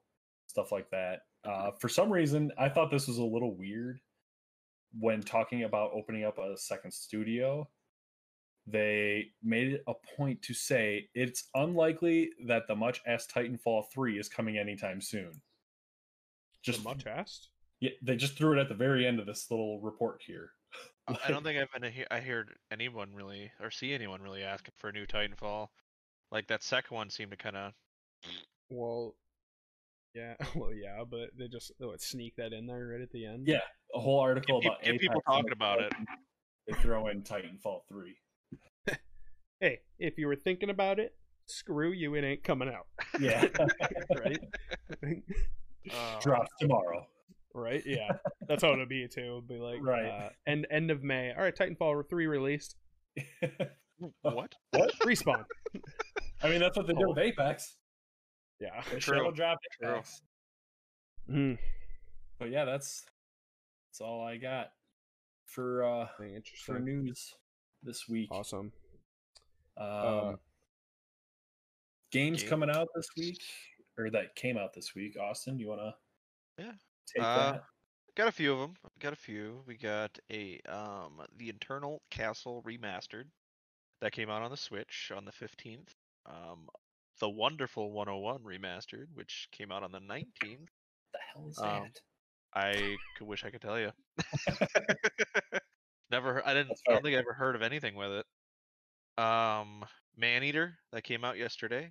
stuff 0.59 0.73
like 0.73 0.91
that. 0.91 1.21
Uh, 1.45 1.71
for 1.79 1.89
some 1.89 2.11
reason, 2.13 2.51
I 2.59 2.69
thought 2.69 2.91
this 2.91 3.07
was 3.07 3.19
a 3.19 3.25
little 3.25 3.55
weird 3.55 4.01
when 4.99 5.23
talking 5.23 5.63
about 5.65 5.93
opening 5.95 6.25
up 6.25 6.39
a 6.39 6.57
second 6.57 6.91
studio. 6.93 7.69
They 8.67 9.29
made 9.43 9.75
it 9.75 9.85
a 9.87 9.95
point 10.17 10.43
to 10.43 10.53
say 10.55 11.09
it's 11.15 11.45
unlikely 11.55 12.31
that 12.47 12.67
the 12.67 12.75
much 12.75 13.01
asked 13.07 13.33
Titanfall 13.33 13.85
3 13.95 14.19
is 14.19 14.29
coming 14.29 14.59
anytime 14.59 15.01
soon. 15.01 15.31
Just 16.63 16.79
Just 16.79 16.85
much 16.85 17.07
asked. 17.07 17.49
yeah, 17.81 17.91
they 18.03 18.17
just 18.17 18.37
threw 18.37 18.59
it 18.59 18.61
at 18.61 18.69
the 18.69 18.75
very 18.75 19.07
end 19.07 19.21
of 19.21 19.27
this 19.27 19.51
little 19.51 19.81
report 19.81 20.21
here. 20.27 20.51
I 21.07 21.17
don't 21.29 21.45
think 21.45 21.59
I've 21.59 21.81
been. 21.81 21.91
he- 21.93 22.05
I 22.11 22.21
heard 22.21 22.51
anyone 22.73 23.15
really 23.15 23.51
or 23.61 23.71
see 23.71 23.95
anyone 23.95 24.21
really 24.21 24.43
asking 24.43 24.75
for 24.77 24.89
a 24.89 24.93
new 24.93 25.07
Titanfall. 25.07 25.69
Like 26.33 26.49
that 26.49 26.63
second 26.65 26.95
one 26.95 27.09
seemed 27.11 27.31
to 27.31 27.37
kind 27.39 27.57
of. 27.57 27.73
Well, 28.69 29.15
yeah. 30.19 30.35
Well, 30.57 30.73
yeah, 30.75 31.05
but 31.09 31.31
they 31.39 31.49
just 31.49 31.73
they 31.79 31.87
would 31.87 32.01
sneak 32.03 32.35
that 32.37 32.53
in 32.53 32.67
there 32.67 32.89
right 32.89 33.01
at 33.01 33.11
the 33.13 33.25
end. 33.27 33.47
Yeah, 33.47 33.61
a 33.95 34.01
whole 34.01 34.21
article 34.21 34.61
Get 34.61 34.69
about 34.73 34.83
peop- 34.83 34.93
get 34.93 35.01
people 35.01 35.17
Apex 35.17 35.27
talking 35.27 35.53
about 35.53 35.81
it. 35.81 35.93
They 36.67 36.75
throw 36.83 37.07
in 37.09 37.23
Titanfall 37.23 37.81
3. 37.89 38.17
Hey, 39.61 39.81
if 39.99 40.19
you 40.19 40.29
were 40.29 40.37
thinking 40.37 40.71
about 40.71 41.01
it, 41.01 41.15
screw 41.47 41.91
you. 41.91 42.15
It 42.15 42.23
ain't 42.23 42.45
coming 42.45 42.69
out. 42.69 42.87
Yeah. 43.19 43.45
right. 44.17 44.39
Uh, 45.93 46.21
Drops 46.21 46.51
tomorrow. 46.61 47.05
right. 47.55 47.83
Yeah. 47.85 48.13
That's 48.47 48.63
how 48.63 48.73
it'll 48.73 48.87
be 48.87 49.09
too. 49.09 49.21
It'll 49.21 49.41
be 49.43 49.59
like 49.59 49.79
Right. 49.83 50.07
uh, 50.07 50.29
end 50.47 50.69
end 50.71 50.93
of 50.93 51.03
May. 51.03 51.33
All 51.37 51.43
right. 51.43 51.57
Titanfall 51.57 52.09
three 52.09 52.29
released. 52.29 52.77
what? 54.23 54.55
What? 54.71 54.93
Respawn. 55.01 55.45
I 56.43 56.49
mean, 56.51 56.61
that's 56.61 56.77
what 56.77 56.87
they 56.87 56.93
did 56.93 57.03
Oh. 57.05 57.09
with 57.09 57.19
Apex. 57.19 57.77
Yeah. 58.61 58.83
They 58.91 58.99
True. 58.99 59.17
shadow 59.19 59.31
dropped 59.31 59.67
True. 59.81 59.91
Apex. 59.95 60.23
Mm, 61.31 61.59
But 62.39 62.51
yeah, 62.51 62.65
that's 62.65 63.05
that's 63.91 64.01
all 64.01 64.25
I 64.27 64.37
got 64.37 64.73
for 65.47 65.83
uh 65.85 66.07
very 66.19 66.31
for 66.31 66.37
interesting. 66.37 66.85
news 66.85 67.35
this 67.83 68.09
week. 68.09 68.29
Awesome. 68.31 68.73
Um, 69.77 69.87
Uh, 69.87 70.37
games 72.11 72.41
game- 72.43 72.49
coming 72.51 72.71
out 72.71 72.89
this 72.95 73.09
week, 73.17 73.43
or 73.97 74.11
that 74.11 74.35
came 74.35 74.57
out 74.57 74.73
this 74.73 74.95
week. 74.95 75.17
Austin, 75.19 75.59
you 75.59 75.69
want 75.69 75.81
to? 75.81 75.95
Yeah. 76.65 76.73
Take 77.15 77.23
Uh, 77.23 77.53
that. 77.53 77.65
Got 78.17 78.29
a 78.29 78.33
few 78.33 78.53
of 78.53 78.59
them. 78.59 78.75
Got 78.99 79.13
a 79.13 79.17
few. 79.17 79.63
We 79.67 79.77
got 79.77 80.19
a 80.31 80.61
um 80.63 81.23
the 81.37 81.49
Eternal 81.51 82.03
Castle 82.11 82.63
remastered 82.67 83.31
that 84.01 84.13
came 84.13 84.29
out 84.31 84.43
on 84.43 84.51
the 84.51 84.57
Switch 84.57 85.13
on 85.15 85.25
the 85.25 85.31
15th. 85.33 85.95
Um 86.27 86.69
the 87.21 87.29
Wonderful 87.29 87.93
101 87.93 88.43
remastered, 88.43 89.07
which 89.15 89.49
came 89.53 89.71
out 89.73 89.83
on 89.83 89.93
the 89.93 89.99
19th. 90.01 90.25
the 91.13 91.19
hell 91.35 91.49
is 91.51 91.59
um, 91.59 91.65
that? 91.65 92.01
I 92.55 92.97
could 93.17 93.27
wish 93.27 93.45
I 93.45 93.51
could 93.51 93.61
tell 93.61 93.79
you. 93.79 93.91
Never. 96.11 96.35
heard- 96.35 96.43
I 96.47 96.55
didn't. 96.55 96.73
I 96.73 96.75
fair. 96.87 96.95
don't 96.95 97.03
think 97.03 97.17
I 97.17 97.19
ever 97.19 97.33
heard 97.35 97.55
of 97.57 97.63
anything 97.63 97.95
with 97.95 98.11
it. 98.11 99.23
Um, 99.23 99.85
Maneater 100.17 100.75
that 100.93 101.03
came 101.05 101.25
out 101.25 101.37
yesterday. 101.39 101.91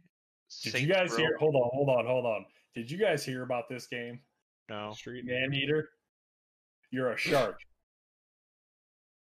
Did 0.63 0.72
Saints 0.74 0.82
you 0.82 0.94
guys 0.94 1.12
Row- 1.12 1.18
hear? 1.18 1.38
Hold 1.40 1.56
on, 1.56 1.70
hold 1.74 1.90
on, 1.90 2.06
hold 2.06 2.26
on. 2.26 2.46
Did 2.74 2.90
you 2.90 2.98
guys 2.98 3.24
hear 3.26 3.44
about 3.44 3.70
this 3.70 3.88
game, 3.88 4.20
No. 4.70 4.94
Street 4.94 5.26
Maneater? 5.26 5.90
You're 6.92 7.12
a 7.12 7.18
shark. 7.18 7.60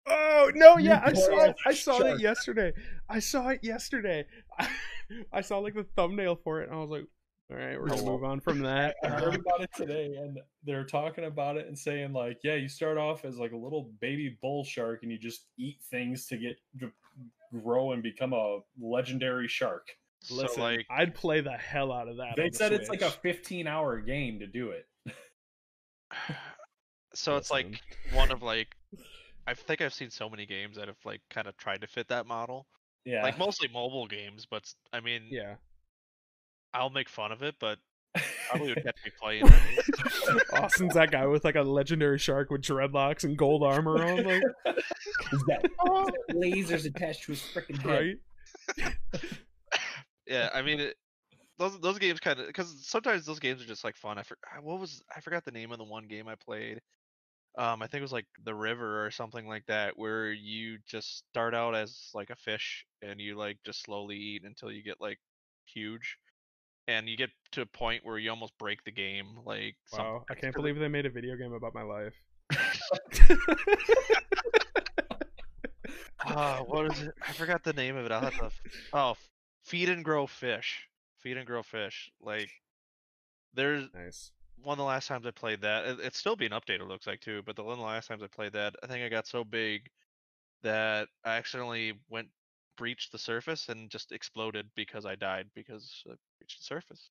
Oh 0.06 0.50
no! 0.54 0.78
You 0.78 0.90
Yeah, 0.90 1.02
I 1.04 1.12
saw. 1.12 1.38
as 1.40 1.50
It, 1.50 1.56
I 1.66 1.70
a 1.70 1.74
saw 1.74 1.98
shark. 1.98 2.14
it 2.14 2.20
yesterday. 2.22 2.72
I 3.10 3.18
saw 3.18 3.48
it 3.48 3.60
yesterday. 3.62 4.24
I, 5.10 5.38
I 5.38 5.40
saw 5.40 5.58
like 5.58 5.74
the 5.74 5.84
thumbnail 5.96 6.36
for 6.36 6.60
it, 6.60 6.68
and 6.68 6.76
I 6.76 6.80
was 6.80 6.90
like, 6.90 7.06
"All 7.50 7.56
right, 7.56 7.80
we're 7.80 7.88
gonna 7.88 8.02
Oh. 8.02 8.12
move 8.12 8.24
on 8.24 8.40
from 8.40 8.60
that." 8.60 8.96
I 9.02 9.08
heard 9.08 9.34
about 9.34 9.60
it 9.62 9.70
today, 9.74 10.14
and 10.16 10.38
they're 10.64 10.84
talking 10.84 11.24
about 11.24 11.56
it 11.56 11.66
and 11.66 11.78
saying 11.78 12.12
like, 12.12 12.40
yeah, 12.44 12.54
you 12.54 12.68
start 12.68 12.98
off 12.98 13.24
as 13.24 13.38
like 13.38 13.52
a 13.52 13.56
little 13.56 13.90
baby 14.00 14.36
bull 14.40 14.64
shark, 14.64 15.02
and 15.02 15.12
you 15.12 15.18
just 15.18 15.46
eat 15.56 15.80
things 15.90 16.26
to 16.26 16.36
get 16.36 16.58
to 16.80 16.92
grow 17.62 17.92
and 17.92 18.02
become 18.02 18.32
a 18.32 18.60
legendary 18.80 19.48
shark. 19.48 19.88
Listen, 20.30 20.48
so 20.56 20.60
like, 20.62 20.86
I'd 20.90 21.14
play 21.14 21.40
the 21.40 21.52
hell 21.52 21.92
out 21.92 22.08
of 22.08 22.16
that. 22.16 22.34
They 22.36 22.44
on 22.44 22.50
the 22.52 22.58
said 22.58 22.72
it's 22.72 22.88
like 22.88 23.02
a 23.02 23.10
15 23.10 23.66
hour 23.66 24.00
game 24.00 24.40
to 24.40 24.46
do 24.46 24.70
it. 24.70 24.86
so 27.14 27.36
it's 27.36 27.50
like 27.50 27.80
one 28.12 28.30
of 28.30 28.42
like, 28.42 28.76
I 29.46 29.54
think 29.54 29.80
I've 29.80 29.94
seen 29.94 30.10
so 30.10 30.28
many 30.28 30.44
games 30.44 30.76
that 30.76 30.88
have 30.88 30.98
like 31.04 31.20
kind 31.30 31.46
of 31.46 31.56
tried 31.56 31.80
to 31.82 31.86
fit 31.86 32.08
that 32.08 32.26
model. 32.26 32.66
Yeah, 33.04 33.22
Like 33.22 33.38
mostly 33.38 33.68
mobile 33.68 34.06
games, 34.06 34.46
but 34.50 34.72
I 34.92 35.00
mean, 35.00 35.22
Yeah. 35.30 35.56
I'll 36.74 36.90
make 36.90 37.08
fun 37.08 37.32
of 37.32 37.42
it, 37.42 37.54
but 37.58 37.78
probably 38.50 38.74
would 38.74 38.84
catch 38.84 38.96
me 39.04 39.10
playing 39.20 39.44
it. 39.46 40.42
Austin's 40.52 40.94
that 40.94 41.10
guy 41.10 41.26
with 41.26 41.44
like 41.44 41.54
a 41.56 41.62
legendary 41.62 42.18
shark 42.18 42.50
with 42.50 42.62
dreadlocks 42.62 43.24
and 43.24 43.36
gold 43.38 43.62
armor 43.62 44.02
on, 44.04 44.24
like 44.24 44.42
Is 45.32 45.44
that 45.48 45.64
lasers 46.30 46.84
attached 46.86 47.24
to 47.24 47.32
his 47.32 47.40
freaking 47.42 47.78
head? 47.78 48.16
right? 48.78 48.94
yeah, 50.26 50.50
I 50.52 50.62
mean, 50.62 50.80
it, 50.80 50.96
those 51.58 51.78
those 51.80 51.98
games 51.98 52.20
kind 52.20 52.38
of 52.38 52.46
because 52.46 52.86
sometimes 52.86 53.24
those 53.26 53.38
games 53.40 53.62
are 53.62 53.66
just 53.66 53.84
like 53.84 53.96
fun. 53.96 54.18
I 54.18 54.22
for, 54.22 54.36
ah, 54.46 54.60
what 54.60 54.78
was 54.78 55.02
I 55.14 55.20
forgot 55.20 55.44
the 55.44 55.50
name 55.50 55.72
of 55.72 55.78
the 55.78 55.84
one 55.84 56.06
game 56.06 56.28
I 56.28 56.34
played. 56.34 56.80
Um, 57.58 57.82
I 57.82 57.88
think 57.88 57.98
it 58.00 58.02
was 58.02 58.12
like 58.12 58.26
the 58.44 58.54
river 58.54 59.04
or 59.04 59.10
something 59.10 59.48
like 59.48 59.66
that, 59.66 59.98
where 59.98 60.30
you 60.32 60.78
just 60.86 61.18
start 61.28 61.54
out 61.54 61.74
as 61.74 62.10
like 62.14 62.30
a 62.30 62.36
fish 62.36 62.86
and 63.02 63.20
you 63.20 63.36
like 63.36 63.58
just 63.66 63.82
slowly 63.82 64.16
eat 64.16 64.44
until 64.44 64.70
you 64.70 64.82
get 64.82 65.00
like 65.00 65.18
huge, 65.66 66.18
and 66.86 67.08
you 67.08 67.16
get 67.16 67.30
to 67.52 67.62
a 67.62 67.66
point 67.66 68.04
where 68.04 68.16
you 68.16 68.30
almost 68.30 68.56
break 68.58 68.84
the 68.84 68.92
game. 68.92 69.40
Like 69.44 69.74
Wow, 69.92 70.24
I 70.30 70.34
can't 70.34 70.54
believe 70.54 70.78
they 70.78 70.86
made 70.86 71.04
a 71.06 71.10
video 71.10 71.36
game 71.36 71.52
about 71.52 71.74
my 71.74 71.82
life. 71.82 72.14
Ah, 76.24 76.62
what 76.66 76.92
is 76.92 77.02
it? 77.02 77.14
I 77.26 77.32
forgot 77.32 77.64
the 77.64 77.72
name 77.72 77.96
of 77.96 78.04
it. 78.06 78.12
I'll 78.12 78.20
have 78.20 78.36
to. 78.36 78.50
Oh, 78.92 79.16
feed 79.64 79.88
and 79.88 80.04
grow 80.04 80.26
fish. 80.26 80.88
Feed 81.18 81.36
and 81.36 81.46
grow 81.46 81.62
fish. 81.62 82.10
Like 82.20 82.50
there's 83.54 83.88
nice. 83.94 84.30
One 84.62 84.74
of 84.74 84.78
the 84.78 84.84
last 84.84 85.06
times 85.08 85.26
I 85.26 85.30
played 85.30 85.60
that. 85.62 85.86
it- 85.86 86.00
It's 86.00 86.18
still 86.18 86.36
being 86.36 86.50
updated. 86.52 86.80
It 86.82 86.88
looks 86.88 87.06
like 87.06 87.20
too. 87.20 87.42
But 87.44 87.56
the 87.56 87.62
one 87.64 87.72
of 87.74 87.78
the 87.78 87.84
last 87.84 88.08
times 88.08 88.22
I 88.22 88.26
played 88.26 88.52
that, 88.52 88.74
I 88.82 88.86
think 88.86 89.04
I 89.04 89.08
got 89.08 89.26
so 89.26 89.44
big 89.44 89.88
that 90.62 91.08
I 91.24 91.36
accidentally 91.36 91.94
went 92.08 92.28
breached 92.76 93.10
the 93.12 93.18
surface 93.18 93.68
and 93.68 93.90
just 93.90 94.12
exploded 94.12 94.66
because 94.76 95.04
I 95.04 95.14
died 95.16 95.46
because 95.54 96.02
I 96.08 96.14
breached 96.38 96.58
the 96.60 96.64
surface. 96.64 97.10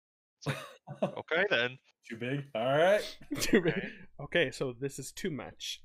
Okay 1.03 1.45
then. 1.49 1.79
Too 2.09 2.17
big. 2.17 2.45
All 2.55 2.77
right. 2.77 3.01
Too 3.41 3.61
big. 3.61 3.75
Okay. 3.75 3.89
Okay, 4.21 4.51
so 4.51 4.73
this 4.79 4.99
is 4.99 5.13
too 5.13 5.31
much. 5.31 5.81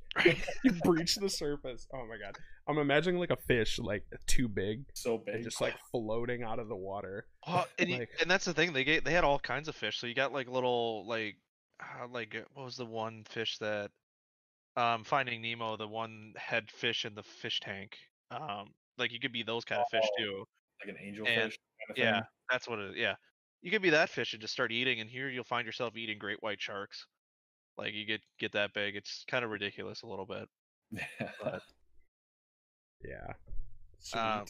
you 0.63 0.71
breach 0.83 1.15
the 1.15 1.29
surface. 1.29 1.87
Oh 1.93 2.05
my 2.07 2.17
god. 2.17 2.35
I'm 2.67 2.79
imagining 2.79 3.19
like 3.19 3.29
a 3.29 3.35
fish 3.37 3.77
like 3.79 4.03
too 4.25 4.47
big 4.47 4.85
So 4.95 5.17
big. 5.19 5.35
and 5.35 5.43
just 5.43 5.61
like 5.61 5.75
floating 5.91 6.41
out 6.43 6.57
of 6.59 6.67
the 6.69 6.75
water. 6.75 7.27
Well, 7.47 7.65
oh, 7.67 7.71
and, 7.79 7.89
you, 7.89 8.07
and 8.21 8.29
that's 8.29 8.45
the 8.45 8.53
thing. 8.53 8.73
They 8.73 8.83
get 8.83 9.05
they 9.05 9.13
had 9.13 9.23
all 9.23 9.37
kinds 9.39 9.67
of 9.67 9.75
fish. 9.75 9.99
So 9.99 10.07
you 10.07 10.15
got 10.15 10.33
like 10.33 10.47
little 10.49 11.07
like 11.07 11.35
uh, 11.81 12.07
like 12.07 12.35
uh, 12.35 12.41
what 12.53 12.65
was 12.65 12.75
the 12.77 12.85
one 12.85 13.23
fish 13.29 13.57
that 13.59 13.91
um 14.75 15.03
Finding 15.03 15.41
Nemo, 15.41 15.75
the 15.77 15.87
one 15.87 16.33
head 16.37 16.69
fish 16.71 17.05
in 17.05 17.15
the 17.15 17.23
fish 17.23 17.59
tank. 17.59 17.97
Um, 18.31 18.73
like 18.97 19.11
you 19.11 19.19
could 19.19 19.31
be 19.31 19.43
those 19.43 19.63
kind 19.65 19.81
of 19.81 19.87
fish 19.89 20.03
Oh. 20.05 20.17
too. 20.23 20.45
like 20.85 20.95
an 20.95 21.01
angel 21.03 21.25
and- 21.27 21.43
fish. 21.51 21.57
kind 21.87 21.91
of 21.91 21.97
Yeah, 21.97 22.13
thing. 22.13 22.23
that's 22.51 22.67
what 22.67 22.79
it. 22.79 22.95
Yeah, 22.97 23.15
you 23.61 23.71
could 23.71 23.81
be 23.81 23.89
that 23.91 24.09
fish 24.09 24.33
and 24.33 24.41
just 24.41 24.53
start 24.53 24.71
eating, 24.71 24.99
and 25.01 25.09
here 25.09 25.29
you'll 25.29 25.43
find 25.43 25.65
yourself 25.65 25.95
eating 25.97 26.17
great 26.19 26.41
white 26.43 26.61
sharks. 26.61 27.05
Like 27.77 27.93
you 27.93 28.05
get 28.05 28.21
get 28.39 28.51
that 28.53 28.73
big, 28.73 28.95
it's 28.95 29.23
kind 29.29 29.43
of 29.45 29.51
ridiculous 29.51 30.01
a 30.03 30.07
little 30.07 30.25
bit. 30.25 30.47
But- 31.41 31.61
Yeah. 33.03 33.33
Sweet. 33.99 34.19
Um, 34.19 34.45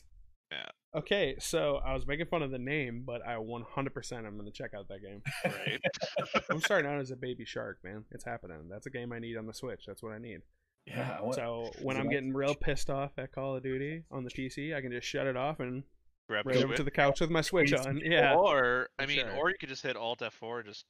yeah. 0.51 0.69
Okay, 0.95 1.35
so 1.39 1.79
I 1.85 1.93
was 1.93 2.07
making 2.07 2.25
fun 2.27 2.41
of 2.41 2.51
the 2.51 2.57
name, 2.59 3.03
but 3.05 3.25
I 3.25 3.35
100% 3.35 4.13
I'm 4.13 4.33
going 4.37 4.45
to 4.45 4.51
check 4.51 4.73
out 4.73 4.87
that 4.87 5.01
game. 5.01 5.21
Right. 5.45 5.81
I'm 6.49 6.61
starting 6.61 6.89
out 6.89 6.99
as 6.99 7.11
a 7.11 7.15
baby 7.21 7.45
shark, 7.45 7.79
man. 7.83 8.05
It's 8.11 8.23
happening. 8.23 8.67
That's 8.69 8.87
a 8.87 8.89
game 8.89 9.11
I 9.13 9.19
need 9.19 9.37
on 9.37 9.45
the 9.45 9.53
Switch. 9.53 9.83
That's 9.85 10.01
what 10.01 10.13
I 10.13 10.17
need. 10.17 10.41
yeah. 10.85 11.17
I 11.19 11.21
want, 11.21 11.35
So 11.35 11.71
when 11.81 11.97
I'm 11.97 12.03
on 12.03 12.09
getting 12.09 12.33
real 12.33 12.55
pissed 12.55 12.89
off 12.89 13.11
at 13.17 13.31
Call 13.31 13.55
of 13.57 13.63
Duty 13.63 14.03
on 14.09 14.23
the 14.23 14.31
PC, 14.31 14.75
I 14.75 14.81
can 14.81 14.91
just 14.91 15.07
shut 15.07 15.27
it 15.27 15.37
off 15.37 15.59
and 15.59 15.83
Grab 16.29 16.45
right 16.45 16.57
over 16.57 16.75
to 16.75 16.83
the 16.83 16.91
couch 16.91 17.21
with 17.21 17.29
my 17.29 17.41
Switch 17.41 17.73
on. 17.73 18.01
Yeah. 18.03 18.35
Or 18.35 18.89
I 18.99 19.05
mean, 19.05 19.19
sure. 19.19 19.35
or 19.37 19.49
you 19.49 19.55
could 19.59 19.69
just 19.69 19.83
hit 19.83 19.95
Alt 19.95 20.19
F4 20.19 20.65
just 20.65 20.85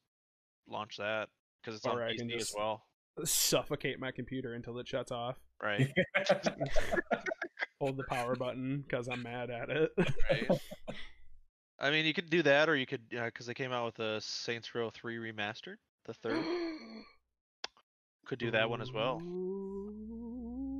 launch 0.67 0.97
that 0.97 1.29
because 1.61 1.77
it's 1.77 1.85
Or 1.85 2.01
on 2.01 2.09
I 2.09 2.15
can 2.15 2.27
PC 2.27 2.41
as 2.41 2.53
well. 2.57 2.83
Suffocate 3.23 3.99
my 3.99 4.11
computer 4.11 4.53
until 4.53 4.77
it 4.79 4.87
shuts 4.87 5.11
off. 5.11 5.37
Right. 5.61 5.91
Hold 7.79 7.97
the 7.97 8.03
power 8.09 8.35
button 8.35 8.83
because 8.87 9.07
I'm 9.07 9.23
mad 9.23 9.49
at 9.49 9.69
it. 9.69 9.91
right. 9.97 10.49
I 11.79 11.91
mean, 11.91 12.05
you 12.05 12.13
could 12.13 12.29
do 12.29 12.41
that, 12.43 12.69
or 12.69 12.75
you 12.75 12.87
could 12.87 13.01
uh, 13.17 13.25
because 13.25 13.45
they 13.45 13.53
came 13.53 13.71
out 13.71 13.85
with 13.85 13.99
a 13.99 14.19
Saints 14.19 14.73
Row 14.73 14.89
3 14.89 15.17
remastered, 15.17 15.75
the 16.05 16.13
third. 16.13 16.43
Could 18.25 18.39
do 18.39 18.51
that 18.51 18.69
one 18.69 18.81
as 18.81 18.91
well. 18.91 19.19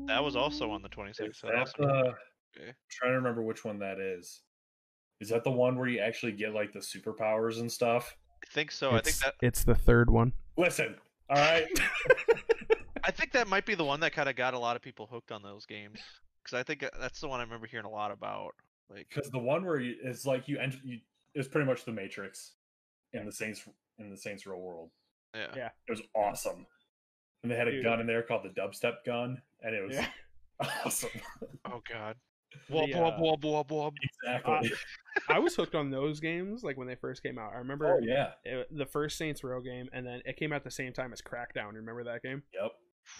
That 0.07 0.21
was 0.21 0.35
also 0.35 0.69
on 0.69 0.81
the 0.81 0.89
26th. 0.89 1.35
So 1.38 1.47
that 1.47 1.53
that's 1.55 1.71
the, 1.77 1.85
okay. 1.85 2.67
I'm 2.67 2.73
trying 2.89 3.11
to 3.13 3.17
remember 3.17 3.41
which 3.41 3.63
one 3.63 3.79
that 3.79 3.99
is. 3.99 4.41
Is 5.21 5.29
that 5.29 5.45
the 5.45 5.51
one 5.51 5.77
where 5.77 5.88
you 5.88 5.99
actually 5.99 6.33
get 6.33 6.53
like 6.53 6.73
the 6.73 6.79
superpowers 6.79 7.61
and 7.61 7.71
stuff? 7.71 8.13
I 8.43 8.53
think 8.53 8.71
so. 8.71 8.91
I 8.91 9.01
think 9.01 9.17
that 9.19 9.35
it's 9.41 9.63
the 9.63 9.75
third 9.75 10.09
one. 10.09 10.33
Listen, 10.57 10.95
all 11.30 11.38
right. 11.38 11.67
I 13.03 13.11
think 13.11 13.32
that 13.34 13.47
might 13.47 13.65
be 13.65 13.75
the 13.75 13.86
one 13.86 13.99
that 14.01 14.11
kind 14.13 14.28
of 14.30 14.36
got 14.36 14.53
a 14.53 14.59
lot 14.59 14.75
of 14.75 14.82
people 14.82 15.07
hooked 15.07 15.32
on 15.32 15.41
those 15.41 15.65
games 15.65 15.99
because 16.43 16.59
I 16.59 16.63
think 16.63 16.84
uh, 16.84 16.89
that's 16.99 17.19
the 17.21 17.28
one 17.28 17.39
I 17.39 17.43
remember 17.43 17.67
hearing 17.67 17.86
a 17.86 17.89
lot 17.89 18.11
about. 18.11 18.51
Like, 18.89 19.07
because 19.13 19.30
the 19.32 19.39
one 19.39 19.65
where 19.65 19.80
you, 19.80 19.95
it's 20.03 20.25
like 20.25 20.47
you 20.47 20.57
enter 20.59 20.78
you 20.84 20.99
it's 21.36 21.47
pretty 21.47 21.67
much 21.67 21.84
the 21.86 21.91
matrix 21.91 22.53
in 23.13 23.25
the 23.25 23.32
saints 23.32 23.67
in 23.99 24.09
the 24.09 24.15
saints 24.17 24.45
row 24.47 24.57
world 24.57 24.89
yeah, 25.36 25.47
Yeah. 25.55 25.69
it 25.88 25.91
was 25.91 26.01
awesome 26.15 26.65
and 27.43 27.51
they 27.51 27.55
had 27.57 27.67
a 27.67 27.71
Dude. 27.71 27.84
gun 27.84 27.99
in 27.99 28.07
there 28.07 28.23
called 28.23 28.43
the 28.43 28.49
dubstep 28.61 29.03
gun 29.05 29.41
and 29.61 29.75
it 29.75 29.86
was 29.86 29.95
Yeah. 29.95 30.07
awesome 30.86 31.09
Oh 31.65 31.82
God. 31.91 32.15
The, 32.69 32.73
Wob 32.73 32.89
wob 32.93 33.13
uh, 33.13 33.17
wob 33.19 33.43
wob 33.45 33.71
wob. 33.71 33.93
exactly 34.23 34.71
I 35.29 35.39
was 35.39 35.55
hooked 35.55 35.75
on 35.75 35.89
those 35.89 36.19
games 36.19 36.63
like 36.63 36.77
when 36.77 36.87
they 36.87 36.95
first 36.95 37.21
came 37.23 37.37
out. 37.37 37.51
I 37.53 37.57
remember 37.57 37.87
oh 37.95 37.99
yeah 38.01 38.31
it, 38.43 38.67
the 38.75 38.85
first 38.85 39.17
Saints 39.17 39.43
Row 39.43 39.61
game, 39.61 39.89
and 39.93 40.05
then 40.05 40.21
it 40.25 40.37
came 40.37 40.53
out 40.53 40.63
the 40.63 40.71
same 40.71 40.93
time 40.93 41.11
as 41.13 41.21
Crackdown. 41.21 41.73
Remember 41.73 42.03
that 42.05 42.23
game? 42.23 42.43
yep 42.53 42.71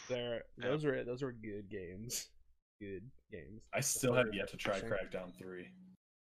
There, 0.10 0.44
Yeah. 0.58 0.70
those 0.70 0.86
were 0.86 1.04
those 1.04 1.22
were 1.22 1.32
good 1.34 1.70
games. 1.70 2.30
Good 2.80 3.10
games. 3.32 3.64
i 3.74 3.80
still 3.80 4.14
have 4.14 4.28
yet 4.34 4.50
to 4.52 4.58
try 4.58 4.80
crackdown 4.80 5.36
3 5.38 5.68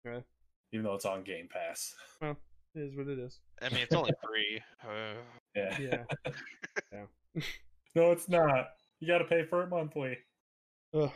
Yeah. 0.07 0.21
even 0.73 0.85
though 0.85 0.95
it's 0.95 1.05
on 1.05 1.23
game 1.23 1.49
pass 1.53 1.95
Well, 2.23 2.37
It 2.75 2.81
is 2.81 2.97
what 2.97 3.09
it 3.09 3.19
is. 3.19 3.41
I 3.63 3.69
mean, 3.69 3.81
it's 3.83 3.95
only 3.95 4.13
three. 4.25 4.61
Uh, 4.83 5.15
yeah 5.55 5.79
Yeah. 5.79 7.03
no 7.95 8.11
it's 8.13 8.29
not 8.29 8.69
you 9.01 9.07
gotta 9.09 9.25
pay 9.25 9.45
for 9.45 9.63
it 9.63 9.69
monthly 9.69 10.17
Ugh, 10.95 11.11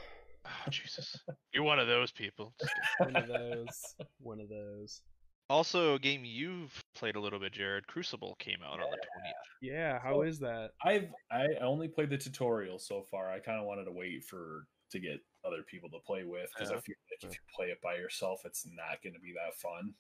oh, 0.47 0.51
Jesus. 0.71 1.17
You're 1.53 1.63
one 1.65 1.79
of 1.79 1.87
those 1.89 2.13
people. 2.13 2.55
One 2.99 3.17
of 3.17 3.27
those. 3.29 3.95
One 4.21 4.41
of 4.41 4.49
those. 4.49 5.01
Also, 5.49 5.95
a 5.95 5.99
game 5.99 6.25
you've 6.25 6.81
played 6.95 7.17
a 7.17 7.21
little 7.21 7.41
bit, 7.41 7.53
Jared. 7.53 7.87
Crucible 7.89 8.37
came 8.39 8.59
out 8.65 8.75
on 8.75 8.91
the 8.91 8.97
20th. 8.97 9.33
Yeah. 9.63 9.99
How 9.99 10.23
is 10.23 10.39
that? 10.41 10.71
i've 10.85 11.09
i 11.31 11.47
only 11.61 11.89
played 11.89 12.09
the 12.11 12.17
tutorial 12.17 12.79
so 12.79 13.03
far 13.11 13.31
i 13.31 13.39
kind 13.39 13.59
of 13.59 13.67
wanted 13.67 13.85
to 13.85 13.93
wait 13.93 14.25
for 14.25 14.67
to 14.91 14.99
get 14.99 15.21
other 15.45 15.63
people 15.69 15.89
to 15.91 15.99
play 16.07 16.25
with 16.25 16.49
because 16.55 16.71
i 16.71 16.79
feel 16.81 16.95
like 17.11 17.23
if 17.23 17.31
you 17.35 17.41
play 17.55 17.67
it 17.67 17.81
by 17.83 17.95
yourself 17.97 18.41
it's 18.45 18.67
not 18.75 19.03
going 19.03 19.13
to 19.13 19.21
be 19.21 19.33
that 19.33 19.55
fun 19.61 19.93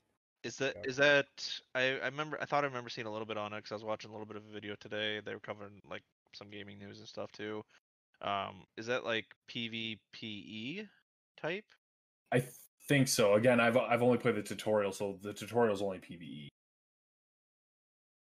Is 0.44 0.56
that 0.56 0.76
Yeah. 0.76 0.88
is 0.90 0.96
that? 0.96 1.26
I 1.74 1.98
I 2.00 2.06
remember. 2.06 2.38
I 2.40 2.46
thought 2.46 2.64
I 2.64 2.66
remember 2.68 2.88
seeing 2.88 3.06
a 3.06 3.12
little 3.12 3.26
bit 3.26 3.36
on 3.36 3.52
it 3.52 3.56
because 3.58 3.72
I 3.72 3.74
was 3.74 3.84
watching 3.84 4.10
a 4.10 4.14
little 4.14 4.26
bit 4.26 4.36
of 4.36 4.44
a 4.48 4.52
video 4.52 4.74
today. 4.80 5.20
They 5.20 5.34
were 5.34 5.40
covering 5.40 5.82
like 5.90 6.02
some 6.32 6.48
gaming 6.48 6.78
news 6.78 6.98
and 7.00 7.06
stuff 7.08 7.30
too. 7.32 7.62
Um, 8.22 8.64
is 8.76 8.86
that 8.86 9.04
like 9.04 9.26
PvPe 9.48 10.86
type? 11.40 11.64
I 12.32 12.44
think 12.88 13.08
so. 13.08 13.34
Again, 13.34 13.60
I've 13.60 13.76
I've 13.76 14.02
only 14.02 14.18
played 14.18 14.36
the 14.36 14.42
tutorial, 14.42 14.92
so 14.92 15.18
the 15.22 15.32
tutorial 15.32 15.74
is 15.74 15.82
only 15.82 15.98
PVE. 15.98 16.48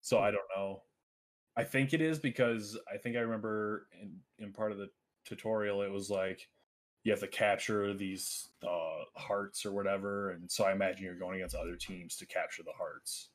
So 0.01 0.19
I 0.19 0.31
don't 0.31 0.43
know. 0.57 0.83
I 1.57 1.65
think 1.65 1.93
it 1.93 2.01
is 2.01 2.19
because 2.19 2.79
I 2.93 2.97
think 2.97 3.17
I 3.17 3.21
remember 3.21 3.89
in 4.01 4.17
in 4.39 4.53
part 4.53 4.73
of 4.73 4.79
the 4.79 4.89
tutorial 5.25 5.83
it 5.83 5.91
was 5.91 6.09
like 6.11 6.49
you 7.05 7.13
have 7.13 7.21
to 7.21 7.29
capture 7.29 7.95
these 7.95 8.49
uh, 8.63 9.05
hearts 9.17 9.65
or 9.65 9.73
whatever, 9.73 10.31
and 10.31 10.51
so 10.51 10.65
I 10.65 10.73
imagine 10.73 11.05
you're 11.05 11.15
going 11.19 11.37
against 11.37 11.55
other 11.55 11.77
teams 11.77 12.17
to 12.17 12.27
capture 12.27 12.63
the 12.63 12.73
hearts. 12.77 13.31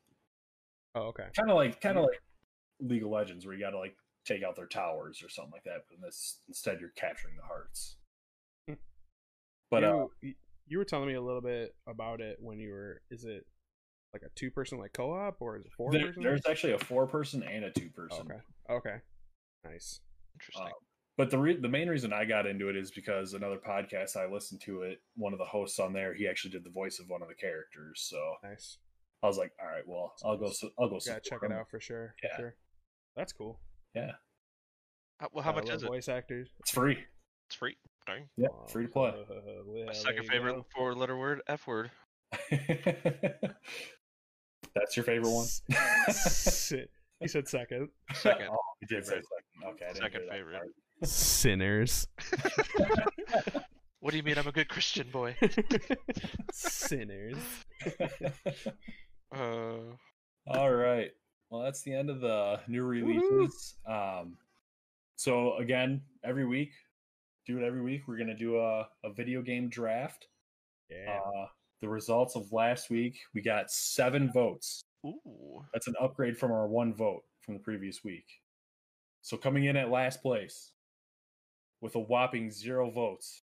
Oh, 0.94 1.08
okay. 1.08 1.26
Kind 1.36 1.50
of 1.50 1.56
like 1.56 1.82
kind 1.82 1.98
of 1.98 2.04
like 2.04 2.22
League 2.80 3.04
of 3.04 3.10
Legends, 3.10 3.46
where 3.46 3.56
you 3.56 3.62
got 3.62 3.72
to 3.72 3.80
like 3.80 3.96
take 4.26 4.44
out 4.44 4.56
their 4.56 4.68
towers 4.68 5.22
or 5.24 5.30
something 5.30 5.52
like 5.54 5.64
that. 5.64 5.86
But 5.90 5.96
in 5.96 6.02
this, 6.02 6.40
instead, 6.48 6.80
you're 6.80 6.90
capturing 6.96 7.36
the 7.38 7.44
hearts. 7.44 7.98
Hmm. 8.68 8.74
But 9.72 9.84
uh, 9.84 9.88
you, 9.88 10.10
y- 10.24 10.36
you 10.68 10.78
were 10.78 10.86
telling 10.86 11.08
me 11.08 11.14
a 11.16 11.22
little 11.22 11.42
bit 11.42 11.76
about 11.88 12.22
it 12.22 12.38
when 12.40 12.60
you 12.60 12.72
were. 12.72 13.02
Is 13.12 13.24
it 13.26 13.46
like 14.14 14.24
a 14.24 14.30
two 14.36 14.50
person 14.52 14.78
like 14.80 14.94
co 14.94 15.12
op 15.14 15.38
or 15.42 15.58
is 15.58 15.66
it 15.66 15.72
four 15.76 15.92
There, 15.92 16.14
there's 16.18 16.46
actually 16.48 16.74
a 16.74 16.80
four 16.80 17.06
person 17.08 17.44
and 17.44 17.66
a 17.66 17.72
two 17.72 17.90
person. 17.90 18.22
okay. 18.22 18.40
Okay. 18.70 18.96
Nice. 19.66 20.00
Interesting. 20.36 20.68
But 21.18 21.30
the 21.32 21.38
re- 21.38 21.56
the 21.60 21.70
main 21.70 21.88
reason 21.88 22.12
I 22.12 22.26
got 22.26 22.46
into 22.46 22.68
it 22.70 22.76
is 22.76 22.92
because 22.92 23.34
another 23.34 23.58
podcast 23.58 24.18
I 24.18 24.26
listened 24.32 24.62
to 24.62 24.82
it. 24.82 25.00
One 25.16 25.32
of 25.34 25.40
the 25.40 25.46
hosts 25.46 25.80
on 25.80 25.94
there, 25.94 26.14
he 26.14 26.28
actually 26.28 26.52
did 26.52 26.64
the 26.66 26.70
voice 26.72 27.00
of 27.00 27.08
one 27.10 27.22
of 27.22 27.28
the 27.30 27.36
characters. 27.36 28.06
So 28.10 28.18
Nice. 28.44 28.78
I 29.24 29.28
was 29.28 29.38
like, 29.38 29.54
all 29.62 29.68
right, 29.68 29.88
well, 29.88 30.14
I'll 30.26 30.38
go. 30.38 30.50
su- 30.50 30.72
I'll 30.78 30.90
go. 30.90 30.96
Gotta 31.00 31.20
check 31.22 31.26
support 31.26 31.52
it 31.52 31.56
out 31.56 31.70
for 31.70 31.80
sure. 31.80 32.16
for 32.22 32.28
Yeah. 32.28 32.38
sure. 32.38 32.56
That's 33.16 33.32
cool. 33.32 33.60
Yeah, 33.96 34.12
How, 35.20 35.30
well, 35.32 35.44
how 35.44 35.52
I 35.52 35.56
much 35.56 35.70
is 35.70 35.84
it? 35.84 35.88
Voice 35.88 36.10
actors. 36.10 36.50
it's 36.60 36.72
free. 36.72 36.98
It's 37.48 37.56
free. 37.56 37.78
Dang. 38.08 38.28
Yeah, 38.38 38.50
free 38.70 38.86
to 38.88 38.92
play. 38.92 39.10
Uh, 39.10 39.34
yeah, 39.74 39.86
My 39.86 39.94
second 39.94 40.28
favorite 40.28 40.54
go. 40.56 40.66
four 40.76 40.94
letter 40.94 41.18
word, 41.18 41.42
F 41.48 41.66
word. 41.68 41.92
That's 44.76 44.96
your 44.98 45.04
favorite 45.06 45.30
one. 45.32 45.46
Si- 45.46 46.86
he 47.20 47.28
said 47.30 47.48
second. 47.48 47.90
Second. 48.14 48.48
oh, 48.52 48.58
you 48.82 48.88
did 48.88 49.06
say 49.06 49.14
second. 49.16 49.74
Okay, 49.74 49.90
Second 49.94 50.30
favorite. 50.30 50.62
Sinners. 51.04 52.08
What 54.02 54.12
do 54.12 54.18
you 54.18 54.24
mean 54.24 54.38
I'm 54.38 54.46
a 54.48 54.52
good 54.52 54.70
Christian 54.70 55.08
boy? 55.12 55.36
Sinners. 56.52 57.38
Uh, 59.36 59.78
All 60.46 60.72
right. 60.72 61.10
Well, 61.50 61.62
that's 61.62 61.82
the 61.82 61.94
end 61.94 62.10
of 62.10 62.22
the 62.22 62.60
new 62.68 62.84
releases. 62.84 63.76
Um, 63.88 64.38
so 65.16 65.58
again, 65.58 66.02
every 66.24 66.46
week, 66.46 66.72
do 67.46 67.58
it 67.60 67.64
every 67.66 67.82
week. 67.82 68.08
We're 68.08 68.18
gonna 68.18 68.36
do 68.38 68.58
a, 68.60 68.88
a 69.04 69.14
video 69.16 69.42
game 69.42 69.70
draft. 69.70 70.28
Yeah. 70.90 71.20
Uh, 71.20 71.46
the 71.82 71.90
results 71.90 72.36
of 72.36 72.52
last 72.52 72.90
week, 72.90 73.20
we 73.34 73.42
got 73.42 73.70
seven 73.72 74.32
votes. 74.32 74.82
ooh. 75.06 75.64
That's 75.74 75.88
an 75.88 75.96
upgrade 76.02 76.38
from 76.38 76.52
our 76.52 76.68
one 76.68 76.94
vote 76.94 77.24
from 77.42 77.54
the 77.54 77.60
previous 77.60 78.04
week. 78.04 78.26
So 79.22 79.38
coming 79.38 79.66
in 79.66 79.76
at 79.78 79.90
last 79.90 80.22
place 80.22 80.72
with 81.82 81.96
a 81.96 82.00
whopping 82.00 82.50
zero 82.52 82.90
votes. 82.90 83.42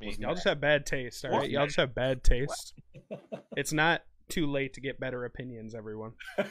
was 0.00 0.18
Y'all 0.18 0.34
just 0.34 0.46
have 0.46 0.60
bad 0.60 0.84
taste, 0.86 1.24
all 1.24 1.30
What? 1.32 1.40
right? 1.42 1.50
Y'all 1.50 1.66
just 1.66 1.76
have 1.76 1.94
bad 1.94 2.22
taste. 2.24 2.74
It's 3.56 3.72
not 3.72 4.02
too 4.28 4.46
late 4.46 4.74
to 4.74 4.80
get 4.80 5.00
better 5.00 5.24
opinions, 5.24 5.74
everyone. 5.74 6.12
well, 6.38 6.48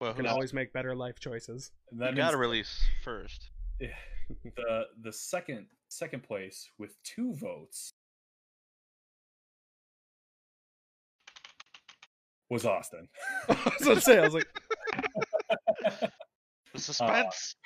You 0.00 0.12
can 0.14 0.26
always 0.26 0.52
make 0.52 0.72
better 0.72 0.94
life 0.94 1.18
choices. 1.20 1.70
And 1.90 2.00
you 2.00 2.22
gotta 2.22 2.36
release 2.36 2.80
first. 3.04 3.50
the 3.80 4.82
the 5.02 5.12
second 5.12 5.66
second 5.88 6.22
place 6.22 6.68
with 6.78 6.96
two 7.02 7.34
votes 7.34 7.92
was 12.50 12.66
Austin. 12.66 13.08
I 13.48 13.72
was 13.78 13.86
gonna 13.86 14.00
say, 14.00 14.18
I 14.18 14.24
was 14.24 14.34
like, 14.34 14.48
The 16.72 16.78
suspense. 16.78 17.56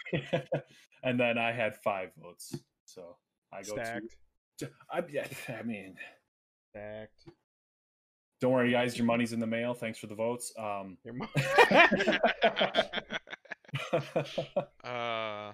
and 1.02 1.18
then 1.20 1.38
I 1.38 1.52
had 1.52 1.76
five 1.76 2.10
votes. 2.20 2.54
So 2.86 3.16
I 3.52 3.62
go 3.62 3.74
stacked, 3.74 4.16
to 4.58 4.70
I, 4.90 5.02
yeah, 5.10 5.26
I 5.48 5.62
mean, 5.62 5.96
stacked. 6.76 7.24
don't 8.40 8.52
worry 8.52 8.70
guys, 8.70 8.96
your 8.96 9.06
money's 9.06 9.32
in 9.32 9.40
the 9.40 9.46
mail. 9.46 9.74
Thanks 9.74 9.98
for 9.98 10.06
the 10.06 10.14
votes. 10.14 10.52
Um 10.58 10.98
Your 11.04 11.14
mom. 11.14 11.28
uh, 14.84 15.52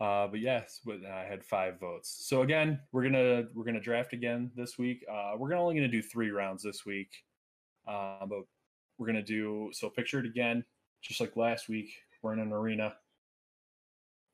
Uh, 0.00 0.26
but 0.26 0.40
yes, 0.40 0.80
but 0.84 1.04
I 1.04 1.24
had 1.24 1.44
five 1.44 1.78
votes. 1.78 2.24
So 2.26 2.42
again, 2.42 2.80
we're 2.92 3.02
gonna 3.02 3.44
we're 3.54 3.64
gonna 3.64 3.80
draft 3.80 4.12
again 4.12 4.50
this 4.56 4.78
week. 4.78 5.04
Uh, 5.10 5.32
we're 5.36 5.52
only 5.54 5.74
gonna 5.74 5.88
do 5.88 6.02
three 6.02 6.30
rounds 6.30 6.62
this 6.62 6.86
week. 6.86 7.10
Uh, 7.86 8.24
but 8.26 8.40
we're 8.98 9.06
gonna 9.06 9.22
do 9.22 9.70
so. 9.72 9.90
Picture 9.90 10.20
it 10.20 10.26
again, 10.26 10.64
just 11.02 11.20
like 11.20 11.36
last 11.36 11.68
week. 11.68 11.90
We're 12.22 12.32
in 12.32 12.38
an 12.40 12.52
arena, 12.52 12.94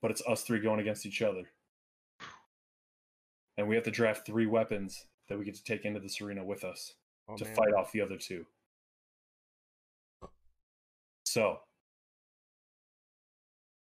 but 0.00 0.10
it's 0.10 0.22
us 0.26 0.42
three 0.44 0.60
going 0.60 0.80
against 0.80 1.06
each 1.06 1.22
other, 1.22 1.50
and 3.56 3.66
we 3.68 3.74
have 3.74 3.84
to 3.84 3.90
draft 3.90 4.24
three 4.24 4.46
weapons 4.46 5.06
that 5.32 5.38
we 5.38 5.46
get 5.46 5.54
to 5.54 5.64
take 5.64 5.86
into 5.86 5.98
this 5.98 6.20
arena 6.20 6.44
with 6.44 6.62
us 6.62 6.94
Oh, 7.26 7.36
to 7.38 7.44
man. 7.46 7.54
fight 7.54 7.72
off 7.72 7.90
the 7.92 8.02
other 8.02 8.18
two. 8.18 8.44
So 11.24 11.58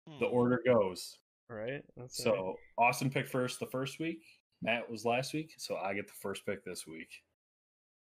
the 0.07 0.27
Hmm. 0.27 0.35
order 0.35 0.61
goes. 0.67 1.21
Right. 1.49 1.85
That's 1.97 2.27
all 2.27 2.33
right. 2.33 2.39
So 2.39 2.57
Austin 2.77 3.11
picked 3.11 3.29
first 3.29 3.61
the 3.61 3.67
first 3.67 4.01
week. 4.01 4.25
Matt 4.63 4.91
was 4.91 5.05
last 5.05 5.33
week, 5.33 5.55
so 5.59 5.77
I 5.77 5.95
get 5.95 6.09
the 6.09 6.15
first 6.15 6.45
pick 6.45 6.65
this 6.65 6.87
week. 6.87 7.23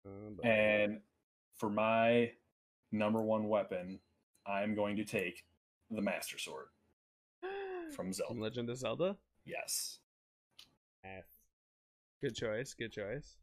But- 0.03 0.43
And 0.45 1.03
for 1.57 1.69
my 1.69 2.35
number 2.91 3.21
one 3.21 3.47
weapon, 3.49 4.01
I'm 4.47 4.73
going 4.73 4.95
to 4.97 5.05
take 5.05 5.45
the 5.91 6.01
Master 6.01 6.39
Sword 6.39 6.69
from 7.41 7.91
From 7.93 8.13
Zelda. 8.13 8.33
Legend 8.39 8.69
of 8.71 8.77
Zelda. 8.77 9.17
Yes. 9.45 9.99
Good 12.21 12.35
choice. 12.35 12.73
Good 12.73 12.91
choice. 12.91 13.35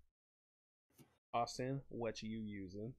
Austin, 1.33 1.81
what 1.89 2.23
you 2.23 2.39
using? 2.39 2.93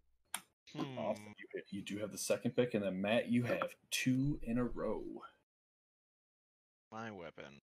Hmm. 0.75 0.97
Austin, 0.97 1.33
you, 1.53 1.61
you 1.69 1.81
do 1.81 1.97
have 1.99 2.11
the 2.11 2.17
second 2.17 2.51
pick, 2.51 2.73
and 2.73 2.83
then 2.83 3.01
Matt, 3.01 3.29
you 3.29 3.43
have 3.43 3.69
two 3.91 4.39
in 4.43 4.57
a 4.57 4.63
row. 4.63 5.03
my 6.91 7.11
weapon. 7.11 7.61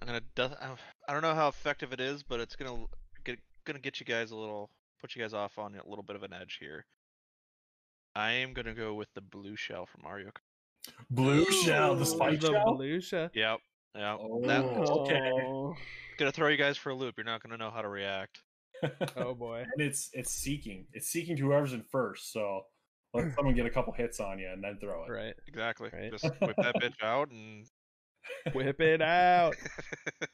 I'm 0.00 0.06
gonna. 0.06 0.20
du- 0.34 0.56
I 0.60 0.70
I 1.08 1.12
don't 1.12 1.22
know 1.22 1.34
how 1.34 1.48
effective 1.48 1.92
it 1.92 2.00
is, 2.00 2.22
but 2.22 2.38
it's 2.40 2.54
gonna 2.56 2.84
get 3.24 3.38
gonna 3.64 3.80
get 3.80 3.98
you 4.00 4.06
guys 4.06 4.30
a 4.30 4.36
little, 4.36 4.70
put 5.00 5.14
you 5.16 5.22
guys 5.22 5.34
off 5.34 5.58
on 5.58 5.74
a 5.74 5.88
little 5.88 6.04
bit 6.04 6.14
of 6.16 6.22
an 6.22 6.32
edge 6.32 6.58
here. 6.60 6.86
I 8.14 8.30
am 8.32 8.52
gonna 8.54 8.74
go 8.74 8.94
with 8.94 9.08
the 9.14 9.20
blue 9.20 9.56
shell 9.56 9.86
from 9.86 10.02
Mario. 10.04 10.28
Kart. 10.28 10.92
Blue 11.10 11.44
shell, 11.50 11.94
the 11.96 12.02
Ooh, 12.02 12.04
spike 12.04 12.40
the 12.40 12.48
shell. 12.52 12.74
blue 12.76 13.00
shell. 13.00 13.28
Yep. 13.34 13.58
Yep. 13.94 14.18
Oh, 14.20 14.42
That, 14.46 14.64
okay. 14.64 15.78
Gonna 16.18 16.32
throw 16.32 16.48
you 16.48 16.56
guys 16.56 16.76
for 16.76 16.90
a 16.90 16.94
loop. 16.94 17.14
You're 17.16 17.24
not 17.24 17.42
gonna 17.42 17.56
know 17.56 17.70
how 17.70 17.82
to 17.82 17.88
react. 17.88 18.40
oh 19.16 19.34
boy. 19.34 19.64
and 19.72 19.82
it's 19.86 20.10
it's 20.12 20.30
seeking. 20.30 20.86
It's 20.92 21.08
seeking 21.08 21.36
to 21.36 21.42
whoever's 21.42 21.72
in 21.72 21.82
first. 21.90 22.32
So 22.32 22.62
let 23.14 23.32
someone 23.36 23.54
get 23.54 23.66
a 23.66 23.70
couple 23.70 23.92
hits 23.92 24.20
on 24.20 24.38
you 24.38 24.48
and 24.52 24.62
then 24.62 24.78
throw 24.80 25.04
it. 25.04 25.10
Right. 25.10 25.34
Exactly. 25.46 25.90
Right. 25.92 26.10
Just 26.12 26.24
whip 26.40 26.56
that 26.58 26.74
bitch 26.76 26.94
out 27.02 27.30
and. 27.30 27.66
Whip 28.52 28.80
it 28.80 29.00
out. 29.00 29.54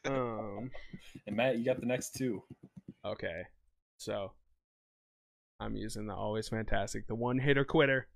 Um. 0.04 0.70
And 1.26 1.36
Matt, 1.36 1.58
you 1.58 1.64
got 1.64 1.80
the 1.80 1.86
next 1.86 2.14
two. 2.14 2.42
Okay. 3.04 3.42
So 3.98 4.32
I'm 5.60 5.76
using 5.76 6.06
the 6.06 6.14
always 6.14 6.48
fantastic, 6.48 7.06
the 7.06 7.14
one 7.14 7.38
hitter 7.38 7.64
quitter, 7.64 8.08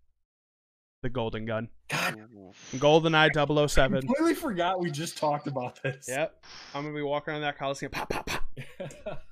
the 1.03 1.09
golden 1.09 1.44
gun. 1.46 1.68
God, 1.90 2.16
Oof. 2.36 2.72
GoldenEye 2.76 3.68
007. 3.68 4.01
completely 4.01 4.34
forgot 4.34 4.80
we 4.80 4.90
just 4.90 5.16
talked 5.18 5.46
about 5.46 5.80
this. 5.82 6.07
Yep. 6.09 6.44
I'm 6.74 6.82
gonna 6.84 6.94
be 6.94 7.03
walking 7.03 7.32
around 7.32 7.42
that 7.42 7.59
coliseum. 7.59 7.92
Pop, 7.92 8.09
pop, 8.11 8.26
pop. 8.26 8.42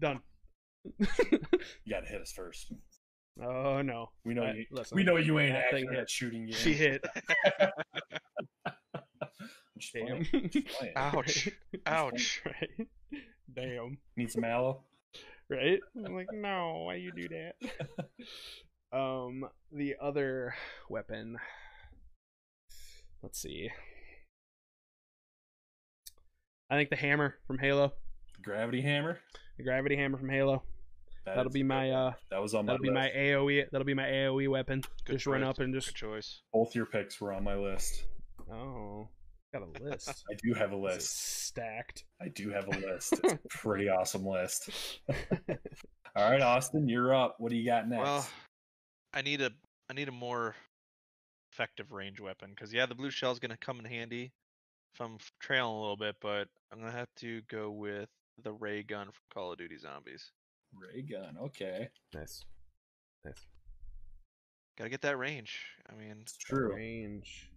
Done. 0.00 0.20
you 0.98 1.08
got 1.90 2.00
to 2.00 2.06
hit 2.06 2.20
us 2.22 2.30
first. 2.32 2.72
oh 3.42 3.82
no. 3.82 4.10
We 4.24 4.34
know 4.34 4.44
I- 4.44 4.52
you. 4.52 4.66
listen, 4.70 4.94
we 4.96 5.02
know 5.02 5.16
you 5.16 5.38
ain't 5.40 5.52
that 5.54 5.70
thing 5.70 5.84
accurate 5.84 5.98
hit. 6.00 6.10
shooting 6.10 6.44
games. 6.46 6.56
She 6.56 6.74
hit. 6.74 7.04
Just 9.78 9.92
Damn. 9.94 10.24
playing. 10.24 10.50
Just 10.50 10.66
playing. 10.68 10.92
Ouch. 10.96 11.48
Ouch. 11.86 12.42
right. 12.44 12.88
Damn. 13.54 13.98
Need 14.16 14.30
some 14.32 14.44
aloe. 14.44 14.82
Right? 15.50 15.78
I'm 16.04 16.14
like, 16.14 16.26
no, 16.32 16.82
why 16.86 16.96
you 16.96 17.10
do 17.12 17.28
that? 17.28 17.54
Um, 18.92 19.44
the 19.72 19.96
other 20.00 20.54
weapon. 20.88 21.36
Let's 23.22 23.40
see. 23.40 23.70
I 26.70 26.76
think 26.76 26.90
the 26.90 26.96
hammer 26.96 27.34
from 27.46 27.58
Halo, 27.58 27.92
Gravity 28.42 28.80
hammer. 28.82 29.18
the 29.56 29.64
gravity 29.64 29.96
hammer 29.96 30.18
from 30.18 30.28
Halo. 30.28 30.62
That 31.24 31.36
That'll 31.36 31.50
be 31.52 31.62
my 31.62 31.90
uh, 31.90 32.12
That 32.30 32.40
was 32.40 32.54
on 32.54 32.66
my 32.66 32.72
that'll 32.72 32.82
be 32.82 32.90
my. 32.90 33.08
AOE. 33.10 33.64
That'll 33.70 33.84
be 33.86 33.94
my 33.94 34.04
AOE 34.06 34.48
weapon. 34.50 34.82
Good 35.04 35.14
just 35.14 35.26
run 35.26 35.42
up 35.42 35.58
and 35.60 35.72
Good 35.72 35.80
just. 35.82 35.94
choice. 35.96 36.42
Both 36.52 36.74
your 36.74 36.86
picks 36.86 37.20
were 37.20 37.32
on 37.32 37.42
my 37.44 37.54
list. 37.56 38.04
Oh, 38.52 39.08
got 39.52 39.62
a 39.62 39.84
list. 39.84 40.08
I 40.30 40.34
do 40.42 40.54
have 40.54 40.72
a 40.72 40.76
list. 40.76 41.46
stacked. 41.46 42.04
I 42.22 42.28
do 42.28 42.50
have 42.50 42.66
a 42.68 42.78
list. 42.78 43.14
It's 43.24 43.32
a 43.32 43.38
pretty 43.48 43.88
awesome 43.88 44.24
list. 44.26 44.70
All 46.16 46.30
right, 46.30 46.40
Austin, 46.40 46.88
you're 46.88 47.14
up. 47.14 47.36
What 47.38 47.50
do 47.50 47.56
you 47.56 47.66
got 47.66 47.88
next? 47.88 48.02
Well, 48.04 48.28
I 49.12 49.22
need 49.22 49.40
a 49.40 49.50
I 49.90 49.94
need 49.94 50.08
a 50.08 50.12
more 50.12 50.54
effective 51.52 51.92
range 51.92 52.20
weapon 52.20 52.50
because 52.50 52.72
yeah, 52.72 52.86
the 52.86 52.94
blue 52.94 53.10
shell 53.10 53.32
is 53.32 53.38
gonna 53.38 53.56
come 53.56 53.78
in 53.78 53.84
handy 53.84 54.32
if 54.94 55.00
I'm 55.00 55.18
trailing 55.40 55.76
a 55.76 55.80
little 55.80 55.96
bit, 55.96 56.16
but 56.20 56.48
I'm 56.72 56.80
gonna 56.80 56.92
have 56.92 57.14
to 57.16 57.42
go 57.42 57.70
with 57.70 58.08
the 58.42 58.52
ray 58.52 58.82
gun 58.82 59.06
from 59.06 59.22
Call 59.32 59.52
of 59.52 59.58
Duty 59.58 59.78
Zombies. 59.78 60.30
Ray 60.74 61.02
gun. 61.02 61.36
Okay, 61.40 61.88
Nice. 62.14 62.44
Nice. 63.24 63.46
Gotta 64.76 64.90
get 64.90 65.00
that 65.02 65.18
range. 65.18 65.60
I 65.90 65.94
mean, 65.94 66.18
it's 66.20 66.36
true. 66.36 66.74
Range. 66.74 67.50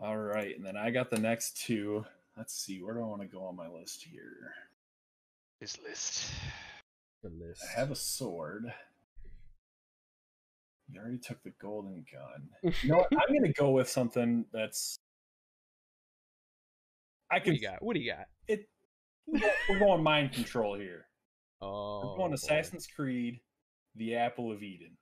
All 0.00 0.18
right, 0.18 0.56
and 0.56 0.66
then 0.66 0.76
I 0.76 0.90
got 0.90 1.10
the 1.10 1.18
next 1.18 1.56
two. 1.64 2.04
Let's 2.36 2.54
see, 2.54 2.82
where 2.82 2.94
do 2.94 3.00
I 3.00 3.06
want 3.06 3.22
to 3.22 3.28
go 3.28 3.44
on 3.44 3.56
my 3.56 3.68
list 3.68 4.02
here? 4.02 4.54
this 5.60 5.78
list. 5.86 6.32
The 7.22 7.28
list. 7.28 7.62
I 7.62 7.78
have 7.78 7.92
a 7.92 7.96
sword. 7.96 8.72
You 10.92 11.00
already 11.00 11.18
took 11.18 11.42
the 11.42 11.52
golden 11.60 12.04
gun. 12.12 12.72
You 12.82 12.90
know 12.90 12.96
what? 12.98 13.08
I'm 13.12 13.34
gonna 13.34 13.52
go 13.52 13.70
with 13.70 13.88
something 13.88 14.44
that's. 14.52 14.98
I 17.30 17.40
can. 17.40 17.52
What 17.52 17.54
do 17.54 17.60
you 17.60 17.68
got? 17.68 17.82
What 17.82 17.94
do 17.94 18.00
you 18.00 18.12
got? 18.12 18.26
It. 18.48 18.68
We're 19.70 19.78
going 19.78 20.02
mind 20.02 20.32
control 20.32 20.76
here. 20.76 21.06
Oh, 21.64 22.00
We're 22.10 22.16
going 22.16 22.30
boy. 22.32 22.34
Assassin's 22.34 22.88
Creed, 22.88 23.38
the 23.94 24.16
Apple 24.16 24.50
of 24.50 24.64
Eden. 24.64 24.96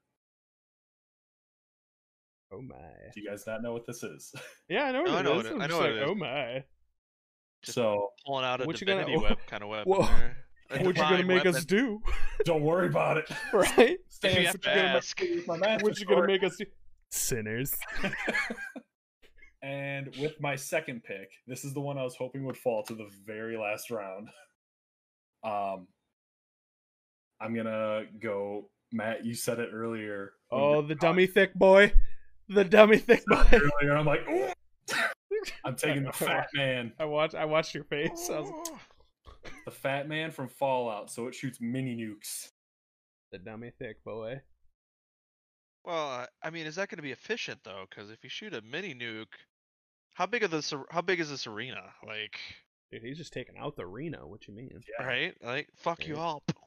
Oh 2.53 2.61
my. 2.61 2.77
Do 3.15 3.21
you 3.23 3.31
guys 3.31 3.45
not 3.47 3.63
know 3.63 3.73
what 3.73 3.87
this 3.87 4.03
is? 4.03 4.35
Yeah, 4.69 4.85
I 4.85 4.93
know 4.93 5.01
what 5.03 5.11
No, 5.11 5.17
I 5.17 5.23
know 5.23 5.31
is. 5.33 5.37
what 5.39 5.47
it- 5.47 5.53
I'm 5.55 5.61
I 5.63 5.67
just 5.69 5.71
know 5.71 5.79
what 5.79 5.87
like, 5.91 5.97
it 5.97 6.03
is. 6.03 6.11
oh 6.11 6.15
my. 6.15 6.65
Just 7.63 7.75
so 7.77 8.09
Pulling 8.27 8.45
out 8.45 8.61
a 8.61 8.65
What 8.67 8.79
you 8.81 8.87
gonna- 8.87 9.19
web 9.21 9.39
kind 9.47 9.63
of 9.63 9.69
weapon. 9.71 9.91
Whoa. 9.91 10.09
There. 10.71 10.85
What 10.85 10.97
you 10.97 11.03
gonna 11.03 11.19
divine 11.19 11.27
make 11.27 11.47
us 11.47 11.65
do? 11.65 12.01
don't 12.45 12.63
worry 12.63 12.87
about 12.87 13.19
it. 13.19 13.31
right? 13.53 13.99
If 14.23 14.39
you 14.39 14.45
what 14.45 14.63
to 14.63 14.71
you 14.71 14.77
gonna 14.77 14.77
make 14.77 14.95
ask. 14.95 15.21
me 15.21 15.29
use 15.29 15.47
my 15.47 15.57
master 15.57 15.85
What 15.85 15.99
you 15.99 16.07
gonna 16.07 16.27
make 16.27 16.43
us 16.43 16.57
do? 16.57 16.65
Sinners. 17.11 17.75
and 19.63 20.15
with 20.17 20.41
my 20.41 20.57
second 20.57 21.03
pick, 21.03 21.31
this 21.47 21.65
is 21.65 21.75
the 21.75 21.81
one 21.81 21.99
I 21.99 22.05
was 22.05 22.17
hoping 22.17 22.45
would 22.45 22.57
fall 22.57 22.83
to 22.85 22.95
the 22.95 23.09
very 23.27 23.57
last 23.57 23.91
round. 23.91 24.29
Um, 25.43 25.89
I'm 27.41 27.55
gonna 27.55 28.05
go. 28.21 28.71
Matt, 28.93 29.25
you 29.25 29.35
said 29.35 29.59
it 29.61 29.71
earlier. 29.73 30.33
Oh, 30.51 30.77
were 30.77 30.83
the 30.83 30.95
talking 30.95 31.09
dummy 31.09 31.27
thick 31.27 31.55
boy. 31.55 31.93
The 32.49 32.65
dummy 32.65 32.99
thick 32.99 33.23
boy. 33.27 33.47
Earlier, 33.53 33.97
I'm 33.97 34.07
like, 34.07 34.29
"Ooh." 34.29 34.53
I'm 35.65 35.77
taking 35.77 36.05
the 36.05 36.13
fat 36.13 36.49
man, 36.55 36.93
I 36.99 37.05
watched. 37.05 37.35
I 37.35 37.45
watched 37.45 37.75
your 37.75 37.85
face. 37.85 38.29
I 38.31 38.41
was 38.41 38.51
the 39.71 39.77
fat 39.77 40.09
man 40.09 40.31
from 40.31 40.49
Fallout. 40.49 41.11
So 41.11 41.27
it 41.29 41.35
shoots 41.35 41.59
mini 41.61 41.97
nukes. 41.97 42.51
the 43.33 43.39
dummy 43.39 43.71
thick 43.79 44.03
boy. 44.05 44.41
Well, 45.85 46.09
I- 46.09 46.29
I 46.43 46.51
mean, 46.51 46.67
is 46.67 46.75
that 46.77 46.89
going 46.89 46.97
to 46.99 47.03
be 47.03 47.13
efficient 47.13 47.61
though? 47.65 47.85
Because 47.89 48.11
if 48.11 48.23
you 48.25 48.29
shoot 48.31 48.53
a 48.55 48.61
mini 48.63 48.95
nuke, 48.95 49.33
how 50.15 50.27
big 50.27 50.43
of 50.43 50.51
this? 50.51 50.75
How 50.91 51.01
big 51.01 51.21
is 51.21 51.31
this 51.31 51.47
arena? 51.47 51.83
Like, 52.07 52.39
Dude, 52.91 53.03
he's 53.03 53.17
just 53.19 53.33
taking 53.33 53.55
out 53.57 53.77
the 53.77 53.85
arena. 53.87 54.27
What 54.27 54.49
you 54.49 54.55
mean? 54.55 54.81
Yeah. 54.99 55.07
right? 55.07 55.35
Like, 55.43 55.69
fuck 55.77 56.07
you 56.07 56.17
Right. 56.17 56.23
up. 56.37 56.43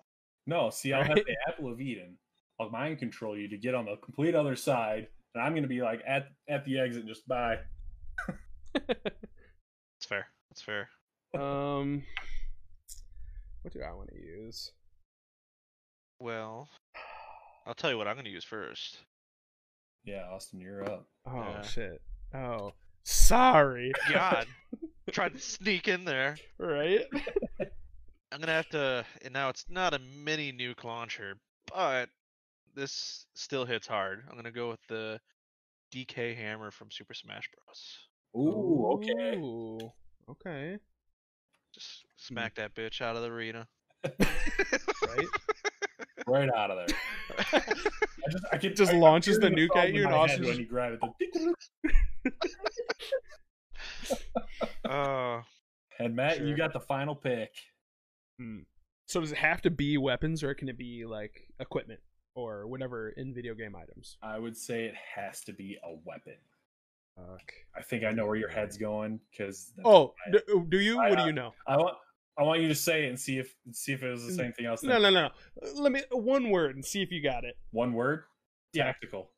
No, 0.45 0.69
see, 0.69 0.91
I'll 0.91 1.05
have 1.05 1.15
the 1.15 1.37
apple 1.47 1.71
of 1.71 1.79
Eden. 1.79 2.17
I'll 2.59 2.69
mind 2.69 2.99
control 2.99 3.37
you 3.37 3.47
to 3.47 3.57
get 3.57 3.73
on 3.75 3.85
the 3.85 3.95
complete 4.03 4.35
other 4.35 4.57
side, 4.57 5.07
and 5.33 5.41
I'm 5.41 5.55
gonna 5.55 5.67
be 5.67 5.81
like 5.81 6.01
at 6.05 6.27
at 6.49 6.65
the 6.65 6.79
exit, 6.79 7.05
just 7.07 7.25
bye. 7.29 7.59
That's 8.73 10.05
fair. 10.05 10.27
That's 10.49 10.61
fair. 10.61 10.89
um, 11.41 12.03
what 13.63 13.73
do 13.73 13.81
I 13.81 13.91
want 13.93 14.09
to 14.11 14.15
use? 14.19 14.71
Well, 16.19 16.69
I'll 17.65 17.73
tell 17.73 17.89
you 17.89 17.97
what 17.97 18.07
I'm 18.07 18.15
going 18.15 18.25
to 18.25 18.31
use 18.31 18.43
first. 18.43 18.99
Yeah, 20.05 20.25
Austin, 20.31 20.59
you're 20.59 20.83
up. 20.83 21.07
Oh 21.25 21.33
Yeah. 21.33 21.61
shit. 21.61 22.01
Oh, 22.33 22.73
sorry. 23.03 23.91
God, 24.11 24.47
tried 25.11 25.33
to 25.33 25.39
sneak 25.39 25.87
in 25.87 26.03
there. 26.05 26.35
right? 26.57 27.05
I'm 28.31 28.39
gonna 28.39 28.51
have 28.51 28.67
to. 28.69 29.05
And 29.23 29.33
now 29.33 29.49
it's 29.49 29.65
not 29.69 29.93
a 29.93 29.99
mini 29.99 30.51
nuke 30.51 30.83
launcher, 30.83 31.35
but 31.73 32.09
this 32.75 33.25
still 33.35 33.63
hits 33.63 33.87
hard. 33.87 34.23
I'm 34.29 34.35
gonna 34.35 34.51
go 34.51 34.69
with 34.69 34.79
the 34.89 35.21
DK 35.93 36.35
hammer 36.35 36.71
from 36.71 36.89
Super 36.91 37.13
Smash 37.13 37.49
Bros. 37.53 37.97
Ooh, 38.35 38.87
okay. 38.95 39.37
Ooh, 39.37 39.91
okay. 40.29 40.77
Just 41.73 42.05
smack 42.23 42.55
that 42.55 42.73
bitch 42.73 43.01
out 43.01 43.15
of 43.15 43.21
the 43.21 43.29
arena. 43.29 43.67
Right? 44.03 45.27
Right 46.25 46.49
out 46.55 46.71
of 46.71 46.77
there. 46.87 46.97
I 47.53 48.29
just, 48.31 48.45
I 48.53 48.57
could, 48.57 48.77
Just 48.77 48.91
I- 48.93 48.95
I'm 48.95 49.01
launches 49.01 49.37
the 49.39 49.49
nuke 49.49 49.75
at 49.75 49.91
you 49.93 50.03
and 50.03 50.11
my 50.11 50.25
head 50.29 50.39
when 50.41 50.57
you 50.57 50.65
grab 50.65 50.93
it. 50.93 51.01
the- 52.23 52.33
Uh, 54.89 55.41
And 55.99 56.15
Matt, 56.15 56.39
you 56.41 56.55
got 56.55 56.71
the 56.71 56.79
final 56.79 57.13
pick. 57.13 57.51
Hmm. 58.39 58.59
So 59.05 59.19
does 59.19 59.31
it 59.33 59.37
have 59.37 59.61
to 59.63 59.69
be 59.69 59.97
weapons, 59.97 60.43
or 60.43 60.53
can 60.53 60.69
it 60.69 60.77
be 60.77 61.03
like 61.05 61.41
equipment 61.59 61.99
or 62.35 62.67
whatever 62.67 63.09
in 63.09 63.33
video 63.33 63.53
game 63.53 63.75
items? 63.75 64.17
I 64.23 64.39
would 64.39 64.55
say 64.57 64.85
it 64.85 64.95
has 65.15 65.41
to 65.41 65.51
be 65.53 65.77
a 65.83 65.93
weapon. 66.05 66.37
Fuck. 67.17 67.53
I 67.77 67.81
think 67.83 68.05
I 68.05 68.11
know 68.11 68.25
where 68.25 68.37
your 68.37 68.49
head's 68.49 68.77
going 68.77 69.19
because 69.29 69.73
Oh, 69.83 70.13
I- 70.25 70.31
do, 70.31 70.65
do 70.69 70.79
you? 70.79 70.99
I, 70.99 71.09
What 71.09 71.17
do 71.17 71.23
uh, 71.23 71.27
you 71.27 71.33
know? 71.33 71.53
I 71.67 71.75
want 71.77 71.95
I 72.37 72.43
want 72.43 72.61
you 72.61 72.67
to 72.67 72.75
say 72.75 73.05
it 73.05 73.09
and 73.09 73.19
see 73.19 73.37
if 73.37 73.53
see 73.71 73.93
if 73.93 74.01
it 74.03 74.09
was 74.09 74.25
the 74.25 74.33
same 74.33 74.53
thing 74.53 74.65
I 74.65 74.71
was 74.71 74.81
No, 74.83 74.93
thinking. 74.95 75.13
no, 75.13 75.21
no. 75.21 75.29
no. 75.75 75.81
Let 75.81 75.91
me 75.91 76.01
one 76.11 76.49
word 76.49 76.75
and 76.75 76.83
see 76.85 77.01
if 77.03 77.11
you 77.11 77.21
got 77.21 77.43
it. 77.43 77.55
One 77.71 77.93
word. 77.93 78.23
Yeah. 78.73 78.85
Tactical. 78.85 79.29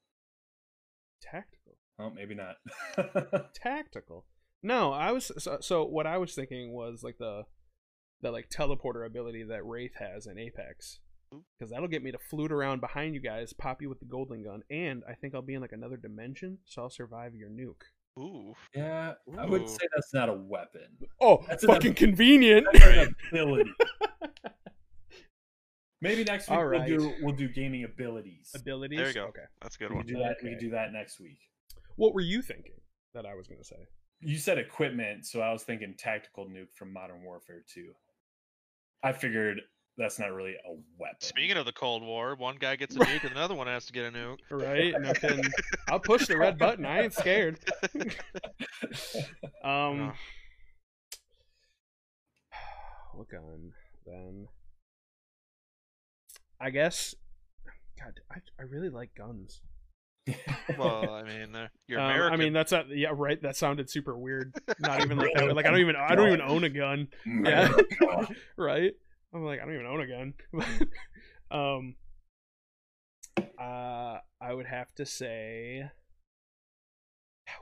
Tactical. 1.22 1.78
Oh, 2.00 2.10
maybe 2.10 2.36
not. 2.36 2.56
Tactical. 3.54 4.26
No, 4.64 4.92
I 4.92 5.12
was 5.12 5.32
so, 5.38 5.58
so. 5.62 5.84
What 5.86 6.08
I 6.08 6.18
was 6.18 6.34
thinking 6.34 6.72
was 6.72 7.04
like 7.04 7.18
the 7.18 7.44
the 8.22 8.32
like 8.32 8.50
teleporter 8.50 9.06
ability 9.06 9.44
that 9.44 9.66
Wraith 9.66 9.96
has 10.00 10.26
in 10.26 10.38
Apex, 10.40 11.00
hmm? 11.32 11.40
because 11.58 11.72
that'll 11.72 11.88
get 11.88 12.04
me 12.04 12.12
to 12.12 12.18
flute 12.18 12.52
around 12.52 12.82
behind 12.82 13.14
you 13.14 13.22
guys, 13.22 13.54
pop 13.54 13.82
you 13.82 13.90
with 13.90 14.00
the 14.00 14.06
golden 14.06 14.44
gun, 14.44 14.64
and 14.70 15.04
I 15.10 15.14
think 15.14 15.36
I'll 15.36 15.42
be 15.42 15.54
in 15.54 15.62
like 15.62 15.72
another 15.74 15.98
dimension, 15.98 16.60
so 16.66 16.84
I'll 16.84 16.90
survive 16.90 17.36
your 17.36 17.50
nuke. 17.50 17.84
Ooh. 18.20 18.54
yeah, 18.76 19.14
I 19.38 19.46
would 19.46 19.68
say 19.70 19.86
that's 19.96 20.14
not 20.14 20.30
a 20.30 20.34
weapon. 20.34 20.88
Oh, 21.22 21.44
That's 21.48 21.64
an 21.64 21.70
fucking 21.70 21.94
convenient. 21.96 22.68
That's 22.74 22.86
an 22.86 23.16
ability. 23.32 23.72
Maybe 26.02 26.24
next 26.24 26.50
week 26.50 26.58
All 26.58 26.66
we'll 26.66 26.80
right. 26.80 26.88
do 26.88 27.14
we'll 27.22 27.36
do 27.36 27.48
gaming 27.48 27.84
abilities. 27.84 28.52
Abilities. 28.54 28.98
There 29.00 29.08
you 29.08 29.14
go. 29.14 29.24
Okay. 29.26 29.42
That's 29.62 29.76
a 29.76 29.80
good 29.80 29.90
We 29.92 29.96
one. 29.96 30.06
can 30.06 30.16
do 30.16 30.20
that. 30.22 30.38
We 30.44 30.50
Okay. 30.50 30.58
can 30.58 30.60
do 30.60 30.70
that 30.72 30.92
next 30.94 31.20
week. 31.20 31.40
What 31.96 32.14
were 32.14 32.22
you 32.22 32.42
thinking 32.42 32.74
that 33.14 33.26
I 33.26 33.34
was 33.34 33.48
gonna 33.48 33.64
say? 33.64 33.88
You 34.22 34.38
said 34.38 34.58
equipment, 34.58 35.26
so 35.26 35.42
I 35.42 35.52
was 35.52 35.64
thinking 35.64 35.96
tactical 35.98 36.46
nuke 36.48 36.74
from 36.74 36.92
Modern 36.94 37.24
Warfare 37.24 37.64
2. 37.74 37.94
I 39.04 39.14
figured 39.14 39.62
that's 39.98 40.20
not 40.20 40.32
really 40.34 40.54
a 40.54 40.72
weapon. 40.98 41.16
Speaking 41.20 41.58
of 41.58 41.66
the 41.66 41.72
Cold 41.72 42.04
War, 42.04 42.36
one 42.36 42.58
guy 42.60 42.76
gets 42.76 42.96
a 42.96 43.00
nuke 43.06 43.24
and 43.24 43.32
another 43.32 43.56
one 43.56 43.68
has 43.68 43.86
to 43.86 43.94
get 43.94 44.06
a 44.06 44.12
nuke. 44.12 44.40
Right? 44.50 44.94
Nothing. 45.00 45.42
I'll 45.88 46.00
push 46.00 46.28
the 46.28 46.38
red 46.38 46.58
button. 46.58 46.86
I 46.86 47.04
ain't 47.04 47.14
scared. 47.14 47.60
Um. 49.64 50.14
What 53.14 53.30
gun 53.30 53.72
then? 54.06 54.48
I 56.60 56.70
guess. 56.70 57.16
God, 57.98 58.20
I, 58.30 58.40
I 58.60 58.64
really 58.64 58.90
like 58.90 59.16
guns. 59.16 59.62
Well, 60.78 61.14
I 61.14 61.24
mean, 61.24 61.54
they're, 61.54 61.72
you're 61.88 62.00
Um, 62.00 62.08
American. 62.08 62.34
I 62.34 62.44
mean, 62.44 62.52
that's 62.52 62.74
not, 62.74 62.90
yeah, 62.90 63.12
right. 63.14 63.42
That 63.42 63.56
sounded 63.56 63.90
super 63.90 64.18
weird. 64.18 64.54
Not 64.80 65.02
even 65.02 65.18
like 65.18 65.34
that. 65.36 65.56
Like 65.56 65.66
I 65.66 65.72
don't 65.72 65.80
even 65.80 65.96
I 65.96 66.16
don't 66.16 66.28
even 66.28 66.42
own 66.42 66.66
a 66.66 66.70
gun. 66.70 67.08
Yeah. 67.26 67.72
right? 68.58 68.94
I'm 69.36 69.44
like, 69.44 69.60
I 69.60 69.66
don't 69.66 69.74
even 69.74 69.86
own 69.86 70.02
a 70.02 70.08
gun. 70.08 70.34
um 71.52 71.96
uh 73.60 74.20
I 74.42 74.54
would 74.54 74.66
have 74.66 74.94
to 74.96 75.06
say 75.06 75.90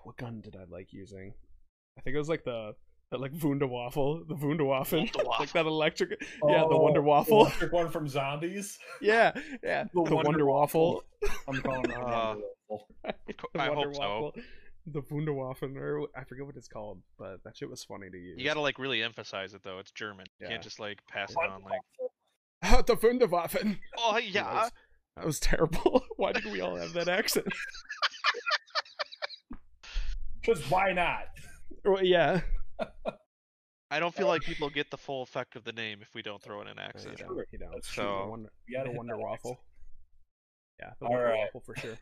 what 0.03 0.17
gun 0.17 0.41
did 0.41 0.55
I 0.55 0.65
like 0.69 0.93
using? 0.93 1.33
I 1.97 2.01
think 2.01 2.15
it 2.15 2.19
was 2.19 2.29
like 2.29 2.43
the 2.43 2.75
that 3.11 3.19
like 3.19 3.33
Wunderwaffle, 3.33 4.27
the 4.27 4.35
Wunderwaffen, 4.35 5.13
like 5.39 5.51
that 5.53 5.65
electric 5.65 6.21
Yeah, 6.47 6.65
the 6.69 6.77
Wonder 6.77 7.01
Waffle. 7.01 7.37
Oh, 7.37 7.41
electric 7.41 7.71
one 7.71 7.89
from 7.89 8.07
Zombies. 8.07 8.79
Yeah, 9.01 9.33
yeah, 9.63 9.83
the, 9.83 9.89
The 9.93 10.15
Wonder, 10.15 10.29
Wonder 10.29 10.45
Waffle. 10.45 11.03
I'm 11.47 11.61
calling 11.61 11.91
it. 11.91 11.97
Uh, 11.97 12.35
the 13.27 13.59
I 13.59 13.69
Wonder 13.69 13.87
hope 13.87 13.95
so. 13.95 14.41
Waffle. 14.85 15.01
The 15.01 15.15
Wunderwaffen, 15.15 15.77
or 15.77 16.07
I 16.15 16.23
forget 16.23 16.45
what 16.45 16.55
it's 16.57 16.67
called, 16.67 17.01
but 17.17 17.43
that 17.43 17.55
shit 17.57 17.69
was 17.69 17.83
funny 17.83 18.09
to 18.09 18.17
use. 18.17 18.35
you 18.37 18.45
gotta 18.45 18.59
like 18.61 18.79
really 18.79 19.01
emphasize 19.03 19.53
it 19.53 19.61
though. 19.63 19.79
It's 19.79 19.91
German. 19.91 20.25
You 20.39 20.47
can't 20.47 20.61
just 20.63 20.79
like 20.79 20.99
pass 21.07 21.31
it 21.31 21.37
on 21.37 21.61
like. 21.63 22.85
the 22.85 22.95
Wunderwaffen. 22.95 23.77
Oh 23.97 24.17
yeah. 24.17 24.69
That 25.15 25.25
was 25.25 25.39
terrible. 25.39 26.03
Why 26.17 26.31
did 26.31 26.45
we 26.45 26.61
all 26.61 26.75
have 26.75 26.93
that 26.93 27.07
accent? 27.07 27.47
Because 30.41 30.69
why 30.69 30.91
not? 30.91 31.27
Well, 31.85 32.03
yeah. 32.03 32.41
I 33.89 33.99
don't 34.01 34.13
feel 34.13 34.27
like 34.27 34.41
people 34.41 34.69
get 34.69 34.91
the 34.91 34.97
full 34.97 35.21
effect 35.23 35.55
of 35.55 35.63
the 35.63 35.71
name 35.71 35.99
if 36.01 36.09
we 36.13 36.21
don't 36.21 36.41
throw 36.41 36.59
in 36.61 36.67
an 36.67 36.75
No, 36.75 36.83
accent. 36.83 37.17
you 37.19 37.25
don't. 37.25 37.47
You 37.51 37.59
don't. 37.59 37.71
That's 37.71 37.87
The 37.95 38.01
true. 38.01 38.29
Wonder, 38.29 38.49
You 38.67 38.75
gotta 38.77 38.87
the 38.87 38.91
hit 38.91 38.97
Wonder 38.97 39.13
that 39.15 39.21
Waffle. 39.21 39.61
Yeah, 40.81 40.89
the 40.99 41.05
All 41.05 41.11
Wonder 41.11 41.25
right. 41.27 41.39
Waffle 41.45 41.61
for 41.61 41.75
sure. 41.77 41.97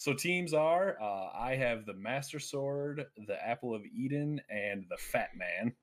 So 0.00 0.14
teams 0.14 0.54
are 0.54 0.96
uh, 0.98 1.28
I 1.38 1.56
have 1.56 1.84
the 1.84 1.92
Master 1.92 2.40
Sword, 2.40 3.04
the 3.26 3.36
Apple 3.46 3.74
of 3.74 3.82
Eden, 3.84 4.40
and 4.48 4.86
the 4.88 4.96
Fat 4.96 5.28
Man. 5.36 5.74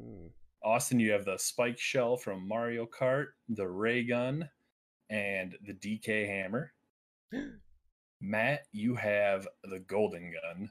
Hmm. 0.00 0.28
Austin, 0.64 0.98
you 0.98 1.12
have 1.12 1.26
the 1.26 1.36
Spike 1.36 1.78
Shell 1.78 2.16
from 2.16 2.48
Mario 2.48 2.86
Kart, 2.86 3.26
the 3.50 3.68
Ray 3.68 4.02
Gun, 4.02 4.48
and 5.10 5.54
the 5.66 5.74
DK 5.74 6.26
Hammer. 6.26 6.72
Matt, 8.22 8.60
you 8.72 8.94
have 8.94 9.46
the 9.62 9.80
Golden 9.80 10.32
Gun. 10.32 10.70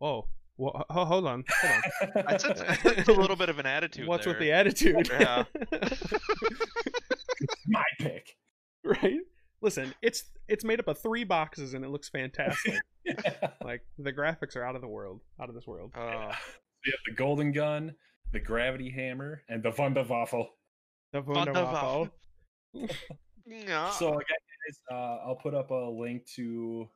Oh, 0.00 0.26
well, 0.56 0.84
ho- 0.88 1.04
hold 1.04 1.26
on. 1.26 1.42
Hold 1.50 1.82
on. 2.14 2.24
I 2.28 2.36
sense, 2.36 2.60
a 3.08 3.12
little 3.12 3.34
bit 3.34 3.48
of 3.48 3.58
an 3.58 3.66
attitude. 3.66 4.06
What's 4.06 4.24
with 4.24 4.38
the 4.38 4.52
attitude? 4.52 5.10
Yeah. 5.10 5.46
My 7.66 7.82
pick. 7.98 8.36
right? 8.84 9.18
Listen, 9.60 9.92
it's 10.02 10.24
it's 10.46 10.64
made 10.64 10.80
up 10.80 10.88
of 10.88 10.98
three 10.98 11.24
boxes 11.24 11.74
and 11.74 11.84
it 11.84 11.88
looks 11.88 12.08
fantastic. 12.08 12.74
like 13.64 13.82
the 13.98 14.12
graphics 14.12 14.56
are 14.56 14.64
out 14.64 14.76
of 14.76 14.82
the 14.82 14.88
world, 14.88 15.20
out 15.40 15.48
of 15.48 15.54
this 15.54 15.66
world. 15.66 15.92
Oh, 15.96 16.30
We 16.84 16.92
have 16.92 17.00
the 17.06 17.14
Golden 17.14 17.52
Gun, 17.52 17.94
the 18.32 18.40
Gravity 18.40 18.90
Hammer, 18.90 19.42
and 19.48 19.62
the 19.62 19.72
Wunderwaffel. 19.72 20.46
The 21.12 21.22
Wonder 21.22 21.52
Waffle. 21.52 22.08
yeah. 23.46 23.90
So 23.90 24.08
again, 24.08 24.22
guys, 24.66 24.80
uh, 24.90 25.26
I'll 25.26 25.38
put 25.42 25.54
up 25.54 25.70
a 25.70 25.90
link 25.90 26.26
to 26.36 26.88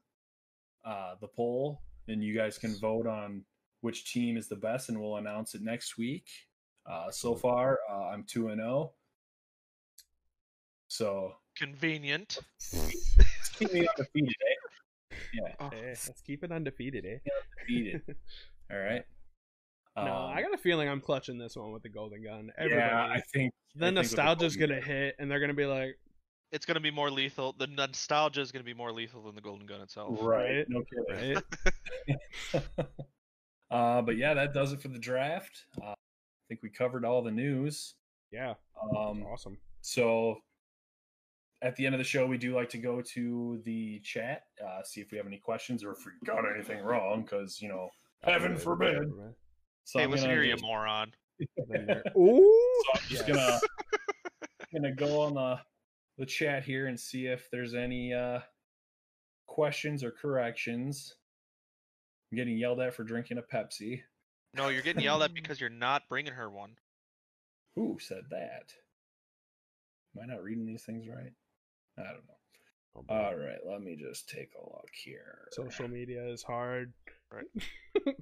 uh, 0.85 1.15
the 1.21 1.29
poll, 1.29 1.83
and 2.09 2.23
you 2.23 2.35
guys 2.35 2.59
can 2.59 2.77
vote 2.79 3.07
on 3.07 3.45
which 3.81 4.13
team 4.13 4.37
is 4.37 4.49
the 4.49 4.57
best, 4.57 4.89
and 4.89 5.01
we'll 5.01 5.17
announce 5.17 5.55
it 5.55 5.63
next 5.63 5.99
week. 5.99 6.29
Uh, 6.89 7.11
so 7.11 7.35
far, 7.35 7.79
uh, 7.91 8.09
I'm 8.09 8.25
two 8.25 8.49
and 8.49 8.61
zero. 8.61 8.93
So 10.89 11.35
convenient. 11.57 12.39
let's 12.73 13.49
keep 13.59 13.73
me 13.73 13.87
undefeated, 13.87 14.35
eh? 14.41 15.17
Yeah, 15.35 15.55
Oh, 15.61 15.69
Hey, 15.71 15.87
let's 15.89 16.21
keep 16.27 16.45
it 16.45 16.53
undefeated, 16.53 17.05
eh? 17.07 17.19
undefeated. 17.59 18.03
All 18.71 18.79
right. 18.79 19.05
no, 19.97 20.03
Um, 20.03 20.33
I 20.33 20.43
got 20.43 20.55
a 20.55 20.59
feeling 20.59 20.89
I'm 20.89 21.01
clutching 21.01 21.39
this 21.39 21.57
one 21.57 21.73
with 21.73 21.83
the 21.83 21.89
golden 21.89 22.23
gun. 22.23 22.51
Everybody. 22.59 22.81
yeah, 22.87 23.07
I 23.07 23.21
think 23.33 23.53
the 23.75 23.87
I 23.87 23.89
think 23.89 23.97
with 23.99 24.05
nostalgia's 24.05 24.57
Golden 24.57 24.77
gonna 24.77 24.87
hit, 24.87 25.17
and 25.19 25.31
they're 25.31 25.41
gonna 25.41 25.55
be 25.55 25.67
like, 25.67 25.99
it's 26.51 26.67
gonna 26.67 26.81
be 26.81 26.91
more 26.91 27.11
lethal. 27.11 27.55
The 27.59 27.67
nostalgia 27.67 28.41
is 28.43 28.53
gonna 28.53 28.65
be 28.65 28.75
more 28.75 28.93
lethal 28.93 29.23
than 29.23 29.35
the 29.35 29.41
golden 29.41 29.67
gun 29.67 29.81
itself. 29.81 30.19
Right, 30.21 30.57
Right, 30.59 30.67
no 30.69 30.83
kidding. 30.85 31.43
right? 32.55 32.63
uh, 33.71 34.03
but 34.03 34.17
yeah, 34.17 34.35
that 34.35 34.53
does 34.53 34.73
it 34.73 34.83
for 34.83 34.89
the 34.89 34.99
draft. 34.99 35.65
Uh, 35.83 35.91
I 35.93 35.95
think 36.49 36.63
we 36.63 36.69
covered 36.69 37.05
all 37.05 37.23
the 37.23 37.31
news. 37.31 37.95
Yeah, 38.31 38.55
Um, 38.97 39.25
awesome. 39.25 39.59
So 39.83 40.39
at 41.63 41.77
the 41.77 41.87
end 41.87 41.95
of 41.95 41.99
the 41.99 42.05
show, 42.05 42.27
we 42.27 42.39
do 42.39 42.55
like 42.55 42.69
to 42.71 42.79
go 42.79 43.01
to 43.01 43.61
the 43.65 44.01
chat, 44.01 44.43
uh, 44.65 44.83
see 44.83 45.01
if 45.01 45.11
we 45.13 45.17
have 45.19 45.27
any 45.27 45.39
questions 45.39 45.85
or 45.85 45.93
if 45.93 45.99
we 46.05 46.13
got 46.27 46.45
anything 46.53 46.83
wrong, 46.83 47.23
because 47.23 47.61
you 47.63 47.69
know, 47.69 47.89
heaven 48.23 48.57
forbid. 48.57 48.99
So 49.85 49.99
Hey, 49.99 50.05
I'm 50.05 50.11
listen 50.11 50.27
gonna 50.27 50.35
here, 50.35 50.45
you 50.45 50.53
just- 50.53 50.65
moron. 50.65 51.13
Ooh, 52.17 52.83
so 52.85 52.93
I'm 52.95 53.01
just 53.09 53.27
yes. 53.29 53.37
gonna 53.37 53.61
gonna 54.75 54.95
go 54.95 55.21
on 55.23 55.35
the 55.35 55.59
the 56.19 56.27
chat 56.27 56.63
here 56.63 56.87
and 56.87 56.99
see 56.99 57.27
if 57.27 57.49
there's 57.51 57.75
any 57.75 58.13
uh, 58.13 58.41
questions 59.47 60.05
or 60.05 60.11
corrections. 60.13 61.15
I'm 62.31 62.37
getting 62.37 62.57
yelled 62.59 62.81
at 62.81 62.95
for 62.95 63.03
drinking 63.03 63.39
a 63.39 63.43
Pepsi. 63.43 64.03
No, 64.55 64.69
you're 64.69 64.83
getting 64.83 65.03
yelled 65.03 65.23
at 65.23 65.35
because 65.35 65.61
you're 65.61 65.71
not 65.71 66.03
bringing 66.09 66.35
her 66.35 66.49
one. 66.51 66.77
Who 67.77 67.99
said 67.99 68.25
that? 68.31 68.73
Am 70.15 70.23
I 70.23 70.35
not 70.35 70.43
reading 70.45 70.67
these 70.67 70.83
things 70.85 71.07
right? 71.09 71.33
I 71.99 72.03
don't 72.03 72.26
know. 72.26 72.32
Oh. 72.97 73.05
All 73.09 73.36
right, 73.36 73.59
let 73.66 73.80
me 73.80 73.97
just 73.97 74.28
take 74.28 74.51
a 74.55 74.64
look 74.64 74.90
here. 74.93 75.49
Social 75.53 75.88
media 75.88 76.26
is 76.28 76.43
hard. 76.43 76.93
Right. 77.30 77.47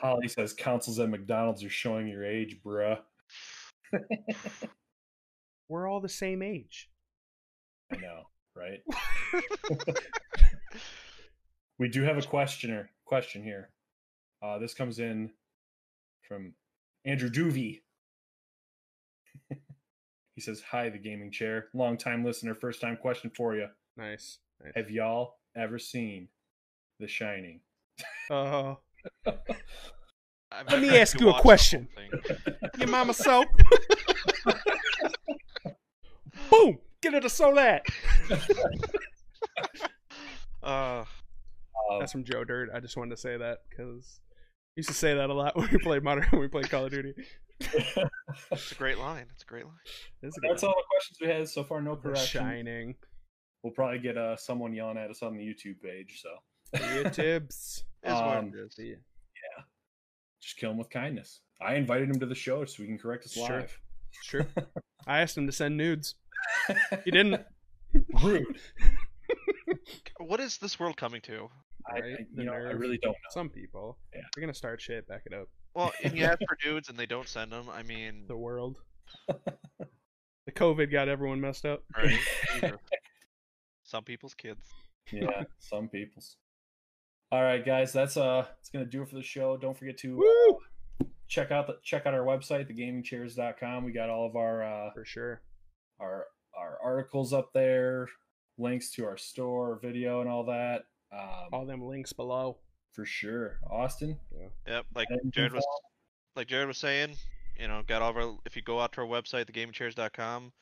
Holly 0.00 0.28
says 0.28 0.52
councils 0.54 0.98
at 0.98 1.10
McDonald's 1.10 1.64
are 1.64 1.70
showing 1.70 2.08
your 2.08 2.24
age, 2.24 2.56
bruh. 2.64 2.98
We're 5.68 5.88
all 5.88 6.00
the 6.00 6.08
same 6.08 6.42
age. 6.42 6.88
I 7.92 7.96
know, 7.96 8.22
right? 8.54 8.80
we 11.78 11.88
do 11.88 12.02
have 12.04 12.16
a 12.16 12.22
questioner 12.22 12.90
question 13.04 13.42
here. 13.42 13.70
Uh, 14.42 14.58
this 14.58 14.72
comes 14.72 14.98
in 14.98 15.30
from 16.22 16.54
Andrew 17.04 17.28
Duvey. 17.28 17.80
He 20.38 20.42
says, 20.42 20.62
"Hi, 20.70 20.88
the 20.88 20.98
gaming 20.98 21.32
chair. 21.32 21.66
Long 21.74 21.98
time 21.98 22.24
listener, 22.24 22.54
first 22.54 22.80
time 22.80 22.96
question 22.96 23.28
for 23.34 23.56
you. 23.56 23.66
Nice. 23.96 24.38
nice. 24.62 24.72
Have 24.76 24.88
y'all 24.88 25.34
ever 25.56 25.80
seen 25.80 26.28
The 27.00 27.08
Shining?" 27.08 27.60
Uh, 28.30 28.74
Let 30.70 30.80
me 30.80 30.96
ask 30.98 31.20
you 31.20 31.28
a 31.28 31.38
question. 31.40 31.88
whole 31.94 32.60
your 32.78 32.88
mama 32.88 33.12
soap. 33.12 33.48
Boom! 36.50 36.78
Get 37.02 37.12
her 37.12 37.20
to 37.20 37.28
sew 37.28 37.54
that. 37.56 37.82
Uh, 40.62 41.04
Uh, 41.90 41.98
That's 41.98 42.12
from 42.12 42.24
Joe 42.24 42.44
Dirt. 42.44 42.70
I 42.74 42.80
just 42.80 42.96
wanted 42.96 43.10
to 43.10 43.20
say 43.20 43.36
that 43.36 43.58
because 43.68 44.20
used 44.76 44.88
to 44.88 44.94
say 44.94 45.14
that 45.14 45.28
a 45.28 45.34
lot 45.34 45.54
when 45.56 45.68
we 45.70 45.78
played 45.78 46.02
Modern. 46.02 46.24
When 46.30 46.40
we 46.40 46.48
played 46.48 46.70
Call 46.70 46.86
of 46.86 46.92
Duty. 46.92 47.12
It's 47.60 48.72
a 48.72 48.74
great 48.76 48.98
line. 48.98 49.26
It's 49.32 49.42
a 49.42 49.46
great 49.46 49.64
line. 49.64 49.74
It's 50.22 50.36
a 50.36 50.40
That's 50.48 50.62
one. 50.62 50.70
all 50.70 50.76
the 50.78 50.84
questions 50.90 51.18
we 51.20 51.26
had 51.28 51.48
so 51.48 51.64
far. 51.64 51.80
No 51.82 51.96
correction. 51.96 52.40
Shining. 52.40 52.94
We'll 53.62 53.72
probably 53.72 53.98
get 53.98 54.16
uh, 54.16 54.36
someone 54.36 54.72
yelling 54.74 54.98
at 54.98 55.10
us 55.10 55.22
on 55.22 55.36
the 55.36 55.42
YouTube 55.42 55.80
page. 55.82 56.22
So 56.22 56.30
Yeah, 56.80 57.08
Tibbs. 57.10 57.84
It 58.02 58.08
is 58.08 58.14
what 58.14 58.36
Um, 58.36 58.52
it 58.54 58.60
is. 58.60 58.76
Yeah. 58.78 59.64
just 60.40 60.56
kill 60.56 60.70
him 60.70 60.78
with 60.78 60.90
kindness. 60.90 61.40
I 61.60 61.74
invited 61.74 62.08
him 62.08 62.20
to 62.20 62.26
the 62.26 62.34
show 62.36 62.64
so 62.64 62.82
we 62.82 62.86
can 62.86 62.98
correct 62.98 63.24
us 63.24 63.32
Sure. 63.32 63.48
live. 63.60 63.80
It's 64.12 64.26
true. 64.28 64.46
I 65.06 65.20
asked 65.20 65.36
him 65.36 65.46
to 65.46 65.52
send 65.52 65.76
nudes. 65.76 66.14
He 67.04 67.10
didn't. 67.10 67.42
Rude. 68.22 68.58
What 70.18 70.40
is 70.40 70.58
this 70.58 70.78
world 70.78 70.96
coming 70.96 71.20
to? 71.22 71.48
I, 71.90 71.92
Right? 72.00 72.04
I, 72.04 72.16
The 72.34 72.42
you 72.42 72.44
know, 72.44 72.52
I 72.52 72.56
really 72.72 72.98
don't 72.98 73.12
know. 73.12 73.30
Some 73.30 73.48
people. 73.48 73.98
Yeah. 74.14 74.20
They're 74.34 74.42
gonna 74.42 74.54
start 74.54 74.80
shit. 74.80 75.06
Back 75.08 75.22
it 75.26 75.32
up. 75.34 75.48
Well, 75.78 75.92
and 76.02 76.16
you 76.18 76.24
ask 76.24 76.40
for 76.48 76.56
dudes 76.60 76.88
and 76.88 76.98
they 76.98 77.06
don't 77.06 77.28
send 77.28 77.52
them. 77.52 77.68
I 77.72 77.84
mean, 77.84 78.24
The 78.26 78.36
world. 78.36 78.78
the 79.28 80.52
COVID 80.52 80.90
got 80.90 81.08
everyone 81.08 81.40
messed 81.40 81.64
up. 81.64 81.84
right? 81.96 82.18
Some 83.84 84.02
people's 84.02 84.34
kids. 84.34 84.60
yeah, 85.12 85.44
some 85.60 85.88
people's. 85.88 86.36
All 87.32 87.42
right, 87.42 87.64
guys, 87.64 87.92
that's 87.92 88.16
uh, 88.18 88.44
it's 88.60 88.68
gonna 88.68 88.84
do 88.84 89.00
it 89.02 89.08
for 89.08 89.14
the 89.14 89.22
show. 89.22 89.56
Don't 89.56 89.78
forget 89.78 89.96
to 89.98 90.16
Woo! 90.18 91.06
check 91.28 91.50
out 91.50 91.66
the 91.68 91.78
check 91.82 92.04
out 92.04 92.12
our 92.12 92.20
website, 92.24 92.70
thegamingchairs.com. 92.70 93.84
We 93.84 93.92
got 93.92 94.10
all 94.10 94.26
of 94.26 94.36
our 94.36 94.62
uh, 94.62 94.90
For 94.92 95.04
sure. 95.06 95.40
our 96.00 96.26
our 96.54 96.78
articles 96.82 97.32
up 97.32 97.52
there, 97.54 98.08
links 98.58 98.90
to 98.92 99.06
our 99.06 99.16
store, 99.16 99.78
video, 99.80 100.20
and 100.20 100.28
all 100.28 100.44
that. 100.46 100.84
Um, 101.10 101.48
All 101.52 101.64
them 101.64 101.82
links 101.82 102.12
below. 102.12 102.58
For 102.92 103.04
sure, 103.04 103.58
Austin. 103.70 104.18
Yep, 104.66 104.86
like 104.94 105.08
Jared 105.30 105.52
was 105.52 105.66
like 106.36 106.46
Jared 106.48 106.68
was 106.68 106.78
saying, 106.78 107.16
you 107.58 107.68
know, 107.68 107.82
got 107.86 108.02
all 108.02 108.10
of 108.10 108.16
our 108.16 108.36
if 108.46 108.56
you 108.56 108.62
go 108.62 108.80
out 108.80 108.92
to 108.92 109.00
our 109.02 109.06
website, 109.06 109.46
thegamingchairs.com, 109.46 110.52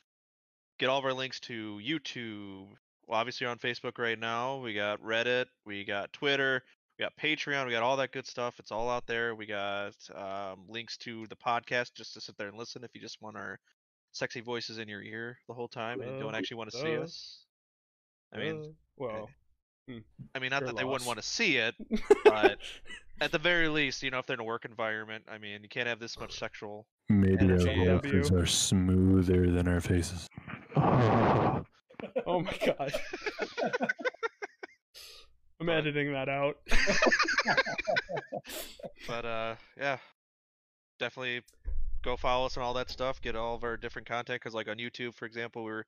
get 0.79 0.89
all 0.89 0.99
of 0.99 1.05
our 1.05 1.13
links 1.13 1.39
to 1.41 1.79
YouTube. 1.83 2.67
Well, 3.07 3.19
obviously 3.19 3.45
you're 3.45 3.51
on 3.51 3.59
Facebook 3.59 3.97
right 3.97 4.19
now. 4.19 4.57
We 4.57 4.73
got 4.73 5.01
Reddit, 5.01 5.45
we 5.65 5.85
got 5.85 6.11
Twitter, 6.11 6.63
we 6.99 7.03
got 7.03 7.15
Patreon, 7.15 7.65
we 7.65 7.71
got 7.71 7.83
all 7.83 7.97
that 7.97 8.11
good 8.11 8.27
stuff. 8.27 8.59
It's 8.59 8.71
all 8.71 8.89
out 8.89 9.07
there. 9.07 9.33
We 9.33 9.45
got 9.45 9.93
um, 10.13 10.65
links 10.67 10.97
to 10.97 11.25
the 11.27 11.35
podcast 11.35 11.93
just 11.95 12.13
to 12.15 12.21
sit 12.21 12.37
there 12.37 12.49
and 12.49 12.57
listen 12.57 12.83
if 12.83 12.91
you 12.93 12.99
just 13.01 13.21
want 13.21 13.37
our 13.37 13.59
sexy 14.11 14.41
voices 14.41 14.77
in 14.77 14.87
your 14.87 15.01
ear 15.03 15.37
the 15.47 15.53
whole 15.53 15.67
time 15.67 16.01
and 16.01 16.11
you 16.17 16.23
don't 16.23 16.35
actually 16.35 16.57
want 16.57 16.71
to 16.71 16.77
see 16.77 16.97
us. 17.03 17.43
I 18.33 18.37
mean, 18.39 18.75
Uh, 19.23 19.25
well, 19.87 19.99
I 20.35 20.39
mean, 20.39 20.49
not 20.49 20.61
your 20.61 20.67
that 20.67 20.77
they 20.77 20.83
wouldn't 20.83 21.07
want 21.07 21.19
to 21.19 21.25
see 21.25 21.57
it, 21.57 21.75
but 22.25 22.57
at 23.21 23.31
the 23.31 23.39
very 23.39 23.69
least, 23.69 24.03
you 24.03 24.11
know, 24.11 24.19
if 24.19 24.25
they're 24.25 24.35
in 24.35 24.39
a 24.39 24.43
work 24.43 24.65
environment, 24.65 25.23
I 25.29 25.37
mean, 25.37 25.63
you 25.63 25.69
can't 25.69 25.87
have 25.87 25.99
this 25.99 26.19
much 26.19 26.37
sexual. 26.37 26.85
Maybe 27.09 27.51
our 27.51 27.57
NJW. 27.57 28.31
are 28.33 28.45
smoother 28.45 29.51
than 29.51 29.67
our 29.67 29.81
faces. 29.81 30.27
oh 30.75 31.63
my 32.25 32.57
god. 32.65 32.93
I'm 35.59 35.69
editing 35.69 36.13
that 36.13 36.29
out. 36.29 36.57
But 39.07 39.25
uh, 39.25 39.55
yeah, 39.77 39.97
definitely 40.99 41.41
go 42.03 42.17
follow 42.17 42.45
us 42.45 42.55
and 42.55 42.63
all 42.63 42.73
that 42.73 42.89
stuff. 42.89 43.21
Get 43.21 43.35
all 43.35 43.55
of 43.55 43.63
our 43.63 43.77
different 43.77 44.07
content 44.07 44.41
because, 44.41 44.53
like 44.53 44.67
on 44.67 44.77
YouTube, 44.77 45.15
for 45.15 45.25
example, 45.25 45.63
we're 45.63 45.85